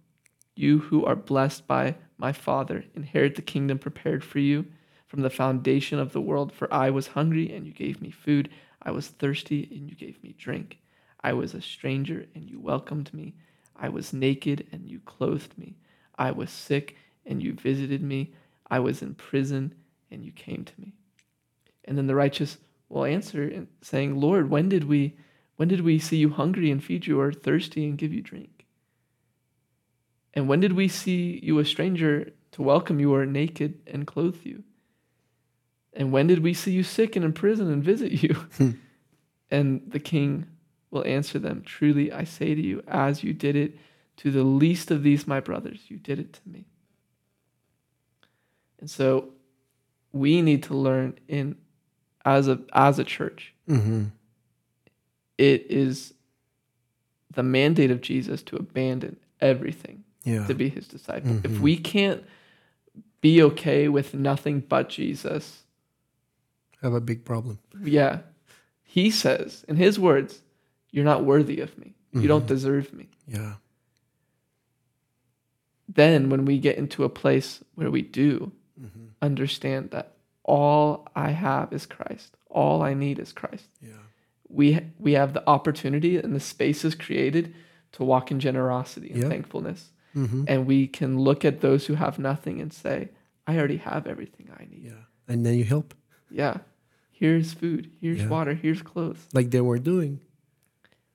you 0.56 0.80
who 0.80 1.06
are 1.06 1.16
blessed 1.16 1.68
by 1.68 1.96
my 2.18 2.32
Father, 2.32 2.86
inherit 2.96 3.36
the 3.36 3.42
kingdom 3.42 3.80
prepared 3.80 4.24
for 4.24 4.40
you 4.40 4.66
from 5.08 5.22
the 5.22 5.30
foundation 5.30 6.00
of 6.00 6.14
the 6.14 6.22
world. 6.22 6.52
For 6.52 6.72
I 6.74 6.90
was 6.90 7.08
hungry, 7.08 7.54
and 7.54 7.66
you 7.66 7.74
gave 7.74 8.02
me 8.02 8.12
food. 8.12 8.50
I 8.82 8.92
was 8.92 9.08
thirsty, 9.08 9.68
and 9.72 9.90
you 9.90 9.96
gave 9.96 10.24
me 10.24 10.34
drink. 10.38 10.80
I 11.24 11.34
was 11.34 11.54
a 11.54 11.62
stranger, 11.62 12.26
and 12.34 12.50
you 12.50 12.60
welcomed 12.60 13.14
me. 13.14 13.36
I 13.82 13.90
was 13.90 14.14
naked, 14.14 14.68
and 14.72 14.88
you 14.88 15.00
clothed 15.00 15.58
me. 15.58 15.76
I 16.16 16.30
was 16.30 16.52
sick, 16.52 16.96
and 17.26 17.42
you 17.42 17.54
visited 17.54 18.04
me. 18.04 18.32
I 18.70 18.80
was 18.80 19.02
in 19.02 19.16
prison, 19.16 19.74
and 20.12 20.24
you 20.24 20.32
came 20.32 20.64
to 20.64 20.74
me. 20.80 20.94
And 21.86 21.98
then 21.98 22.06
the 22.06 22.16
righteous 22.16 22.60
will 22.90 23.06
answer, 23.06 23.66
saying, 23.82 24.16
Lord, 24.16 24.50
when 24.50 24.70
did 24.70 24.86
we 24.86 25.18
when 25.58 25.68
did 25.68 25.82
we 25.82 26.00
see 26.00 26.18
you 26.18 26.30
hungry 26.32 26.72
and 26.72 26.84
feed 26.84 27.06
you, 27.06 27.20
or 27.20 27.32
thirsty 27.32 27.86
and 27.86 27.98
give 27.98 28.14
you 28.14 28.22
drink? 28.22 28.66
And 30.34 30.48
when 30.48 30.60
did 30.60 30.74
we 30.74 30.88
see 30.88 31.40
you 31.44 31.60
a 31.60 31.66
stranger 31.66 32.32
to 32.52 32.62
welcome 32.62 33.00
you, 33.00 33.14
or 33.14 33.26
naked 33.26 33.80
and 33.88 34.06
clothe 34.08 34.44
you? 34.44 34.64
And 35.94 36.12
when 36.12 36.28
did 36.28 36.40
we 36.40 36.54
see 36.54 36.72
you 36.72 36.84
sick 36.84 37.16
and 37.16 37.26
in 37.26 37.34
prison 37.34 37.72
and 37.72 37.84
visit 37.84 38.24
you? 38.24 38.36
Hmm. 38.58 38.72
and 39.50 39.82
the 39.88 40.00
king 40.00 40.46
will 40.92 41.06
answer 41.08 41.40
them 41.40 41.64
Truly 41.66 42.12
I 42.12 42.26
say 42.26 42.54
to 42.54 42.62
you, 42.62 42.84
as 42.88 43.24
you 43.24 43.34
did 43.34 43.56
it 43.56 43.78
to 44.18 44.30
the 44.30 44.44
least 44.44 44.92
of 44.92 45.04
these 45.04 45.26
my 45.26 45.40
brothers, 45.40 45.80
you 45.88 45.98
did 45.98 46.20
it 46.20 46.34
to 46.34 46.42
me. 46.46 46.66
And 48.80 48.90
so 48.90 49.30
we 50.12 50.42
need 50.42 50.64
to 50.64 50.76
learn 50.76 51.18
in 51.28 51.56
as 52.26 52.48
a 52.48 52.60
as 52.74 53.00
a 53.00 53.04
church. 53.04 53.54
Mm-hmm. 53.70 54.06
It 55.38 55.66
is 55.72 56.14
the 57.34 57.44
mandate 57.44 57.92
of 57.92 58.02
Jesus 58.02 58.44
to 58.44 58.58
abandon 58.58 59.18
everything 59.40 60.04
yeah. 60.24 60.46
to 60.48 60.54
be 60.54 60.70
his 60.70 60.88
disciple. 60.88 61.32
Mm-hmm. 61.32 61.54
If 61.54 61.60
we 61.62 61.78
can't 61.78 62.24
be 63.22 63.42
okay 63.44 63.88
with 63.88 64.14
nothing 64.14 64.60
but 64.60 64.90
Jesus, 64.90 65.64
have 66.82 66.94
a 66.94 67.02
big 67.02 67.24
problem. 67.24 67.60
Yeah. 67.84 68.20
He 68.84 69.10
says, 69.10 69.64
in 69.68 69.78
his 69.78 69.98
words, 69.98 70.42
you're 70.92 71.06
not 71.06 71.24
worthy 71.24 71.60
of 71.62 71.78
me. 71.78 71.96
You 72.12 72.20
mm-hmm. 72.20 72.28
don't 72.28 72.48
deserve 72.48 72.94
me. 72.94 73.10
Yeah. 73.28 73.54
Then, 75.88 76.30
when 76.30 76.46
we 76.46 76.58
get 76.60 76.78
into 76.78 77.04
a 77.04 77.10
place 77.10 77.64
where 77.76 77.92
we 77.92 78.02
do 78.02 78.52
mm-hmm. 78.80 79.08
understand 79.22 79.92
that 79.92 80.14
all 80.44 81.08
I 81.16 81.32
have 81.32 81.74
is 81.74 81.86
Christ, 81.86 82.36
all 82.50 82.82
I 82.82 82.94
need 82.94 83.20
is 83.20 83.34
Christ. 83.34 83.66
Yeah. 83.82 83.94
We 84.50 84.80
we 85.00 85.14
have 85.14 85.34
the 85.34 85.48
opportunity 85.48 86.18
and 86.18 86.36
the 86.36 86.40
space 86.40 86.84
is 86.84 86.96
created 86.96 87.54
to 87.94 88.04
walk 88.04 88.32
in 88.32 88.40
generosity 88.40 89.12
and 89.12 89.30
thankfulness. 89.30 89.92
Mm-hmm. 90.16 90.44
And 90.48 90.66
we 90.66 90.88
can 90.88 91.20
look 91.20 91.46
at 91.46 91.62
those 91.62 91.86
who 91.86 91.96
have 91.96 92.20
nothing 92.20 92.60
and 92.60 92.74
say, 92.74 93.10
I 93.48 93.58
already 93.58 93.78
have 93.78 94.08
everything 94.08 94.50
I 94.58 94.66
need. 94.66 94.86
Yeah. 94.86 95.06
And 95.28 95.46
then 95.46 95.56
you 95.56 95.64
help. 95.64 95.94
Yeah. 96.30 96.58
Here's 97.12 97.54
food, 97.54 97.92
here's 98.02 98.22
yeah. 98.22 98.28
water, 98.28 98.54
here's 98.54 98.82
clothes. 98.82 99.28
Like 99.34 99.52
they 99.52 99.62
were 99.62 99.78
doing. 99.78 100.22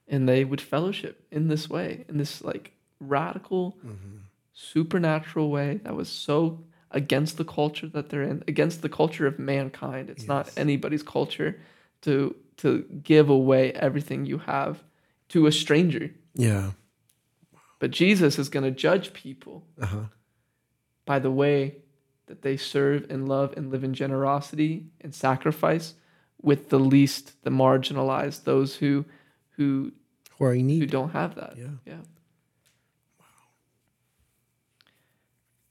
And 0.08 0.28
they 0.28 0.44
would 0.44 0.60
fellowship 0.60 1.26
in 1.30 1.48
this 1.48 1.68
way, 1.68 2.04
in 2.08 2.18
this 2.18 2.42
like 2.42 2.72
radical, 3.00 3.76
mm-hmm. 3.84 4.18
supernatural 4.52 5.50
way 5.50 5.80
that 5.82 5.94
was 5.94 6.08
so 6.08 6.64
against 6.90 7.36
the 7.36 7.44
culture 7.44 7.88
that 7.88 8.08
they're 8.08 8.22
in, 8.22 8.44
against 8.46 8.82
the 8.82 8.88
culture 8.88 9.26
of 9.26 9.38
mankind. 9.38 10.08
It's 10.08 10.22
yes. 10.22 10.28
not 10.28 10.50
anybody's 10.56 11.02
culture 11.02 11.60
to 12.02 12.34
to 12.58 12.84
give 13.02 13.28
away 13.28 13.72
everything 13.72 14.24
you 14.24 14.38
have 14.38 14.82
to 15.28 15.46
a 15.46 15.52
stranger. 15.52 16.10
Yeah. 16.34 16.72
But 17.78 17.90
Jesus 17.90 18.38
is 18.38 18.48
going 18.48 18.64
to 18.64 18.70
judge 18.70 19.12
people 19.12 19.66
uh-huh. 19.80 20.04
by 21.04 21.18
the 21.18 21.30
way 21.30 21.76
that 22.26 22.42
they 22.42 22.56
serve 22.56 23.06
and 23.10 23.28
love 23.28 23.54
and 23.56 23.70
live 23.70 23.84
in 23.84 23.92
generosity 23.94 24.86
and 25.00 25.14
sacrifice 25.14 25.94
with 26.40 26.70
the 26.70 26.78
least, 26.78 27.32
the 27.42 27.50
marginalized, 27.50 28.44
those 28.44 28.76
who 28.76 29.04
who 29.56 29.92
who 30.38 30.44
are 30.44 30.54
in 30.54 30.66
need, 30.66 30.80
who 30.80 30.86
don't 30.86 31.10
have 31.10 31.34
that. 31.34 31.54
Yeah. 31.56 31.64
Yeah. 31.84 31.94
Wow. 33.18 33.26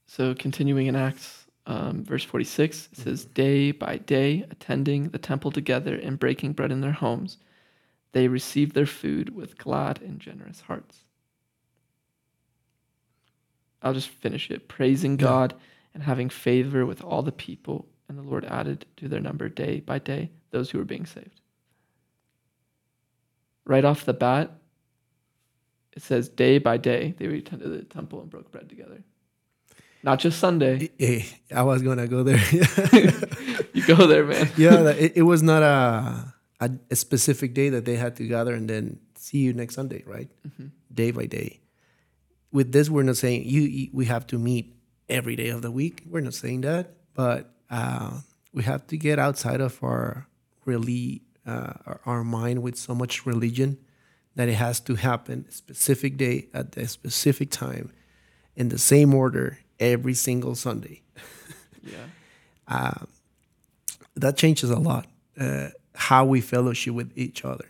So 0.06 0.34
continuing 0.34 0.86
in 0.86 0.96
Acts, 0.96 1.46
um, 1.66 2.04
verse 2.04 2.24
forty-six 2.24 2.88
it 2.92 2.98
says, 2.98 3.24
mm-hmm. 3.24 3.32
"Day 3.34 3.70
by 3.72 3.98
day, 3.98 4.44
attending 4.50 5.08
the 5.10 5.18
temple 5.18 5.50
together 5.50 5.94
and 5.96 6.18
breaking 6.18 6.52
bread 6.52 6.72
in 6.72 6.80
their 6.80 6.92
homes, 6.92 7.38
they 8.12 8.28
received 8.28 8.74
their 8.74 8.86
food 8.86 9.34
with 9.34 9.58
glad 9.58 10.00
and 10.02 10.20
generous 10.20 10.62
hearts." 10.62 11.04
I'll 13.82 13.94
just 13.94 14.08
finish 14.08 14.50
it. 14.50 14.68
Praising 14.68 15.12
yeah. 15.12 15.24
God 15.24 15.54
and 15.94 16.02
having 16.02 16.28
favor 16.28 16.84
with 16.84 17.02
all 17.02 17.22
the 17.22 17.30
people, 17.30 17.86
and 18.08 18.18
the 18.18 18.22
Lord 18.22 18.44
added 18.44 18.84
to 18.96 19.08
their 19.08 19.20
number 19.20 19.48
day 19.48 19.80
by 19.80 19.98
day 19.98 20.30
those 20.50 20.70
who 20.70 20.78
were 20.78 20.84
being 20.84 21.06
saved. 21.06 21.40
Right 23.66 23.84
off 23.84 24.04
the 24.04 24.14
bat, 24.14 24.52
it 25.92 26.02
says 26.02 26.28
day 26.28 26.58
by 26.58 26.76
day 26.76 27.14
they 27.18 27.26
returned 27.26 27.62
to 27.62 27.68
the 27.68 27.82
temple 27.82 28.20
and 28.20 28.30
broke 28.30 28.52
bread 28.52 28.68
together. 28.68 29.02
Not 30.02 30.20
just 30.20 30.38
Sunday. 30.38 30.90
I 31.52 31.62
was 31.62 31.82
gonna 31.82 32.06
go 32.06 32.22
there. 32.22 32.38
you 33.72 33.84
go 33.86 34.06
there, 34.06 34.24
man. 34.24 34.48
yeah, 34.56 34.88
it, 34.90 35.16
it 35.16 35.22
was 35.22 35.42
not 35.42 35.62
a, 35.62 36.32
a, 36.60 36.70
a 36.90 36.96
specific 36.96 37.54
day 37.54 37.70
that 37.70 37.84
they 37.84 37.96
had 37.96 38.14
to 38.16 38.28
gather 38.28 38.54
and 38.54 38.70
then 38.70 39.00
see 39.16 39.38
you 39.38 39.52
next 39.52 39.74
Sunday, 39.74 40.04
right? 40.06 40.30
Mm-hmm. 40.46 40.66
Day 40.94 41.10
by 41.10 41.26
day. 41.26 41.60
With 42.52 42.70
this, 42.70 42.88
we're 42.88 43.02
not 43.02 43.16
saying 43.16 43.42
you. 43.46 43.90
We 43.92 44.04
have 44.04 44.28
to 44.28 44.38
meet 44.38 44.76
every 45.08 45.34
day 45.34 45.48
of 45.48 45.62
the 45.62 45.72
week. 45.72 46.04
We're 46.06 46.20
not 46.20 46.34
saying 46.34 46.60
that, 46.60 46.94
but 47.14 47.50
uh, 47.68 48.20
we 48.52 48.62
have 48.62 48.86
to 48.88 48.96
get 48.96 49.18
outside 49.18 49.60
of 49.60 49.82
our 49.82 50.28
really 50.64 51.22
uh, 51.46 51.72
our, 52.04 52.24
mind 52.24 52.62
with 52.62 52.76
so 52.76 52.94
much 52.94 53.24
religion 53.24 53.78
that 54.34 54.48
it 54.48 54.54
has 54.54 54.80
to 54.80 54.96
happen 54.96 55.46
a 55.48 55.52
specific 55.52 56.16
day 56.16 56.48
at 56.52 56.76
a 56.76 56.86
specific 56.86 57.50
time 57.50 57.92
in 58.56 58.68
the 58.68 58.78
same 58.78 59.14
order 59.14 59.58
every 59.78 60.14
single 60.14 60.54
Sunday. 60.54 61.02
yeah, 61.82 61.96
uh, 62.68 63.06
that 64.14 64.36
changes 64.36 64.70
a 64.70 64.78
lot 64.78 65.06
uh, 65.38 65.68
how 65.94 66.24
we 66.24 66.40
fellowship 66.40 66.94
with 66.94 67.12
each 67.16 67.44
other. 67.44 67.68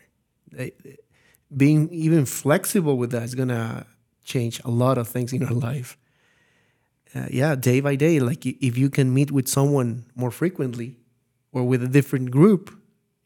being 1.57 1.89
even 1.91 2.25
flexible 2.25 2.97
with 2.97 3.11
that 3.11 3.23
is 3.23 3.35
gonna 3.35 3.87
change 4.25 4.61
a 4.65 4.71
lot 4.71 4.99
of 4.99 5.07
things 5.07 5.33
in 5.33 5.45
our 5.45 5.53
life 5.53 5.97
uh, 7.17 7.27
yeah, 7.31 7.55
day 7.55 7.81
by 7.81 7.97
day, 7.97 8.21
like 8.21 8.45
if 8.45 8.77
you 8.77 8.91
can 8.91 9.15
meet 9.15 9.31
with 9.31 9.49
someone 9.49 10.05
more 10.15 10.31
frequently 10.31 10.97
or 11.53 11.65
with 11.65 11.83
a 11.83 11.89
different 11.89 12.31
group, 12.31 12.75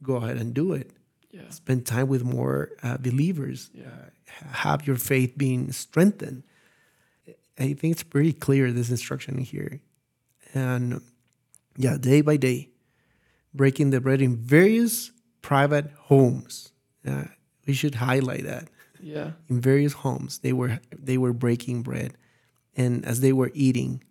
go 0.02 0.16
ahead 0.16 0.36
and 0.36 0.54
do 0.54 0.72
it. 0.72 0.90
Yeah. 1.30 1.48
Spend 1.50 1.86
time 1.86 2.08
with 2.08 2.24
more 2.24 2.70
uh, 2.82 2.98
believers. 2.98 3.70
Yeah. 3.72 3.86
Uh, 3.86 4.46
have 4.52 4.86
your 4.86 4.96
faith 4.96 5.34
being 5.36 5.72
strengthened. 5.72 6.42
I 7.58 7.74
think 7.74 7.92
it's 7.92 8.02
pretty 8.02 8.32
clear 8.32 8.72
this 8.72 8.90
instruction 8.90 9.38
here. 9.38 9.80
And 10.54 11.02
yeah, 11.76 11.98
day 11.98 12.20
by 12.22 12.36
day, 12.36 12.70
breaking 13.52 13.90
the 13.90 14.00
bread 14.00 14.22
in 14.22 14.36
various 14.36 15.10
private 15.42 15.90
homes. 15.98 16.72
Uh, 17.06 17.24
we 17.66 17.74
should 17.74 17.96
highlight 17.96 18.44
that. 18.44 18.68
Yeah. 19.00 19.32
In 19.48 19.60
various 19.60 19.92
homes, 19.92 20.38
they 20.38 20.52
were 20.52 20.80
they 20.96 21.18
were 21.18 21.32
breaking 21.32 21.82
bread 21.82 22.14
and 22.76 23.04
as 23.04 23.20
they 23.20 23.32
were 23.32 23.50
eating, 23.54 24.02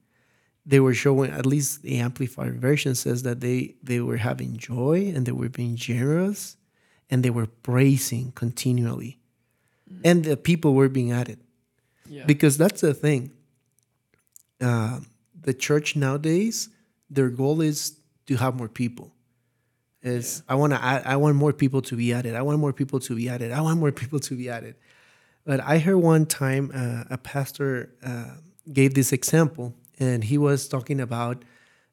they 0.70 0.80
were 0.80 0.94
showing 0.94 1.32
at 1.32 1.48
least 1.48 1.82
the 1.82 1.98
amplified 1.98 2.54
version 2.62 2.94
says 2.94 3.24
that 3.24 3.40
they 3.42 3.76
they 3.82 4.00
were 4.00 4.18
having 4.18 4.56
joy 4.58 5.12
and 5.16 5.26
they 5.26 5.32
were 5.32 5.50
being 5.50 5.76
generous 5.76 6.58
and 7.10 7.24
they 7.24 7.32
were 7.32 7.48
praising 7.48 8.32
continually. 8.34 9.20
And 10.04 10.24
the 10.24 10.38
people 10.38 10.76
were 10.76 10.88
being 10.88 11.12
added. 11.12 11.40
Yeah. 12.08 12.26
because 12.26 12.58
that's 12.58 12.82
the 12.82 12.96
thing. 12.96 13.32
Uh, 14.60 15.02
the 15.40 15.54
church 15.54 15.96
nowadays 15.96 16.70
their 17.10 17.30
goal 17.30 17.62
is 17.62 18.00
to 18.26 18.36
have 18.36 18.56
more 18.56 18.68
people. 18.68 19.14
Is 20.02 20.44
i 20.48 20.56
want 20.56 20.74
to 20.74 20.80
i 21.14 21.16
want 21.16 21.36
more 21.36 21.54
people 21.54 21.82
to 21.90 21.96
be 21.96 22.14
added. 22.14 22.36
I 22.36 22.44
want 22.44 22.60
more 22.60 22.74
people 22.74 23.00
to 23.08 23.16
be 23.16 23.28
added. 23.28 23.52
I 23.52 23.62
want 23.62 23.80
more 23.80 23.92
people 23.92 24.20
to 24.20 24.36
be 24.36 24.50
added. 24.50 24.76
But 25.46 25.60
i 25.62 25.80
heard 25.80 25.98
one 25.98 26.26
time 26.28 26.72
uh, 26.82 27.16
a 27.16 27.18
pastor 27.18 27.92
uh, 28.04 28.36
gave 28.72 28.94
this 28.94 29.12
example 29.12 29.74
and 30.00 30.24
he 30.24 30.38
was 30.38 30.68
talking 30.68 31.00
about 31.00 31.44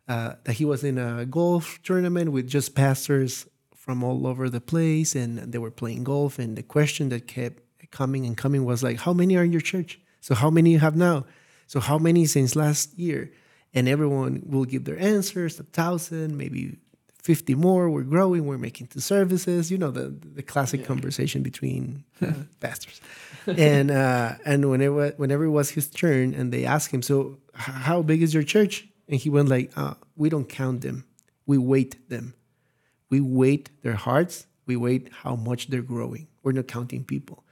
uh, 0.08 0.34
that 0.44 0.54
he 0.54 0.64
was 0.64 0.84
in 0.84 0.98
a 0.98 1.26
golf 1.26 1.80
tournament 1.82 2.30
with 2.32 2.48
just 2.48 2.74
pastors 2.74 3.46
from 3.74 4.02
all 4.02 4.26
over 4.26 4.48
the 4.48 4.60
place 4.60 5.14
and 5.14 5.38
they 5.38 5.58
were 5.58 5.70
playing 5.70 6.04
golf 6.04 6.38
and 6.38 6.56
the 6.56 6.62
question 6.62 7.08
that 7.08 7.26
kept 7.26 7.62
coming 7.90 8.26
and 8.26 8.36
coming 8.36 8.64
was 8.64 8.82
like 8.82 8.98
how 9.00 9.12
many 9.12 9.36
are 9.36 9.44
in 9.44 9.52
your 9.52 9.60
church? 9.60 10.00
So 10.20 10.34
how 10.34 10.50
many 10.50 10.70
you 10.70 10.78
have 10.78 10.96
now? 10.96 11.26
So 11.66 11.80
how 11.80 11.98
many 11.98 12.26
since 12.26 12.56
last 12.56 12.98
year? 12.98 13.32
And 13.74 13.88
everyone 13.88 14.42
will 14.46 14.64
give 14.64 14.84
their 14.84 14.98
answers 14.98 15.60
a 15.60 15.64
thousand 15.64 16.36
maybe 16.36 16.78
50 17.26 17.56
more 17.56 17.90
we're 17.90 18.02
growing 18.02 18.46
we're 18.46 18.56
making 18.56 18.86
two 18.86 19.00
services 19.00 19.68
you 19.68 19.76
know 19.76 19.90
the 19.90 20.14
the 20.38 20.42
classic 20.42 20.86
conversation 20.86 21.42
between 21.42 22.04
uh, 22.22 22.32
pastors. 22.60 23.00
And 23.46 23.90
uh, 23.90 24.34
and 24.44 24.70
whenever 24.70 25.10
whenever 25.16 25.44
it 25.44 25.50
was 25.50 25.70
his 25.70 25.88
turn 25.88 26.34
and 26.34 26.52
they 26.52 26.64
asked 26.64 26.92
him 26.92 27.02
so 27.02 27.38
how 27.54 28.02
big 28.02 28.22
is 28.22 28.34
your 28.34 28.42
church? 28.42 28.86
And 29.08 29.20
he 29.20 29.30
went 29.30 29.48
like 29.48 29.72
uh, 29.76 29.94
we 30.16 30.28
don't 30.28 30.48
count 30.48 30.82
them. 30.82 31.04
We 31.46 31.58
weight 31.58 32.08
them. 32.08 32.34
We 33.10 33.20
weight 33.20 33.70
their 33.82 33.94
hearts. 33.94 34.46
We 34.66 34.76
weight 34.76 35.10
how 35.22 35.36
much 35.36 35.68
they're 35.68 35.82
growing. 35.82 36.28
We're 36.42 36.52
not 36.52 36.68
counting 36.68 37.04
people. 37.04 37.44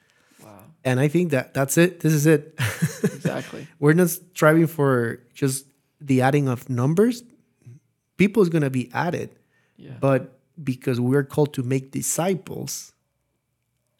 Wow. 0.42 0.64
and 0.84 1.00
i 1.00 1.08
think 1.08 1.30
that 1.30 1.54
that's 1.54 1.78
it. 1.78 2.00
This 2.00 2.12
is 2.12 2.26
it. 2.26 2.54
Exactly. 3.02 3.66
we're 3.78 3.92
not 3.92 4.10
striving 4.10 4.66
for 4.66 5.20
just 5.34 5.66
the 6.00 6.22
adding 6.22 6.48
of 6.48 6.68
numbers. 6.68 7.22
People 8.16 8.42
is 8.42 8.48
going 8.48 8.62
to 8.62 8.70
be 8.70 8.90
added 8.92 9.30
Yeah. 9.84 9.96
but 10.00 10.20
because 10.70 10.98
we're 11.08 11.24
called 11.34 11.52
to 11.58 11.62
make 11.62 11.84
disciples 12.00 12.92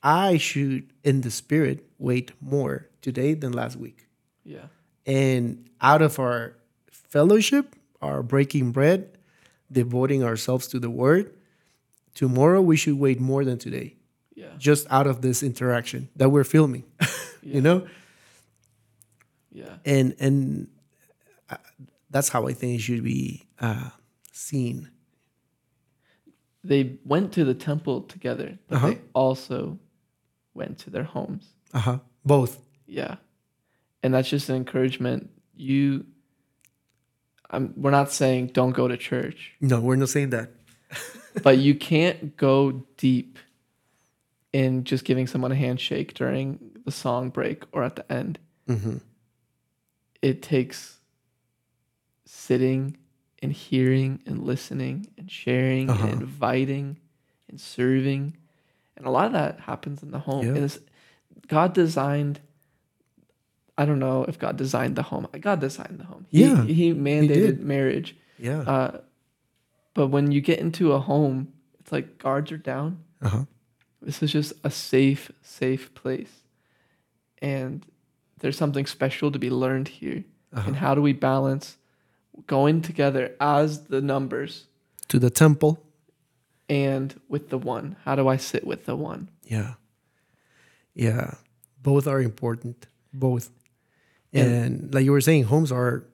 i 0.03 0.39
should 0.39 0.82
in 1.03 1.20
the 1.20 1.30
spirit 1.30 1.78
wait 1.99 2.32
more 2.41 2.89
today 3.07 3.35
than 3.35 3.53
last 3.53 3.76
week 3.76 3.99
yeah. 4.45 4.66
and 5.05 5.68
out 5.80 6.01
of 6.03 6.18
our 6.18 6.57
fellowship 6.91 7.76
our 8.01 8.22
breaking 8.22 8.72
bread 8.72 9.01
devoting 9.70 10.22
ourselves 10.24 10.64
to 10.72 10.78
the 10.78 10.91
word 10.91 11.26
tomorrow 12.14 12.61
we 12.62 12.76
should 12.76 12.99
wait 13.07 13.18
more 13.20 13.45
than 13.45 13.59
today 13.59 13.89
Yeah. 14.35 14.55
just 14.59 14.87
out 14.91 15.07
of 15.07 15.20
this 15.26 15.43
interaction 15.43 16.09
that 16.16 16.28
we're 16.35 16.49
filming 16.57 16.85
Yeah. 17.01 17.55
you 17.57 17.61
know 17.66 17.78
Yeah. 19.53 19.76
and 19.85 20.14
and 20.18 20.68
uh, 21.51 21.57
that's 22.11 22.28
how 22.28 22.47
I 22.51 22.53
think 22.55 22.78
it 22.78 22.82
should 22.82 23.05
be 23.05 23.47
uh, 23.61 23.91
seen. 24.32 24.91
They 26.64 26.96
went 27.04 27.32
to 27.34 27.44
the 27.44 27.54
temple 27.54 28.02
together, 28.02 28.58
but 28.68 28.76
Uh-huh. 28.76 28.88
they 28.88 28.98
also 29.12 29.78
went 30.54 30.78
to 30.78 30.90
their 30.90 31.04
homes. 31.04 31.54
Uh 31.74 31.78
huh. 31.80 31.98
Both. 32.24 32.58
Yeah. 32.86 33.16
And 34.02 34.14
that's 34.14 34.28
just 34.30 34.48
an 34.48 34.56
encouragement. 34.56 35.30
You 35.54 36.06
I'm 37.50 37.74
we're 37.76 37.90
not 37.90 38.10
saying 38.10 38.48
don't 38.54 38.72
go 38.72 38.88
to 38.88 38.96
church, 38.96 39.52
No, 39.60 39.80
we're 39.80 39.96
not 39.96 40.08
saying 40.08 40.30
that. 40.30 40.50
but 41.42 41.58
you 41.58 41.74
can't 41.74 42.36
go 42.36 42.84
deep 42.96 43.38
in 44.52 44.84
just 44.84 45.04
giving 45.04 45.26
someone 45.26 45.52
a 45.52 45.56
handshake 45.56 46.14
during 46.14 46.58
the 46.84 46.90
song 46.92 47.30
break 47.30 47.64
or 47.72 47.82
at 47.84 47.96
the 47.96 48.12
end. 48.12 48.38
Mm-hmm. 48.68 48.96
It 50.22 50.42
takes 50.42 51.00
sitting 52.24 52.96
and 53.45 53.53
hearing 53.53 54.20
and 54.26 54.42
listening 54.42 55.07
and 55.18 55.30
sharing 55.30 55.88
Uh-huh. 55.90 56.07
and 56.09 56.22
inviting 56.22 56.99
and 57.49 57.61
serving. 57.61 58.36
And 58.97 59.07
a 59.07 59.11
lot 59.11 59.26
of 59.26 59.32
that 59.32 59.61
happens 59.61 60.03
in 60.03 60.11
the 60.11 60.18
home. 60.20 60.47
Yeah. 60.47 60.55
And 60.62 60.78
God 61.49 61.72
designed 61.74 62.40
I 63.76 63.84
don't 63.86 63.99
know 63.99 64.24
if 64.24 64.38
God 64.38 64.57
designed 64.57 64.95
the 64.95 65.03
home. 65.03 65.26
God 65.40 65.59
designed 65.61 65.99
the 65.99 66.05
home. 66.05 66.26
He, 66.30 66.42
Yeah, 66.42 66.64
he 66.64 66.95
mandated 66.95 67.28
did. 67.59 67.61
marriage. 67.64 68.14
Yeah. 68.38 68.61
Uh, 68.61 69.01
but 69.95 70.09
when 70.09 70.30
you 70.30 70.40
get 70.40 70.61
into 70.61 70.92
a 70.92 71.01
home, 71.01 71.49
it's 71.80 71.90
like 71.90 72.18
guards 72.18 72.53
are 72.53 72.57
down. 72.57 73.03
Uh 73.20 73.28
huh. 73.28 73.45
This 74.01 74.22
is 74.22 74.30
just 74.30 74.53
a 74.62 74.70
safe, 74.70 75.32
safe 75.42 75.92
place. 75.95 76.30
And 77.42 77.84
there's 78.38 78.57
something 78.57 78.86
special 78.86 79.32
to 79.32 79.38
be 79.40 79.51
learned 79.51 79.88
here. 79.88 80.22
Uh-huh. 80.53 80.68
And 80.68 80.76
how 80.76 80.95
do 80.95 81.03
we 81.03 81.12
balance 81.12 81.76
going 82.47 82.82
together 82.82 83.35
as 83.41 83.85
the 83.87 84.01
numbers 84.01 84.66
To 85.09 85.18
the 85.18 85.30
temple. 85.30 85.78
and 86.68 87.20
with 87.28 87.51
the 87.51 87.59
one? 87.59 87.97
How 88.05 88.14
do 88.16 88.28
I 88.28 88.37
sit 88.37 88.66
with 88.66 88.87
the 88.87 88.97
one? 88.97 89.28
Yeah. 89.45 89.74
Yeah. 90.95 91.35
Both 91.82 92.07
are 92.07 92.20
important. 92.20 92.87
Both. 93.12 93.51
And- 94.32 94.53
And 94.53 94.95
like 94.95 95.05
you 95.05 95.12
were 95.12 95.20
saying, 95.20 95.45
homes 95.45 95.70
are 95.72 96.05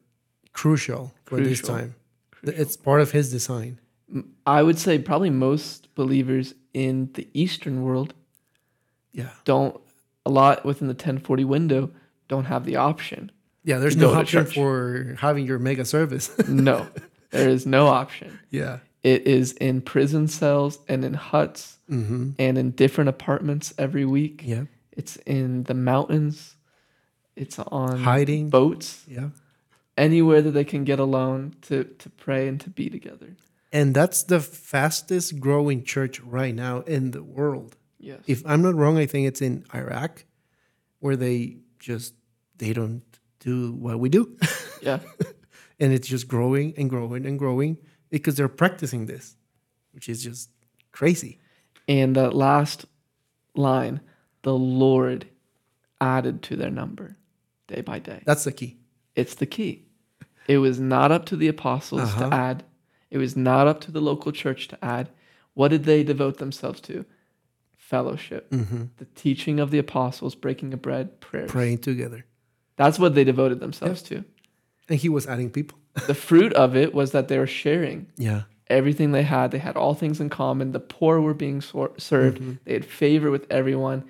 crucial 0.53 1.13
for 1.25 1.37
this 1.37 1.61
Crucial. 1.61 1.69
time. 1.79 1.95
It's 2.43 2.77
part 2.77 3.01
of 3.01 3.13
His 3.13 3.31
design. 3.31 3.79
I 4.47 4.63
would 4.63 4.79
say 4.79 4.99
probably 4.99 5.31
most 5.31 5.95
believers 5.95 6.55
in 6.75 7.11
the 7.15 7.29
Eastern 7.33 7.83
world 7.83 8.13
Yeah. 9.13 9.31
don't, 9.45 9.81
a 10.27 10.31
lot 10.31 10.65
within 10.65 10.89
the 10.89 10.95
1040 10.95 11.45
window, 11.45 11.91
don't 12.29 12.47
have 12.47 12.65
the 12.65 12.77
option. 12.77 13.31
Yeah. 13.65 13.79
There's 13.79 13.97
no 13.97 14.13
option 14.15 14.47
for 14.47 15.17
having 15.19 15.47
your 15.47 15.59
mega 15.59 15.85
service. 15.85 16.31
No, 16.49 16.87
there 17.31 17.49
is 17.49 17.67
no 17.67 17.87
option. 17.87 18.39
yeah. 18.51 18.79
It 19.03 19.27
is 19.27 19.53
in 19.53 19.81
prison 19.81 20.29
cells 20.29 20.79
and 20.89 21.05
in 21.05 21.15
huts 21.15 21.79
Mm-hmm. 21.91 22.31
and 22.39 22.57
in 22.59 22.71
different 22.71 23.09
apartments 23.11 23.75
every 23.77 24.05
week. 24.05 24.43
Yeah. 24.45 24.65
It's 24.93 25.17
in 25.27 25.65
the 25.65 25.75
mountains. 25.75 26.55
It's 27.35 27.59
on 27.59 27.99
Hiding. 28.05 28.49
boats, 28.51 29.03
Yeah. 29.09 29.31
anywhere 29.97 30.41
that 30.43 30.53
they 30.53 30.63
can 30.65 30.85
get 30.85 31.01
alone 31.01 31.55
to, 31.63 31.85
to 31.85 32.11
pray 32.11 32.47
and 32.47 32.61
to 32.61 32.71
be 32.71 32.89
together. 32.91 33.35
And 33.73 33.93
that's 33.95 34.23
the 34.23 34.39
fastest 34.41 35.41
growing 35.41 35.83
church 35.83 36.21
right 36.21 36.55
now 36.55 36.81
in 36.83 37.11
the 37.11 37.23
world. 37.25 37.77
Yes. 37.99 38.21
If 38.29 38.43
I'm 38.47 38.63
not 38.63 38.75
wrong, 38.77 38.97
I 38.99 39.07
think 39.07 39.27
it's 39.27 39.43
in 39.43 39.65
Iraq 39.75 40.25
where 41.01 41.17
they 41.17 41.57
just 41.81 42.15
they 42.59 42.73
don't 42.73 43.03
do 43.41 43.73
what 43.73 43.99
we 43.99 44.09
do. 44.09 44.37
yeah. 44.83 45.01
and 45.81 45.93
it's 45.93 46.07
just 46.09 46.29
growing 46.29 46.73
and 46.79 46.89
growing 46.89 47.27
and 47.27 47.39
growing 47.39 47.77
because 48.11 48.37
they're 48.37 48.49
practicing 48.49 49.07
this, 49.07 49.37
which 49.93 50.09
is 50.09 50.23
just 50.23 50.51
crazy. 50.93 51.39
And 51.89 52.15
that 52.17 52.35
last 52.35 52.87
line, 53.55 54.01
the 54.43 54.55
Lord 54.55 55.27
added 56.01 56.43
to 56.45 56.57
their 56.57 56.71
number 56.71 57.17
day 57.67 57.81
by 57.81 57.99
day. 57.99 58.23
That's 58.25 58.45
the 58.45 58.53
key. 58.53 58.79
It's 59.17 59.35
the 59.35 59.47
key. 59.47 59.85
It 60.49 60.59
was 60.59 60.81
not 60.81 61.13
up 61.13 61.27
to 61.27 61.37
the 61.37 61.49
apostles 61.49 62.03
Uh-huh. 62.03 62.29
to 62.31 62.35
add. 62.35 62.65
It 63.11 63.19
was 63.19 63.37
not 63.37 63.67
up 63.67 63.81
to 63.83 63.91
the 63.91 64.01
local 64.01 64.33
church 64.33 64.69
to 64.69 64.85
add. 64.85 65.11
What 65.55 65.69
did 65.69 65.85
they 65.85 66.03
devote 66.05 66.39
themselves 66.39 66.81
to? 66.83 67.05
Fellowship, 67.77 68.49
the 68.51 69.05
teaching 69.17 69.59
of 69.59 69.73
the 69.73 69.79
apostles, 69.79 70.37
breaking 70.37 70.73
of 70.73 70.81
bread, 70.81 71.21
prayers. 71.21 71.51
Praying 71.51 71.79
together. 71.79 72.25
That's 72.81 72.99
what 72.99 73.15
they 73.15 73.25
devoted 73.25 73.59
themselves 73.61 74.01
to. 74.09 74.25
And 74.89 74.99
he 75.05 75.09
was 75.17 75.27
adding 75.27 75.51
people. 75.51 75.77
The 76.07 76.15
fruit 76.29 76.53
of 76.55 76.75
it 76.83 76.95
was 76.95 77.11
that 77.13 77.27
they 77.29 77.39
were 77.43 77.47
sharing 77.63 78.07
Yeah. 78.17 78.43
everything 78.79 79.13
they 79.13 79.25
had. 79.37 79.51
They 79.51 79.59
had 79.69 79.77
all 79.77 79.95
things 79.95 80.19
in 80.21 80.29
common. 80.31 80.73
The 80.73 80.81
poor 80.97 81.21
were 81.21 81.35
being 81.45 81.61
sor- 81.61 81.93
served. 81.99 82.39
Mm-hmm. 82.39 82.55
They 82.65 82.73
had 82.79 82.85
favor 82.85 83.29
with 83.31 83.45
everyone, 83.51 84.05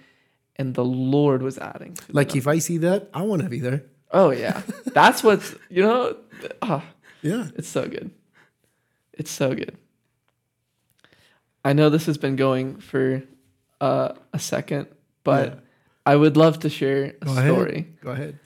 and 0.57 0.75
the 0.75 0.85
Lord 0.85 1.43
was 1.43 1.57
adding. 1.59 1.95
to 1.95 2.03
Like 2.12 2.29
them. 2.29 2.39
if 2.39 2.47
I 2.47 2.59
see 2.61 2.79
that, 2.87 3.09
I 3.12 3.23
want 3.31 3.43
to 3.43 3.49
be 3.57 3.61
there. 3.68 3.81
oh 4.12 4.31
yeah, 4.45 4.62
that's 4.99 5.21
what's 5.27 5.49
you 5.77 5.83
know. 5.83 6.01
Ah, 6.62 6.83
Yeah. 7.23 7.45
It's 7.59 7.68
so 7.68 7.83
good. 7.89 8.11
It's 9.21 9.31
so 9.43 9.49
good. 9.55 9.75
I 11.64 11.73
know 11.73 11.91
this 11.91 12.07
has 12.07 12.18
been 12.18 12.37
going 12.37 12.77
for 12.91 13.23
uh, 13.81 14.12
a 14.33 14.39
second, 14.39 14.87
but 15.25 15.47
Yeah. 15.49 15.55
I 16.07 16.14
would 16.16 16.37
love 16.37 16.59
to 16.61 16.68
share 16.68 17.03
a 17.21 17.25
Go 17.25 17.33
ahead. 17.33 17.53
story 17.53 17.81
Go 18.05 18.11
ahead. 18.11 18.39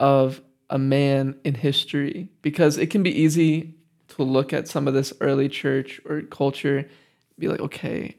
Of 0.00 0.40
a 0.70 0.78
man 0.78 1.36
in 1.44 1.54
history. 1.54 2.28
Because 2.42 2.78
it 2.78 2.90
can 2.90 3.02
be 3.02 3.20
easy 3.20 3.74
to 4.08 4.22
look 4.22 4.52
at 4.52 4.68
some 4.68 4.86
of 4.88 4.94
this 4.94 5.12
early 5.20 5.48
church 5.48 6.00
or 6.04 6.22
culture 6.22 6.88
be 7.36 7.48
like 7.48 7.58
okay 7.58 8.14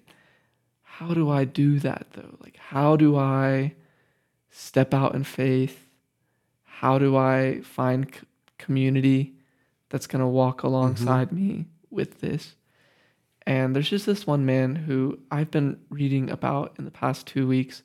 how 0.98 1.14
do 1.14 1.30
i 1.30 1.44
do 1.44 1.78
that 1.80 2.08
though? 2.14 2.38
Like 2.40 2.56
how 2.56 2.96
do 2.96 3.18
i 3.18 3.74
step 4.50 4.94
out 4.94 5.14
in 5.14 5.26
faith? 5.26 5.90
How 6.64 6.98
do 6.98 7.18
i 7.18 7.60
find 7.62 8.14
c- 8.14 8.22
community 8.58 9.36
that's 9.90 10.08
going 10.08 10.22
to 10.22 10.28
walk 10.28 10.60
mm-hmm. 10.60 10.68
alongside 10.68 11.34
me 11.34 11.66
with 11.90 12.22
this. 12.22 12.56
And 13.46 13.76
there's 13.76 13.90
just 13.90 14.06
this 14.06 14.26
one 14.26 14.46
man 14.46 14.76
who 14.76 15.20
I've 15.30 15.52
been 15.52 15.80
reading 15.90 16.30
about 16.30 16.76
in 16.80 16.86
the 16.86 16.92
past 16.92 17.28
two 17.28 17.46
weeks, 17.46 17.84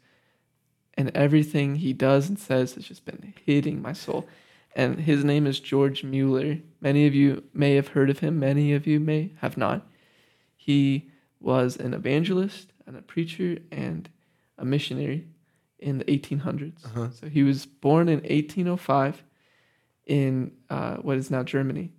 and 0.95 1.11
everything 1.15 1.77
he 1.77 1.93
does 1.93 2.29
and 2.29 2.39
says 2.39 2.75
has 2.75 2.85
just 2.85 3.05
been 3.05 3.35
hitting 3.45 3.81
my 3.81 3.93
soul. 3.93 4.29
And 4.75 5.01
his 5.01 5.25
name 5.25 5.47
is 5.47 5.61
George 5.61 6.05
Mueller. 6.05 6.59
Many 6.81 7.07
of 7.07 7.15
you 7.15 7.43
may 7.53 7.75
have 7.75 7.89
heard 7.89 8.11
of 8.11 8.21
him, 8.21 8.39
many 8.39 8.73
of 8.73 8.87
you 8.87 9.01
may 9.01 9.33
have 9.39 9.57
not. 9.57 9.87
He 10.57 11.11
was 11.41 11.77
an 11.77 11.95
evangelist 11.95 12.73
and 12.87 12.97
a 12.97 13.03
preacher 13.03 13.59
and 13.73 14.09
a 14.59 14.65
missionary 14.65 15.27
in 15.79 15.99
the 15.99 16.05
1800s. 16.05 16.85
Uh-huh. 16.85 17.11
So 17.11 17.29
he 17.29 17.43
was 17.43 17.67
born 17.67 18.09
in 18.09 18.21
1805 18.21 19.23
in 20.07 20.53
uh, 20.69 20.97
what 20.97 21.17
is 21.17 21.31
now 21.31 21.43
Germany. 21.43 21.93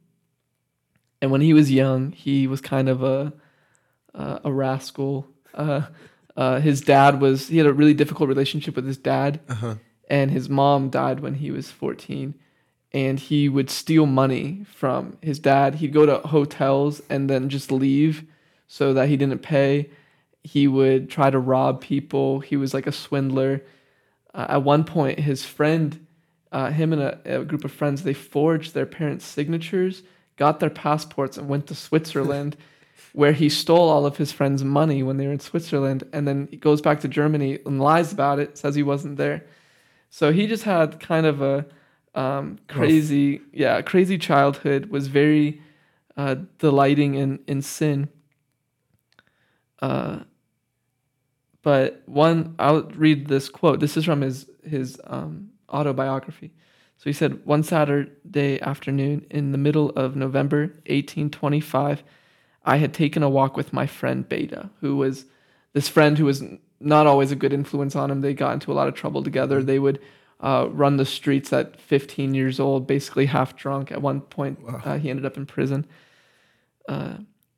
And 1.22 1.32
when 1.32 1.42
he 1.42 1.54
was 1.54 1.72
young, 1.72 2.12
he 2.12 2.48
was 2.48 2.62
kind 2.62 2.89
of 2.89 3.04
a 3.04 3.34
uh, 4.14 4.39
a 4.44 4.52
rascal. 4.52 5.28
Uh, 5.54 5.84
uh, 6.38 6.60
his 6.60 6.82
dad 6.82 7.20
was 7.22 7.48
he 7.50 7.58
had 7.58 7.68
a 7.68 7.74
really 7.74 7.94
difficult 7.94 8.30
relationship 8.30 8.76
with 8.76 8.86
his 8.86 8.98
dad, 8.98 9.40
Uh-huh. 9.50 9.76
and 10.10 10.32
his 10.32 10.50
mom 10.50 10.90
died 10.90 11.20
when 11.20 11.36
he 11.36 11.52
was 11.52 11.72
14 11.72 12.34
and 12.94 13.20
he 13.22 13.48
would 13.48 13.70
steal 13.70 14.06
money 14.06 14.66
from 14.66 15.18
his 15.22 15.40
dad. 15.40 15.76
He'd 15.76 15.94
go 15.94 16.06
to 16.06 16.18
hotels 16.28 17.02
and 17.10 17.30
then 17.30 17.48
just 17.48 17.72
leave 17.72 18.26
so 18.68 18.94
that 18.94 19.08
he 19.08 19.16
didn't 19.16 19.40
pay. 19.40 19.90
He 20.44 20.68
would 20.68 21.10
try 21.10 21.30
to 21.30 21.40
rob 21.40 21.80
people. 21.80 22.42
He 22.42 22.58
was 22.58 22.74
like 22.74 22.88
a 22.88 22.92
swindler. 22.92 23.62
Uh, 24.34 24.46
at 24.50 24.64
one 24.64 24.84
point 24.84 25.20
his 25.20 25.46
friend 25.46 26.06
uh, 26.52 26.70
him 26.70 26.92
and 26.92 27.02
a, 27.02 27.40
a 27.42 27.46
group 27.46 27.64
of 27.64 27.72
friends 27.72 28.04
they 28.04 28.14
forged 28.14 28.74
their 28.74 28.86
parents 28.86 29.26
signatures 29.26 30.04
got 30.38 30.60
their 30.60 30.70
passports 30.70 31.38
and 31.38 31.48
went 31.50 31.68
to 31.68 31.76
switzerland 31.76 32.56
where 33.14 33.34
he 33.34 33.49
stole 33.49 33.89
all 33.89 34.06
of 34.06 34.18
his 34.18 34.32
friends 34.32 34.64
money 34.64 35.04
when 35.04 35.18
they 35.18 35.28
were 35.28 35.34
in 35.34 35.39
switzerland 35.39 36.04
and 36.14 36.28
then 36.28 36.47
he 36.52 36.58
goes 36.58 36.82
back 36.82 36.99
to 36.99 37.08
germany 37.08 37.60
and 37.66 37.82
lies 37.82 38.12
about 38.12 38.39
it 38.39 38.58
says 38.58 38.76
he 38.76 38.84
wasn't 38.84 39.18
there 39.18 39.45
so 40.10 40.34
he 40.34 40.45
just 40.45 40.64
had 40.64 40.99
kind 40.99 41.26
of 41.26 41.41
a 41.41 41.66
um, 42.14 42.60
crazy, 42.68 43.41
yeah, 43.54 43.82
crazy 43.82 44.18
childhood. 44.18 44.88
Was 44.88 45.08
very 45.08 45.62
uh, 46.18 46.36
delighting 46.60 47.16
in 47.16 47.39
in 47.47 47.62
sin. 47.62 48.10
Uh, 49.80 50.20
but 51.62 52.04
one, 52.06 52.56
I'll 52.60 52.84
read 52.84 53.28
this 53.28 53.49
quote. 53.49 53.80
This 53.80 53.95
is 53.95 54.06
from 54.06 54.22
his 54.22 54.49
his 54.64 54.99
um, 55.06 55.52
autobiography. 55.70 56.54
So 56.97 57.06
he 57.06 57.14
said, 57.14 57.43
one 57.45 57.64
Saturday 57.64 58.62
afternoon 58.62 59.26
in 59.32 59.54
the 59.54 59.58
middle 59.58 59.89
of 59.91 60.16
November 60.16 60.68
1825, 60.86 62.04
I 62.64 62.78
had 62.78 62.93
taken 62.93 63.24
a 63.24 63.30
walk 63.30 63.57
with 63.57 63.74
my 63.74 63.88
friend 63.88 64.28
Beta, 64.28 64.70
who 64.82 64.97
was 64.97 65.26
this 65.74 65.88
friend 65.88 66.18
who 66.18 66.26
was 66.26 66.43
not 66.80 67.07
always 67.07 67.32
a 67.32 67.36
good 67.36 67.53
influence 67.53 67.95
on 67.95 68.12
him. 68.12 68.22
They 68.22 68.34
got 68.34 68.53
into 68.53 68.72
a 68.72 68.76
lot 68.76 68.88
of 68.88 68.93
trouble 68.93 69.24
together. 69.24 69.64
They 69.64 69.80
would 69.80 69.99
uh, 70.39 70.68
run 70.72 70.97
the 70.97 71.05
streets 71.05 71.53
at 71.53 71.80
15 71.80 72.34
years 72.34 72.59
old, 72.59 72.88
basically 72.88 73.28
half 73.28 73.55
drunk. 73.55 73.91
At 73.91 74.01
one 74.01 74.22
point, 74.22 74.59
uh, 74.68 74.97
he 74.97 75.09
ended 75.09 75.26
up 75.26 75.38
in 75.38 75.45
prison. 75.45 75.86
Uh, 76.88 77.18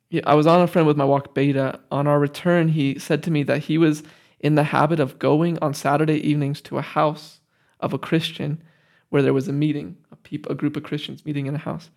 yeah, 0.09 0.21
I 0.25 0.35
was 0.35 0.45
on 0.45 0.61
a 0.61 0.67
friend 0.67 0.87
with 0.87 0.97
my 0.97 1.05
walk 1.05 1.33
beta. 1.33 1.79
On 1.91 2.07
our 2.07 2.19
return, 2.19 2.69
he 2.69 2.99
said 2.99 3.23
to 3.23 3.31
me 3.31 3.43
that 3.43 3.63
he 3.63 3.77
was 3.77 4.03
in 4.39 4.55
the 4.55 4.65
habit 4.65 4.99
of 4.99 5.17
going 5.17 5.57
on 5.59 5.73
Saturday 5.73 6.17
evenings 6.17 6.61
to 6.61 6.77
a 6.77 6.81
house 6.81 7.39
of 7.79 7.93
a 7.93 7.97
Christian 7.97 8.61
where 9.09 9.21
there 9.21 9.33
was 9.33 9.47
a 9.47 9.53
meeting, 9.53 9.97
a, 10.11 10.15
peop- 10.17 10.49
a 10.49 10.55
group 10.55 10.75
of 10.75 10.83
Christians 10.83 11.25
meeting 11.25 11.45
in 11.45 11.55
a 11.55 11.59
house. 11.59 11.89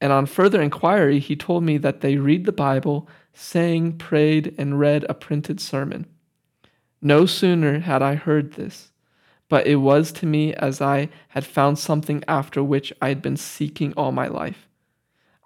And 0.00 0.12
on 0.12 0.26
further 0.26 0.60
inquiry, 0.60 1.18
he 1.18 1.36
told 1.36 1.64
me 1.64 1.78
that 1.78 2.00
they 2.00 2.16
read 2.16 2.44
the 2.44 2.52
Bible, 2.52 3.08
sang, 3.32 3.92
prayed, 3.92 4.54
and 4.58 4.78
read 4.78 5.04
a 5.08 5.14
printed 5.14 5.60
sermon. 5.60 6.06
No 7.00 7.26
sooner 7.26 7.80
had 7.80 8.02
I 8.02 8.14
heard 8.14 8.52
this, 8.52 8.90
but 9.48 9.66
it 9.66 9.76
was 9.76 10.12
to 10.12 10.26
me 10.26 10.52
as 10.54 10.80
I 10.80 11.08
had 11.28 11.44
found 11.44 11.78
something 11.78 12.22
after 12.26 12.62
which 12.62 12.92
I 13.00 13.08
had 13.08 13.22
been 13.22 13.36
seeking 13.36 13.92
all 13.96 14.12
my 14.12 14.26
life. 14.26 14.68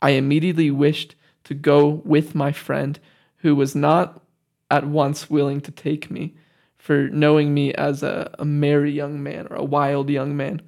I 0.03 0.11
immediately 0.11 0.71
wished 0.71 1.15
to 1.45 1.55
go 1.55 1.87
with 1.89 2.35
my 2.35 2.53
friend, 2.53 2.99
who 3.39 3.55
was 3.55 3.75
not 3.75 4.23
at 4.71 4.87
once 4.87 5.31
willing 5.31 5.61
to 5.63 5.71
take 5.71 6.11
me, 6.11 6.35
for 6.79 7.09
knowing 7.09 7.53
me 7.53 7.75
as 7.75 8.03
a, 8.03 8.35
a 8.39 8.45
merry 8.45 8.93
young 8.93 9.23
man 9.23 9.47
or 9.51 9.57
a 9.57 9.65
wild 9.65 10.09
young 10.09 10.37
man. 10.37 10.63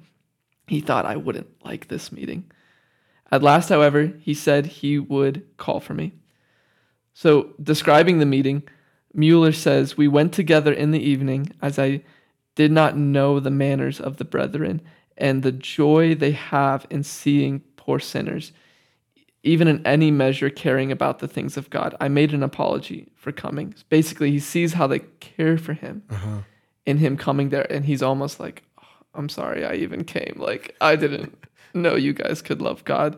He 0.67 0.79
thought 0.79 1.05
I 1.05 1.15
wouldn't 1.15 1.49
like 1.65 1.87
this 1.87 2.11
meeting. 2.11 2.51
At 3.33 3.41
last, 3.41 3.69
however, 3.69 4.13
he 4.19 4.35
said 4.35 4.67
he 4.67 4.99
would 4.99 5.43
call 5.57 5.79
for 5.79 5.95
me. 5.95 6.11
So, 7.15 7.49
describing 7.61 8.19
the 8.19 8.27
meeting, 8.27 8.61
Mueller 9.11 9.51
says, 9.51 9.97
We 9.97 10.07
went 10.07 10.33
together 10.33 10.71
in 10.71 10.91
the 10.91 10.99
evening 11.01 11.49
as 11.59 11.79
I 11.79 12.03
did 12.53 12.71
not 12.71 12.95
know 12.95 13.39
the 13.39 13.49
manners 13.49 13.99
of 13.99 14.17
the 14.17 14.23
brethren 14.25 14.81
and 15.17 15.41
the 15.41 15.51
joy 15.51 16.13
they 16.13 16.33
have 16.33 16.85
in 16.91 17.01
seeing 17.01 17.61
poor 17.75 17.99
sinners, 17.99 18.51
even 19.41 19.67
in 19.67 19.83
any 19.83 20.11
measure 20.11 20.51
caring 20.51 20.91
about 20.91 21.17
the 21.17 21.27
things 21.27 21.57
of 21.57 21.71
God. 21.71 21.95
I 21.99 22.09
made 22.09 22.35
an 22.35 22.43
apology 22.43 23.07
for 23.15 23.31
coming. 23.31 23.73
Basically, 23.89 24.29
he 24.29 24.39
sees 24.39 24.73
how 24.73 24.85
they 24.85 24.99
care 25.19 25.57
for 25.57 25.73
him 25.73 26.03
Uh-huh. 26.11 26.41
in 26.85 26.99
him 26.99 27.17
coming 27.17 27.49
there, 27.49 27.65
and 27.73 27.83
he's 27.85 28.03
almost 28.03 28.39
like, 28.39 28.61
"Oh, 28.77 28.87
I'm 29.15 29.29
sorry 29.29 29.65
I 29.65 29.73
even 29.73 30.03
came. 30.03 30.35
Like, 30.37 30.75
I 30.79 30.95
didn't 30.95 31.35
know 31.73 31.95
you 31.95 32.13
guys 32.13 32.41
could 32.41 32.61
love 32.61 32.83
God 32.85 33.17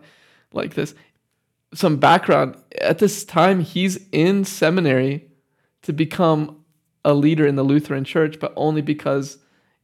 like 0.53 0.73
this. 0.73 0.95
Some 1.73 1.97
background 1.97 2.55
at 2.79 2.99
this 2.99 3.25
time, 3.25 3.59
he's 3.59 3.99
in 4.11 4.45
seminary 4.45 5.27
to 5.81 5.93
become 5.93 6.63
a 7.03 7.13
leader 7.13 7.45
in 7.45 7.55
the 7.55 7.63
Lutheran 7.63 8.03
church, 8.03 8.39
but 8.39 8.53
only 8.55 8.81
because 8.81 9.37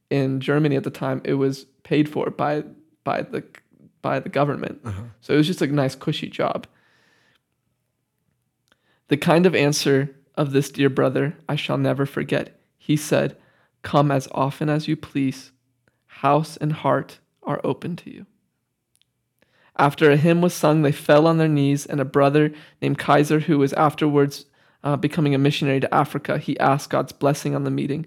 in 0.10 0.40
Germany 0.40 0.76
at 0.76 0.84
the 0.84 0.90
time 0.90 1.22
it 1.24 1.36
was 1.36 1.66
paid 1.84 2.10
for 2.10 2.30
by 2.30 2.64
by 3.04 3.22
the 3.22 3.44
by 4.02 4.20
the 4.20 4.30
government. 4.30 4.82
Uh-huh. 4.84 5.04
So 5.22 5.34
it 5.34 5.38
was 5.38 5.48
just 5.48 5.62
a 5.62 5.68
nice 5.68 5.96
cushy 5.96 6.30
job. 6.30 6.68
The 9.10 9.18
kind 9.18 9.46
of 9.46 9.54
answer 9.54 10.16
of 10.36 10.52
this 10.52 10.70
dear 10.72 10.90
brother 10.90 11.38
I 11.48 11.56
shall 11.56 11.78
never 11.78 12.06
forget. 12.06 12.60
He 12.78 12.96
said, 12.96 13.38
"Come 13.84 14.12
as 14.12 14.28
often 14.32 14.70
as 14.70 14.88
you 14.88 14.96
please. 14.96 15.52
House 16.08 16.58
and 16.58 16.74
heart 16.74 17.20
are 17.44 17.62
open 17.64 17.96
to 17.98 18.12
you." 18.12 18.26
After 19.78 20.12
a 20.12 20.18
hymn 20.18 20.42
was 20.42 20.54
sung, 20.54 20.82
they 20.82 20.92
fell 20.92 21.28
on 21.28 21.38
their 21.38 21.48
knees, 21.48 21.86
and 21.86 22.00
a 22.00 22.06
brother 22.06 22.52
named 22.82 23.00
Kayser, 23.00 23.42
who 23.44 23.58
was 23.58 23.74
afterwards 23.74 24.46
uh, 24.84 24.96
becoming 24.96 25.36
a 25.36 25.40
missionary 25.40 25.80
to 25.80 25.94
Africa, 25.94 26.38
he 26.38 26.60
asked 26.60 26.90
God's 26.90 27.12
blessing 27.12 27.56
on 27.56 27.64
the 27.64 27.72
meeting. 27.72 28.06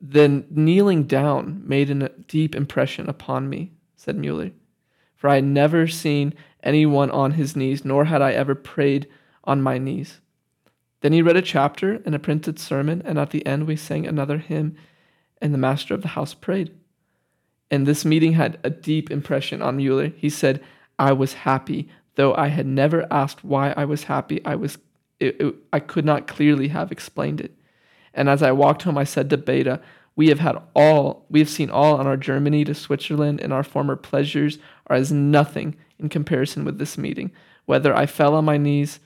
Then 0.00 0.46
kneeling 0.50 1.04
down 1.04 1.62
made 1.66 1.90
a 1.90 2.08
deep 2.08 2.54
impression 2.54 3.08
upon 3.08 3.48
me, 3.48 3.72
said 3.96 4.16
Mueller, 4.16 4.50
for 5.16 5.28
I 5.28 5.36
had 5.36 5.44
never 5.44 5.86
seen 5.86 6.34
anyone 6.62 7.10
on 7.10 7.32
his 7.32 7.56
knees, 7.56 7.84
nor 7.84 8.06
had 8.06 8.22
I 8.22 8.32
ever 8.32 8.54
prayed 8.54 9.08
on 9.44 9.62
my 9.62 9.78
knees. 9.78 10.20
Then 11.00 11.12
he 11.12 11.22
read 11.22 11.36
a 11.36 11.42
chapter 11.42 12.02
and 12.04 12.14
a 12.14 12.18
printed 12.18 12.58
sermon, 12.58 13.02
and 13.04 13.18
at 13.18 13.30
the 13.30 13.44
end 13.46 13.66
we 13.66 13.76
sang 13.76 14.06
another 14.06 14.38
hymn, 14.38 14.76
and 15.40 15.52
the 15.52 15.58
master 15.58 15.94
of 15.94 16.02
the 16.02 16.08
house 16.08 16.34
prayed. 16.34 16.74
And 17.70 17.86
this 17.86 18.04
meeting 18.04 18.34
had 18.34 18.58
a 18.62 18.70
deep 18.70 19.10
impression 19.10 19.62
on 19.62 19.76
Mueller. 19.78 20.08
He 20.16 20.30
said, 20.30 20.62
I 20.98 21.12
was 21.12 21.32
happy, 21.32 21.88
though 22.14 22.34
I 22.34 22.48
had 22.48 22.66
never 22.66 23.06
asked 23.10 23.44
why 23.44 23.72
I 23.76 23.84
was 23.84 24.04
happy. 24.04 24.44
I 24.44 24.54
was 24.54 24.78
it, 25.20 25.40
it- 25.40 25.54
I 25.72 25.80
could 25.80 26.04
not 26.04 26.26
clearly 26.26 26.68
have 26.68 26.92
explained 26.92 27.40
it. 27.40 27.52
And 28.12 28.28
as 28.28 28.42
I 28.42 28.52
walked 28.52 28.82
home, 28.82 28.98
I 28.98 29.04
said 29.04 29.30
to 29.30 29.36
Beta, 29.36 29.80
We 30.16 30.28
have 30.28 30.40
had 30.40 30.56
all, 30.74 31.24
we 31.28 31.40
have 31.40 31.48
seen 31.48 31.70
all 31.70 31.96
on 31.96 32.06
our 32.06 32.16
Germany 32.16 32.64
to 32.64 32.74
Switzerland, 32.74 33.40
and 33.40 33.52
our 33.52 33.64
former 33.64 33.96
pleasures 33.96 34.58
are 34.86 34.96
as 34.96 35.10
nothing 35.10 35.76
in 35.98 36.08
comparison 36.08 36.64
with 36.64 36.78
this 36.78 36.96
meeting. 36.98 37.32
Whether 37.66 37.94
I 37.94 38.06
fell 38.06 38.34
on 38.34 38.44
my 38.44 38.56
knees 38.56 39.00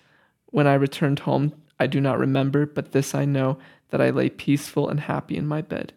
when 0.46 0.66
I 0.66 0.74
returned 0.74 1.20
home, 1.20 1.54
I 1.78 1.86
do 1.86 2.00
not 2.00 2.18
remember, 2.18 2.66
but 2.66 2.92
this 2.92 3.14
I 3.14 3.24
know 3.24 3.58
that 3.90 4.00
I 4.00 4.10
lay 4.10 4.28
peaceful 4.28 4.88
and 4.88 5.00
happy 5.00 5.36
in 5.36 5.46
my 5.46 5.62
bed. 5.62 5.92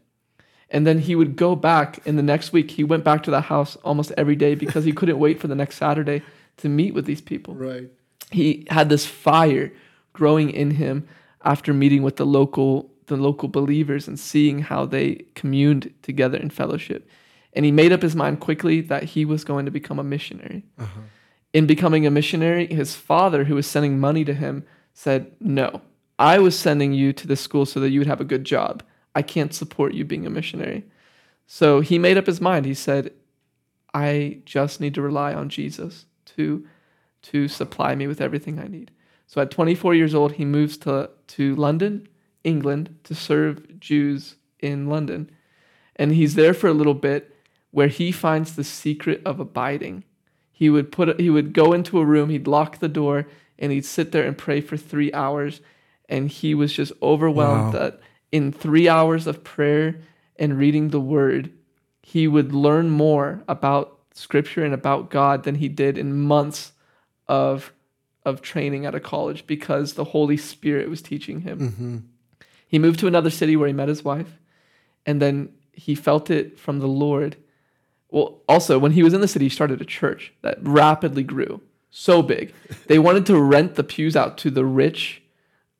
And 0.73 0.87
then 0.87 0.99
he 0.99 1.15
would 1.15 1.35
go 1.35 1.55
back 1.55 1.99
in 2.05 2.15
the 2.15 2.23
next 2.23 2.53
week. 2.53 2.71
He 2.71 2.83
went 2.83 3.03
back 3.03 3.23
to 3.23 3.31
the 3.31 3.41
house 3.41 3.75
almost 3.83 4.11
every 4.17 4.37
day 4.37 4.55
because 4.55 4.85
he 4.85 4.93
couldn't 4.93 5.19
wait 5.19 5.39
for 5.39 5.47
the 5.47 5.55
next 5.55 5.75
Saturday 5.77 6.21
to 6.57 6.69
meet 6.69 6.93
with 6.93 7.05
these 7.05 7.21
people 7.21 7.55
Right. 7.55 7.89
he 8.31 8.65
had 8.69 8.87
this 8.89 9.05
fire 9.05 9.71
growing 10.13 10.49
in 10.49 10.71
him 10.71 11.07
after 11.43 11.73
meeting 11.73 12.03
with 12.03 12.15
the 12.17 12.25
local 12.25 12.89
the 13.07 13.17
local 13.17 13.49
believers 13.49 14.07
and 14.07 14.17
seeing 14.19 14.59
how 14.59 14.85
they 14.85 15.25
communed 15.35 15.91
together 16.03 16.37
in 16.37 16.49
fellowship 16.49 17.09
and 17.53 17.65
he 17.65 17.71
made 17.71 17.91
up 17.91 18.01
his 18.01 18.15
mind 18.15 18.39
quickly 18.39 18.79
that 18.81 19.03
he 19.03 19.25
was 19.25 19.43
going 19.43 19.65
to 19.65 19.71
become 19.71 19.97
a 19.99 20.03
missionary 20.03 20.63
Uh-huh. 20.77 21.01
in 21.53 21.65
becoming 21.65 22.05
a 22.05 22.11
missionary 22.11 22.67
his 22.67 22.95
father 22.95 23.45
who 23.45 23.55
was 23.55 23.65
sending 23.67 23.99
money 23.99 24.23
to 24.25 24.33
him 24.33 24.63
said 24.93 25.31
no 25.39 25.81
i 26.19 26.37
was 26.37 26.57
sending 26.57 26.93
you 26.93 27.11
to 27.13 27.25
this 27.27 27.41
school 27.41 27.65
so 27.65 27.79
that 27.79 27.89
you 27.89 27.99
would 27.99 28.07
have 28.13 28.21
a 28.21 28.31
good 28.33 28.43
job 28.45 28.83
i 29.15 29.21
can't 29.21 29.53
support 29.53 29.93
you 29.93 30.03
being 30.05 30.25
a 30.25 30.29
missionary 30.29 30.83
so 31.47 31.81
he 31.81 31.97
made 31.99 32.17
up 32.17 32.25
his 32.27 32.41
mind 32.41 32.65
he 32.65 32.73
said 32.73 33.11
I 33.93 34.37
just 34.45 34.79
need 34.79 34.93
to 34.95 35.01
rely 35.01 35.33
on 35.33 35.49
Jesus 35.49 36.05
to 36.37 36.65
to 37.23 37.47
supply 37.49 37.93
me 37.93 38.07
with 38.07 38.21
everything 38.21 38.57
I 38.57 38.67
need. 38.67 38.89
So 39.27 39.41
at 39.41 39.51
24 39.51 39.93
years 39.95 40.15
old, 40.15 40.31
he 40.33 40.45
moves 40.45 40.77
to 40.77 41.09
to 41.27 41.55
London, 41.55 42.07
England, 42.45 42.95
to 43.03 43.13
serve 43.13 43.79
Jews 43.81 44.35
in 44.59 44.87
London, 44.87 45.29
and 45.97 46.13
he's 46.13 46.35
there 46.35 46.53
for 46.53 46.67
a 46.67 46.73
little 46.73 46.93
bit, 46.93 47.35
where 47.71 47.89
he 47.89 48.13
finds 48.13 48.55
the 48.55 48.63
secret 48.63 49.21
of 49.25 49.41
abiding. 49.41 50.05
He 50.53 50.69
would 50.69 50.89
put 50.89 51.19
he 51.19 51.29
would 51.29 51.51
go 51.51 51.73
into 51.73 51.99
a 51.99 52.05
room, 52.05 52.29
he'd 52.29 52.47
lock 52.47 52.79
the 52.79 52.87
door, 52.87 53.27
and 53.59 53.73
he'd 53.73 53.85
sit 53.85 54.13
there 54.13 54.23
and 54.25 54.37
pray 54.37 54.61
for 54.61 54.77
three 54.77 55.11
hours, 55.11 55.59
and 56.07 56.29
he 56.29 56.55
was 56.55 56.71
just 56.71 56.93
overwhelmed 57.01 57.73
Wow. 57.73 57.79
that 57.79 57.99
in 58.31 58.51
three 58.51 58.87
hours 58.87 59.27
of 59.27 59.43
prayer 59.43 59.99
and 60.37 60.57
reading 60.57 60.89
the 60.89 60.99
Word, 60.99 61.51
he 62.01 62.27
would 62.27 62.53
learn 62.53 62.89
more 62.89 63.43
about 63.47 63.97
Scripture 64.13 64.63
and 64.63 64.73
about 64.73 65.09
God 65.09 65.43
than 65.43 65.55
he 65.55 65.69
did 65.69 65.97
in 65.97 66.21
months 66.21 66.73
of 67.27 67.73
of 68.23 68.41
training 68.41 68.85
at 68.85 68.93
a 68.93 68.99
college 68.99 69.47
because 69.47 69.93
the 69.93 70.03
Holy 70.03 70.37
Spirit 70.37 70.89
was 70.89 71.01
teaching 71.01 71.41
him. 71.41 71.59
Mm-hmm. 71.59 71.97
He 72.67 72.77
moved 72.77 72.99
to 72.99 73.07
another 73.07 73.31
city 73.31 73.55
where 73.55 73.67
he 73.67 73.73
met 73.73 73.89
his 73.89 74.03
wife, 74.03 74.37
and 75.07 75.19
then 75.19 75.53
he 75.73 75.95
felt 75.95 76.29
it 76.29 76.59
from 76.59 76.79
the 76.79 76.87
Lord. 76.87 77.35
Well, 78.09 78.41
also, 78.47 78.77
when 78.77 78.91
he 78.91 79.01
was 79.01 79.13
in 79.13 79.21
the 79.21 79.27
city, 79.27 79.45
he 79.45 79.49
started 79.49 79.81
a 79.81 79.85
church 79.85 80.33
that 80.43 80.59
rapidly 80.61 81.23
grew 81.23 81.61
so 81.91 82.21
big. 82.21 82.53
They 82.87 82.97
wanted 82.97 83.25
to 83.27 83.39
rent 83.39 83.75
the 83.75 83.83
pews 83.83 84.15
out 84.15 84.37
to 84.39 84.49
the 84.49 84.65
rich, 84.65 85.20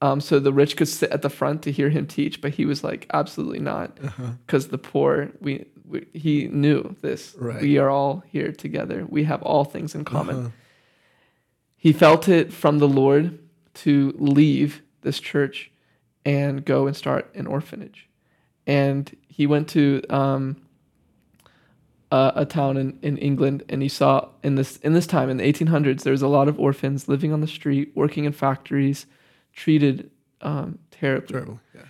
um, 0.02 0.20
so 0.20 0.40
the 0.40 0.52
rich 0.54 0.76
could 0.78 0.88
sit 0.88 1.12
at 1.12 1.22
the 1.22 1.30
front 1.30 1.62
to 1.64 1.72
hear 1.72 1.90
him 1.90 2.08
teach, 2.08 2.42
but 2.42 2.54
he 2.56 2.66
was 2.66 2.84
like, 2.84 3.06
absolutely 3.14 3.60
not, 3.60 3.98
Uh-huh. 4.04 4.24
because 4.46 4.68
the 4.70 4.78
poor, 4.78 5.30
we, 5.40 5.66
we, 5.88 6.06
he 6.14 6.48
knew 6.48 6.96
this. 7.02 7.36
Right. 7.38 7.62
We 7.62 7.78
are 7.78 7.90
all 7.90 8.24
here 8.28 8.52
together. 8.52 9.06
We 9.08 9.24
have 9.26 9.42
all 9.44 9.64
things 9.64 9.94
in 9.96 10.04
common 10.06 10.36
Uh-huh. 10.38 10.50
he 11.78 11.94
felt 11.94 12.28
it 12.28 12.52
from 12.54 12.80
the 12.80 12.88
Lord 12.88 13.38
to 13.74 14.14
leave 14.18 14.82
this 15.02 15.20
church 15.20 15.72
and 16.26 16.64
go 16.66 16.88
and 16.88 16.96
start 16.96 17.32
an 17.36 17.48
orphanage. 17.48 18.08
And 18.68 19.16
he 19.28 19.48
went 19.48 19.68
to 19.70 20.02
um, 20.10 20.58
a, 22.12 22.32
a 22.38 22.46
town 22.46 22.78
in, 22.78 23.00
in 23.02 23.18
England, 23.18 23.64
and 23.70 23.82
he 23.82 23.90
saw 23.90 24.30
in 24.44 24.56
this 24.56 24.78
in 24.78 24.94
this 24.94 25.08
time 25.08 25.30
in 25.30 25.38
the 25.38 25.44
1800s 25.54 26.04
there 26.04 26.12
was 26.12 26.22
a 26.22 26.28
lot 26.28 26.48
of 26.48 26.60
orphans 26.60 27.08
living 27.08 27.34
on 27.34 27.42
the 27.42 27.48
street, 27.48 27.92
working 27.96 28.26
in 28.26 28.34
factories, 28.34 29.06
treated 29.54 30.12
um, 30.42 30.80
terribly 30.92 31.34
Terrible. 31.34 31.60
Yeah. 31.74 31.82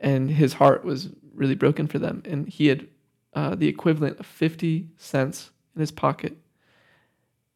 and 0.00 0.30
his 0.30 0.54
heart 0.54 0.84
was 0.84 1.10
really 1.34 1.54
broken 1.54 1.86
for 1.86 1.98
them. 1.98 2.22
And 2.24 2.48
he 2.48 2.66
had 2.68 2.86
uh, 3.34 3.54
the 3.54 3.68
equivalent 3.68 4.18
of 4.18 4.26
50 4.26 4.88
cents 4.96 5.50
in 5.74 5.80
his 5.80 5.90
pocket 5.90 6.36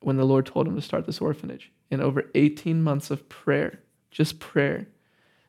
when 0.00 0.16
the 0.16 0.24
Lord 0.24 0.46
told 0.46 0.66
him 0.66 0.76
to 0.76 0.82
start 0.82 1.06
this 1.06 1.20
orphanage. 1.20 1.72
And 1.90 2.00
over 2.00 2.30
18 2.34 2.82
months 2.82 3.10
of 3.10 3.28
prayer, 3.28 3.80
just 4.10 4.38
prayer, 4.38 4.86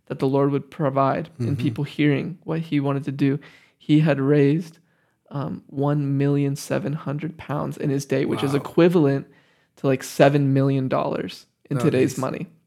that 0.07 0.19
the 0.19 0.27
Lord 0.27 0.51
would 0.51 0.69
provide 0.69 1.29
and 1.39 1.57
people 1.57 1.83
hearing 1.83 2.37
what 2.43 2.59
he 2.59 2.79
wanted 2.79 3.03
to 3.05 3.11
do, 3.11 3.39
he 3.77 3.99
had 3.99 4.19
raised 4.19 4.79
um, 5.29 5.63
1,700 5.67 7.37
pounds 7.37 7.77
in 7.77 7.89
his 7.89 8.05
day, 8.05 8.25
which 8.25 8.43
is 8.43 8.53
equivalent 8.53 9.27
to 9.77 9.87
like 9.87 10.01
$7 10.01 10.41
million 10.47 10.89
in 11.69 11.77
today's 11.77 12.17
money 12.17 12.39
Wow. 12.39 12.60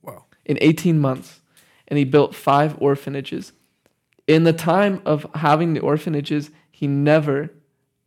In 0.45 0.59
18 0.61 0.99
months 0.99 1.40
and 1.88 1.99
he 1.99 2.05
built 2.05 2.34
five 2.34 2.76
orphanages. 2.80 3.53
In 4.26 4.45
the 4.45 4.53
time 4.53 5.03
of 5.05 5.26
having 5.34 5.74
the 5.74 5.80
orphanages, 5.80 6.51
he 6.70 6.86
never 6.86 7.51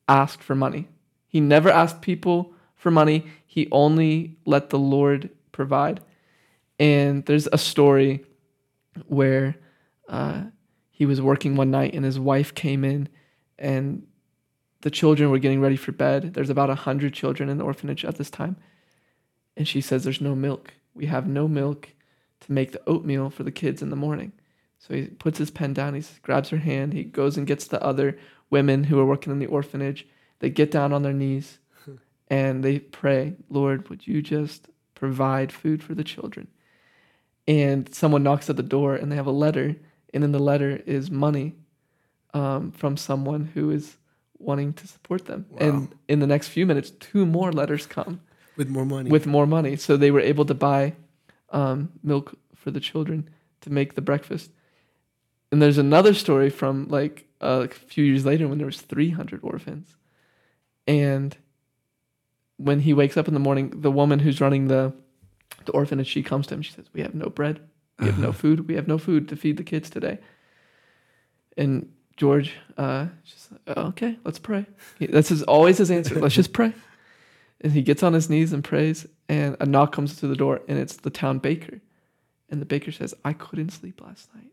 asked 0.07 0.41
for 0.41 0.55
money. 0.55 0.88
He 1.27 1.39
never 1.39 1.69
asked 1.69 2.01
people 2.01 2.53
for 2.75 2.91
money. 2.91 3.25
He 3.45 3.67
only 3.71 4.38
let 4.45 4.69
the 4.69 4.79
Lord 4.79 5.29
provide. 5.51 6.01
And 6.79 7.25
there's 7.25 7.47
a 7.51 7.57
story 7.57 8.23
where 9.07 9.55
uh, 10.07 10.43
he 10.89 11.05
was 11.05 11.21
working 11.21 11.55
one 11.55 11.71
night 11.71 11.93
and 11.93 12.03
his 12.03 12.19
wife 12.19 12.55
came 12.55 12.83
in 12.83 13.09
and 13.59 14.07
the 14.81 14.91
children 14.91 15.29
were 15.29 15.39
getting 15.39 15.61
ready 15.61 15.75
for 15.75 15.91
bed. 15.91 16.33
There's 16.33 16.49
about 16.49 16.69
a 16.69 16.75
hundred 16.75 17.13
children 17.13 17.49
in 17.49 17.57
the 17.57 17.63
orphanage 17.63 18.05
at 18.05 18.17
this 18.17 18.29
time. 18.29 18.57
And 19.55 19.67
she 19.67 19.81
says, 19.81 20.03
There's 20.03 20.21
no 20.21 20.35
milk. 20.35 20.73
We 20.93 21.07
have 21.07 21.27
no 21.27 21.47
milk 21.47 21.89
to 22.47 22.51
make 22.53 22.71
the 22.71 22.81
oatmeal 22.87 23.29
for 23.29 23.43
the 23.43 23.51
kids 23.51 23.81
in 23.81 23.89
the 23.89 23.95
morning. 23.95 24.31
So 24.79 24.93
he 24.93 25.03
puts 25.05 25.37
his 25.37 25.51
pen 25.51 25.73
down, 25.73 25.93
he 25.93 26.03
grabs 26.21 26.49
her 26.49 26.57
hand, 26.57 26.93
he 26.93 27.03
goes 27.03 27.37
and 27.37 27.45
gets 27.47 27.67
the 27.67 27.81
other 27.83 28.17
women 28.49 28.85
who 28.85 28.99
are 28.99 29.05
working 29.05 29.31
in 29.31 29.39
the 29.39 29.45
orphanage. 29.45 30.07
They 30.39 30.49
get 30.49 30.71
down 30.71 30.93
on 30.93 31.03
their 31.03 31.13
knees 31.13 31.59
and 32.29 32.63
they 32.63 32.79
pray, 32.79 33.35
Lord, 33.49 33.89
would 33.89 34.07
you 34.07 34.21
just 34.21 34.67
provide 34.95 35.51
food 35.51 35.83
for 35.83 35.93
the 35.93 36.03
children? 36.03 36.47
And 37.47 37.93
someone 37.93 38.23
knocks 38.23 38.49
at 38.49 38.57
the 38.57 38.63
door 38.63 38.95
and 38.95 39.11
they 39.11 39.15
have 39.15 39.27
a 39.27 39.31
letter, 39.31 39.75
and 40.13 40.23
in 40.23 40.31
the 40.31 40.39
letter 40.39 40.81
is 40.85 41.09
money 41.09 41.55
um, 42.33 42.71
from 42.71 42.97
someone 42.97 43.51
who 43.53 43.71
is 43.71 43.97
wanting 44.37 44.73
to 44.73 44.87
support 44.87 45.25
them. 45.25 45.45
And 45.57 45.95
in 46.07 46.19
the 46.19 46.27
next 46.27 46.49
few 46.49 46.65
minutes, 46.65 46.91
two 46.91 47.25
more 47.25 47.51
letters 47.51 47.85
come 47.87 48.21
With 48.57 48.69
more 48.69 48.85
money. 48.85 49.09
with 49.09 49.25
more 49.25 49.47
money. 49.47 49.75
So 49.77 49.97
they 49.97 50.11
were 50.11 50.19
able 50.19 50.45
to 50.45 50.53
buy 50.53 50.93
um, 51.49 51.91
milk 52.03 52.37
for 52.55 52.71
the 52.71 52.79
children 52.79 53.29
to 53.61 53.71
make 53.71 53.95
the 53.95 54.01
breakfast. 54.01 54.51
And 55.51 55.61
there's 55.61 55.77
another 55.77 56.13
story 56.13 56.49
from 56.49 56.87
like 56.89 57.25
a 57.41 57.67
few 57.67 58.03
years 58.03 58.25
later 58.25 58.47
when 58.47 58.57
there 58.57 58.67
was 58.67 58.81
300 58.81 59.39
orphans. 59.43 59.95
And 60.87 61.37
when 62.57 62.81
he 62.81 62.93
wakes 62.93 63.17
up 63.17 63.27
in 63.27 63.33
the 63.33 63.39
morning, 63.39 63.71
the 63.81 63.91
woman 63.91 64.19
who's 64.19 64.41
running 64.41 64.67
the 64.67 64.93
the 65.65 65.71
orphanage, 65.73 66.07
she 66.07 66.23
comes 66.23 66.47
to 66.47 66.55
him. 66.55 66.61
She 66.61 66.71
says, 66.71 66.85
"We 66.93 67.01
have 67.01 67.13
no 67.13 67.29
bread. 67.29 67.59
We 67.99 68.07
have 68.07 68.19
no 68.19 68.31
food. 68.41 68.67
We 68.67 68.75
have 68.75 68.87
no 68.87 68.97
food 68.97 69.27
to 69.29 69.35
feed 69.35 69.57
the 69.57 69.63
kids 69.63 69.89
today." 69.89 70.19
And 71.57 71.91
George, 72.15 72.53
uh, 72.77 73.07
just 73.23 73.49
"Oh, 73.67 73.87
okay, 73.87 74.17
let's 74.23 74.39
pray. 74.39 74.65
He, 74.97 75.07
that's 75.07 75.29
his 75.29 75.43
always 75.43 75.77
his 75.77 75.91
answer. 75.91 76.15
Let's 76.19 76.35
just 76.35 76.53
pray. 76.53 76.73
And 77.62 77.72
he 77.72 77.82
gets 77.82 78.03
on 78.03 78.14
his 78.14 78.30
knees 78.30 78.53
and 78.53 78.64
prays, 78.64 79.08
and 79.28 79.58
a 79.60 79.66
knock 79.66 79.91
comes 79.91 80.18
to 80.18 80.28
the 80.28 80.36
door, 80.36 80.62
and 80.68 80.78
it's 80.78 80.97
the 80.97 81.10
town 81.10 81.39
baker. 81.39 81.82
And 82.49 82.62
the 82.62 82.66
baker 82.66 82.91
says, 82.91 83.14
I 83.26 83.34
couldn't 83.34 83.72
sleep 83.72 84.01
last 84.01 84.34
night. 84.34 84.51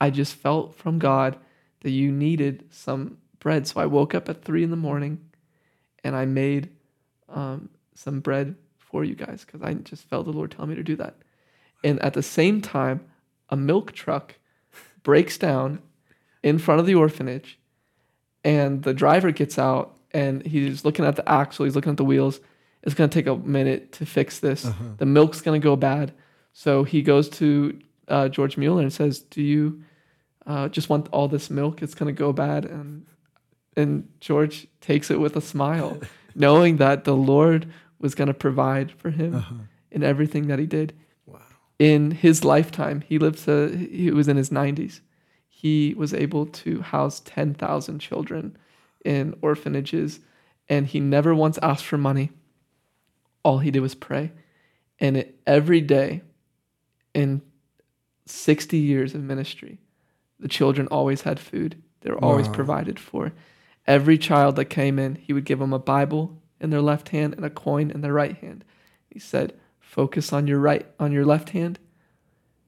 I 0.00 0.10
just 0.10 0.34
felt 0.34 0.74
from 0.74 0.98
God 0.98 1.38
that 1.82 1.90
you 1.90 2.10
needed 2.10 2.64
some 2.70 3.18
bread. 3.38 3.66
So 3.66 3.80
I 3.80 3.86
woke 3.86 4.14
up 4.14 4.28
at 4.28 4.42
three 4.42 4.64
in 4.64 4.70
the 4.70 4.76
morning 4.76 5.20
and 6.02 6.16
I 6.16 6.24
made 6.24 6.70
um, 7.28 7.68
some 7.94 8.20
bread 8.20 8.56
for 8.78 9.04
you 9.04 9.14
guys 9.14 9.44
because 9.44 9.62
I 9.62 9.74
just 9.74 10.04
felt 10.04 10.26
the 10.26 10.32
Lord 10.32 10.50
tell 10.50 10.66
me 10.66 10.74
to 10.74 10.82
do 10.82 10.96
that. 10.96 11.16
And 11.84 12.00
at 12.00 12.14
the 12.14 12.22
same 12.22 12.60
time, 12.60 13.04
a 13.48 13.56
milk 13.56 13.92
truck 13.92 14.36
breaks 15.02 15.38
down 15.38 15.80
in 16.42 16.58
front 16.58 16.80
of 16.80 16.86
the 16.86 16.94
orphanage 16.94 17.58
and 18.44 18.82
the 18.82 18.94
driver 18.94 19.30
gets 19.30 19.58
out 19.58 19.94
and 20.14 20.44
he's 20.44 20.84
looking 20.84 21.04
at 21.04 21.16
the 21.16 21.28
axle, 21.28 21.64
he's 21.64 21.74
looking 21.74 21.90
at 21.90 21.96
the 21.96 22.04
wheels. 22.04 22.40
It's 22.82 22.94
going 22.94 23.08
to 23.08 23.14
take 23.14 23.26
a 23.26 23.36
minute 23.36 23.92
to 23.92 24.06
fix 24.06 24.40
this. 24.40 24.62
The 24.96 25.06
milk's 25.06 25.40
going 25.40 25.60
to 25.60 25.64
go 25.64 25.76
bad. 25.76 26.12
So 26.52 26.84
he 26.84 27.02
goes 27.02 27.28
to 27.30 27.78
uh, 28.08 28.28
George 28.28 28.56
Mueller 28.56 28.82
and 28.82 28.92
says, 28.92 29.20
"Do 29.20 29.42
you 29.42 29.82
uh, 30.46 30.68
just 30.68 30.88
want 30.88 31.08
all 31.12 31.28
this 31.28 31.48
milk? 31.48 31.82
It's 31.82 31.94
going 31.94 32.14
to 32.14 32.18
go 32.18 32.32
bad." 32.32 32.64
And 32.64 33.06
and 33.76 34.08
George 34.20 34.66
takes 34.80 35.10
it 35.10 35.20
with 35.20 35.36
a 35.36 35.40
smile, 35.40 36.00
knowing 36.34 36.76
that 36.76 37.04
the 37.04 37.16
Lord 37.16 37.72
was 37.98 38.14
going 38.14 38.28
to 38.28 38.34
provide 38.34 38.90
for 38.92 39.10
him 39.10 39.68
in 39.90 40.02
everything 40.02 40.48
that 40.48 40.58
he 40.58 40.66
did. 40.66 40.92
Wow. 41.24 41.38
In 41.78 42.10
his 42.10 42.44
lifetime, 42.44 43.00
he 43.00 43.18
lived 43.18 43.44
to 43.44 43.68
he 43.68 44.10
was 44.10 44.28
in 44.28 44.36
his 44.36 44.50
90s. 44.50 45.00
He 45.48 45.94
was 45.96 46.12
able 46.12 46.46
to 46.46 46.80
house 46.80 47.20
10,000 47.24 48.00
children 48.00 48.58
in 49.04 49.34
orphanages 49.42 50.20
and 50.68 50.86
he 50.86 51.00
never 51.00 51.34
once 51.34 51.58
asked 51.62 51.84
for 51.84 51.98
money. 51.98 52.30
All 53.44 53.58
he 53.58 53.70
did 53.70 53.80
was 53.80 53.94
pray. 53.94 54.32
And 55.00 55.16
it, 55.16 55.40
every 55.46 55.80
day 55.80 56.22
in 57.14 57.42
60 58.26 58.76
years 58.78 59.14
of 59.14 59.22
ministry, 59.22 59.78
the 60.38 60.48
children 60.48 60.86
always 60.88 61.22
had 61.22 61.40
food. 61.40 61.82
They 62.00 62.10
were 62.10 62.18
always 62.24 62.46
Wow. 62.48 62.54
provided 62.54 62.98
for. 62.98 63.32
Every 63.86 64.16
child 64.18 64.56
that 64.56 64.66
came 64.66 64.98
in, 64.98 65.16
he 65.16 65.32
would 65.32 65.44
give 65.44 65.58
them 65.58 65.72
a 65.72 65.78
Bible 65.78 66.40
in 66.60 66.70
their 66.70 66.80
left 66.80 67.08
hand 67.08 67.34
and 67.34 67.44
a 67.44 67.50
coin 67.50 67.90
in 67.90 68.00
their 68.00 68.12
right 68.12 68.36
hand. 68.36 68.64
He 69.10 69.18
said, 69.18 69.54
"Focus 69.80 70.32
on 70.32 70.46
your 70.46 70.60
right 70.60 70.86
on 71.00 71.10
your 71.12 71.24
left 71.26 71.50
hand. 71.50 71.78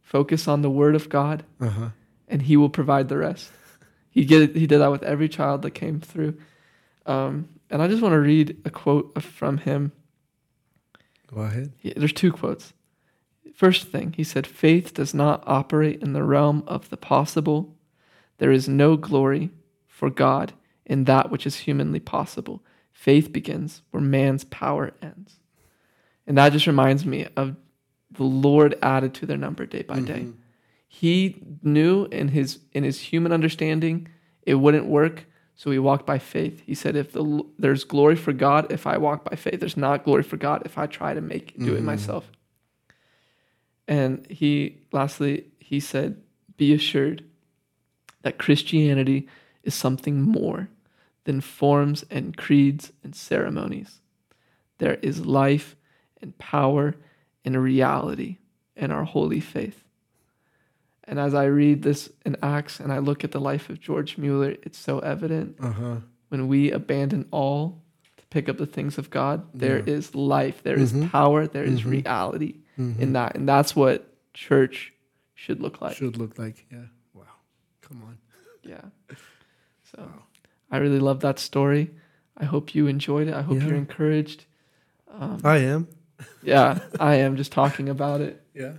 Focus 0.03 0.47
on 0.49 0.63
the 0.63 0.71
word 0.71 0.95
of 0.97 1.09
God, 1.09 1.45
Uh 1.61 1.69
huh. 1.71 1.89
and 2.29 2.43
he 2.43 2.57
will 2.57 2.69
provide 2.69 3.09
the 3.09 3.17
rest." 3.19 3.51
He 4.15 4.25
did 4.25 4.55
he 4.55 4.67
did 4.67 4.79
that 4.79 4.91
with 4.93 5.03
every 5.03 5.29
child 5.29 5.63
that 5.63 5.73
came 5.73 6.01
through. 6.01 6.39
Um, 7.05 7.49
and 7.69 7.83
I 7.83 7.89
just 7.89 8.01
want 8.01 8.13
to 8.13 8.21
read 8.21 8.57
a 8.65 8.71
quote 8.71 9.21
from 9.21 9.59
him. 9.59 9.91
Go 11.27 11.41
ahead. 11.43 11.73
He- 11.79 11.93
There's 11.95 12.13
two 12.13 12.33
quotes. 12.33 12.73
First 13.55 13.89
thing, 13.89 14.15
he 14.17 14.25
said, 14.25 14.47
faith 14.47 14.95
does 14.95 15.15
not 15.15 15.43
operate 15.47 16.03
in 16.03 16.13
the 16.13 16.23
realm 16.25 16.65
of 16.67 16.91
the 16.91 16.97
possible. 16.97 17.77
There 18.39 18.51
is 18.51 18.69
no 18.69 18.97
glory 18.97 19.51
for 19.87 20.11
God 20.11 20.53
in 20.87 21.05
that 21.05 21.31
which 21.31 21.47
is 21.47 21.59
humanly 21.61 22.01
possible. 22.01 22.63
Faith 22.93 23.33
begins 23.33 23.83
where 23.91 24.03
man's 24.03 24.45
power 24.45 24.93
ends. 25.03 25.39
And 26.27 26.37
that 26.39 26.53
just 26.53 26.67
reminds 26.67 27.05
me 27.07 27.27
of 27.37 27.57
the 28.11 28.25
Lord 28.25 28.77
added 28.83 29.15
to 29.15 29.27
their 29.27 29.37
number 29.37 29.67
day 29.67 29.83
by 29.83 30.01
day. 30.01 30.27
He 31.01 31.43
knew 31.65 32.05
in 32.13 32.29
his 32.29 32.61
in 32.73 32.85
his 32.85 33.01
human 33.01 33.33
understanding 33.33 34.07
it 34.43 34.55
wouldn't 34.55 34.87
work, 34.87 35.27
so 35.57 35.73
he 35.73 35.79
walked 35.81 36.07
by 36.07 36.21
faith. 36.21 36.63
He 36.65 36.77
said, 36.77 36.95
"If 36.95 37.11
the, 37.11 37.43
there's 37.59 37.83
glory 37.83 38.15
for 38.15 38.33
God 38.33 38.71
if 38.71 38.87
I 38.87 38.97
walk 38.97 39.29
by 39.29 39.35
faith, 39.35 39.59
there's 39.59 39.77
not 39.77 40.05
glory 40.05 40.23
for 40.23 40.37
God 40.37 40.63
if 40.65 40.79
I 40.79 40.87
try 40.87 41.13
to 41.13 41.21
make 41.21 41.59
do 41.59 41.73
it 41.73 41.79
mm-hmm. 41.79 41.87
myself." 41.87 42.31
And 43.89 44.25
he 44.31 44.83
lastly 44.93 45.47
he 45.59 45.81
said, 45.81 46.23
"Be 46.57 46.73
assured 46.73 47.25
that 48.23 48.39
Christianity 48.39 49.27
is 49.65 49.75
something 49.75 50.23
more 50.23 50.69
than 51.25 51.41
forms 51.41 52.05
and 52.09 52.37
creeds 52.37 52.93
and 53.03 53.17
ceremonies. 53.17 54.01
There 54.79 54.99
is 55.03 55.27
life 55.27 55.75
and 56.23 56.39
power 56.39 56.95
and 57.45 57.61
reality 57.61 58.39
in 58.77 58.93
our 58.93 59.05
holy 59.05 59.41
faith." 59.41 59.84
And 61.07 61.19
as 61.19 61.35
I 61.35 61.45
read 61.45 61.83
this 61.83 62.11
in 62.25 62.37
Acts 62.43 62.81
and 62.81 62.93
I 62.93 62.99
look 62.99 63.25
at 63.25 63.33
the 63.33 63.41
life 63.41 63.69
of 63.69 63.79
George 63.81 64.17
Mueller, 64.17 64.57
it's 64.63 64.79
so 64.79 65.01
evident 65.01 65.57
Uh 65.61 65.71
huh. 65.73 65.97
when 66.31 66.49
we 66.49 66.71
abandon 66.71 67.27
all 67.31 67.83
to 68.17 68.25
pick 68.31 68.49
up 68.49 68.57
the 68.57 68.67
things 68.67 68.97
of 68.99 69.11
God, 69.11 69.47
there 69.55 69.79
is 69.79 70.11
Yeah. 70.15 70.21
life, 70.21 70.63
there 70.63 70.79
is 70.79 70.93
Mhm. 70.93 71.11
power, 71.11 71.47
there 71.47 71.65
is 71.65 71.83
Mhm. 71.83 71.91
reality 71.91 72.55
Mhm. 72.79 72.99
in 72.99 73.13
that. 73.13 73.37
And 73.37 73.47
that's 73.49 73.77
what 73.77 74.11
church 74.33 74.93
should 75.35 75.61
look 75.61 75.81
like. 75.83 75.97
Should 75.97 76.17
look 76.17 76.39
like 76.39 76.65
yeah. 76.71 76.87
Wow. 77.13 77.25
Come 77.83 78.03
on. 78.03 78.19
Yeah. 78.63 78.85
So 79.83 79.99
Wow. 80.03 80.23
I 80.71 80.79
really 80.79 80.99
love 81.01 81.21
that 81.21 81.39
story. 81.39 81.91
I 82.37 82.47
hope 82.47 82.75
you 82.75 82.87
enjoyed 82.87 83.29
it. 83.29 83.35
I 83.35 83.43
hope 83.43 83.59
Yeah. 83.59 83.67
you're 83.69 83.77
encouraged. 83.77 84.47
Um, 85.09 85.41
I 85.45 85.59
am. 85.59 85.87
yeah, 86.43 86.79
I 86.99 87.17
am 87.17 87.37
just 87.37 87.53
talking 87.53 87.89
about 87.91 88.23
it. 88.23 88.41
Yeah. 88.55 88.79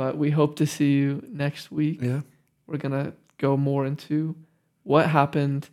But 0.00 0.16
we 0.16 0.30
hope 0.30 0.56
to 0.56 0.66
see 0.66 0.92
you 0.92 1.22
next 1.30 1.70
week. 1.70 1.98
Yeah. 2.00 2.22
we're 2.66 2.78
going 2.78 2.92
to 3.04 3.12
go 3.36 3.54
more 3.58 3.84
into 3.84 4.34
what 4.82 5.04
happened 5.10 5.68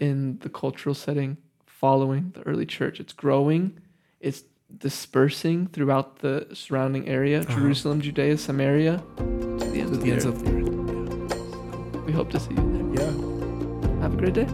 in 0.00 0.38
the 0.38 0.48
cultural 0.48 0.94
setting 0.94 1.36
following 1.66 2.30
the 2.36 2.42
early 2.46 2.64
church. 2.64 3.00
It's 3.00 3.12
growing, 3.12 3.80
it's 4.20 4.44
dispersing 4.78 5.66
throughout 5.72 6.20
the 6.20 6.46
surrounding 6.54 7.08
area 7.08 7.40
Uh-huh. 7.40 7.58
Jerusalem, 7.58 8.00
Judea, 8.00 8.38
Samaria, 8.38 9.02
to 9.16 9.24
the 9.72 9.80
ends 9.80 9.90
To 9.90 9.96
of 9.96 9.98
the 9.98 10.04
the 10.04 10.12
ends 10.12 10.26
earth. 10.26 10.34
of 10.36 10.44
the 10.44 10.50
earth. 10.58 12.04
We 12.06 12.12
hope 12.12 12.30
to 12.30 12.38
see 12.38 12.54
you 12.54 12.64
there. 12.74 13.02
Yeah. 13.02 14.00
Have 14.02 14.14
a 14.14 14.16
great 14.16 14.34
day. 14.34 14.46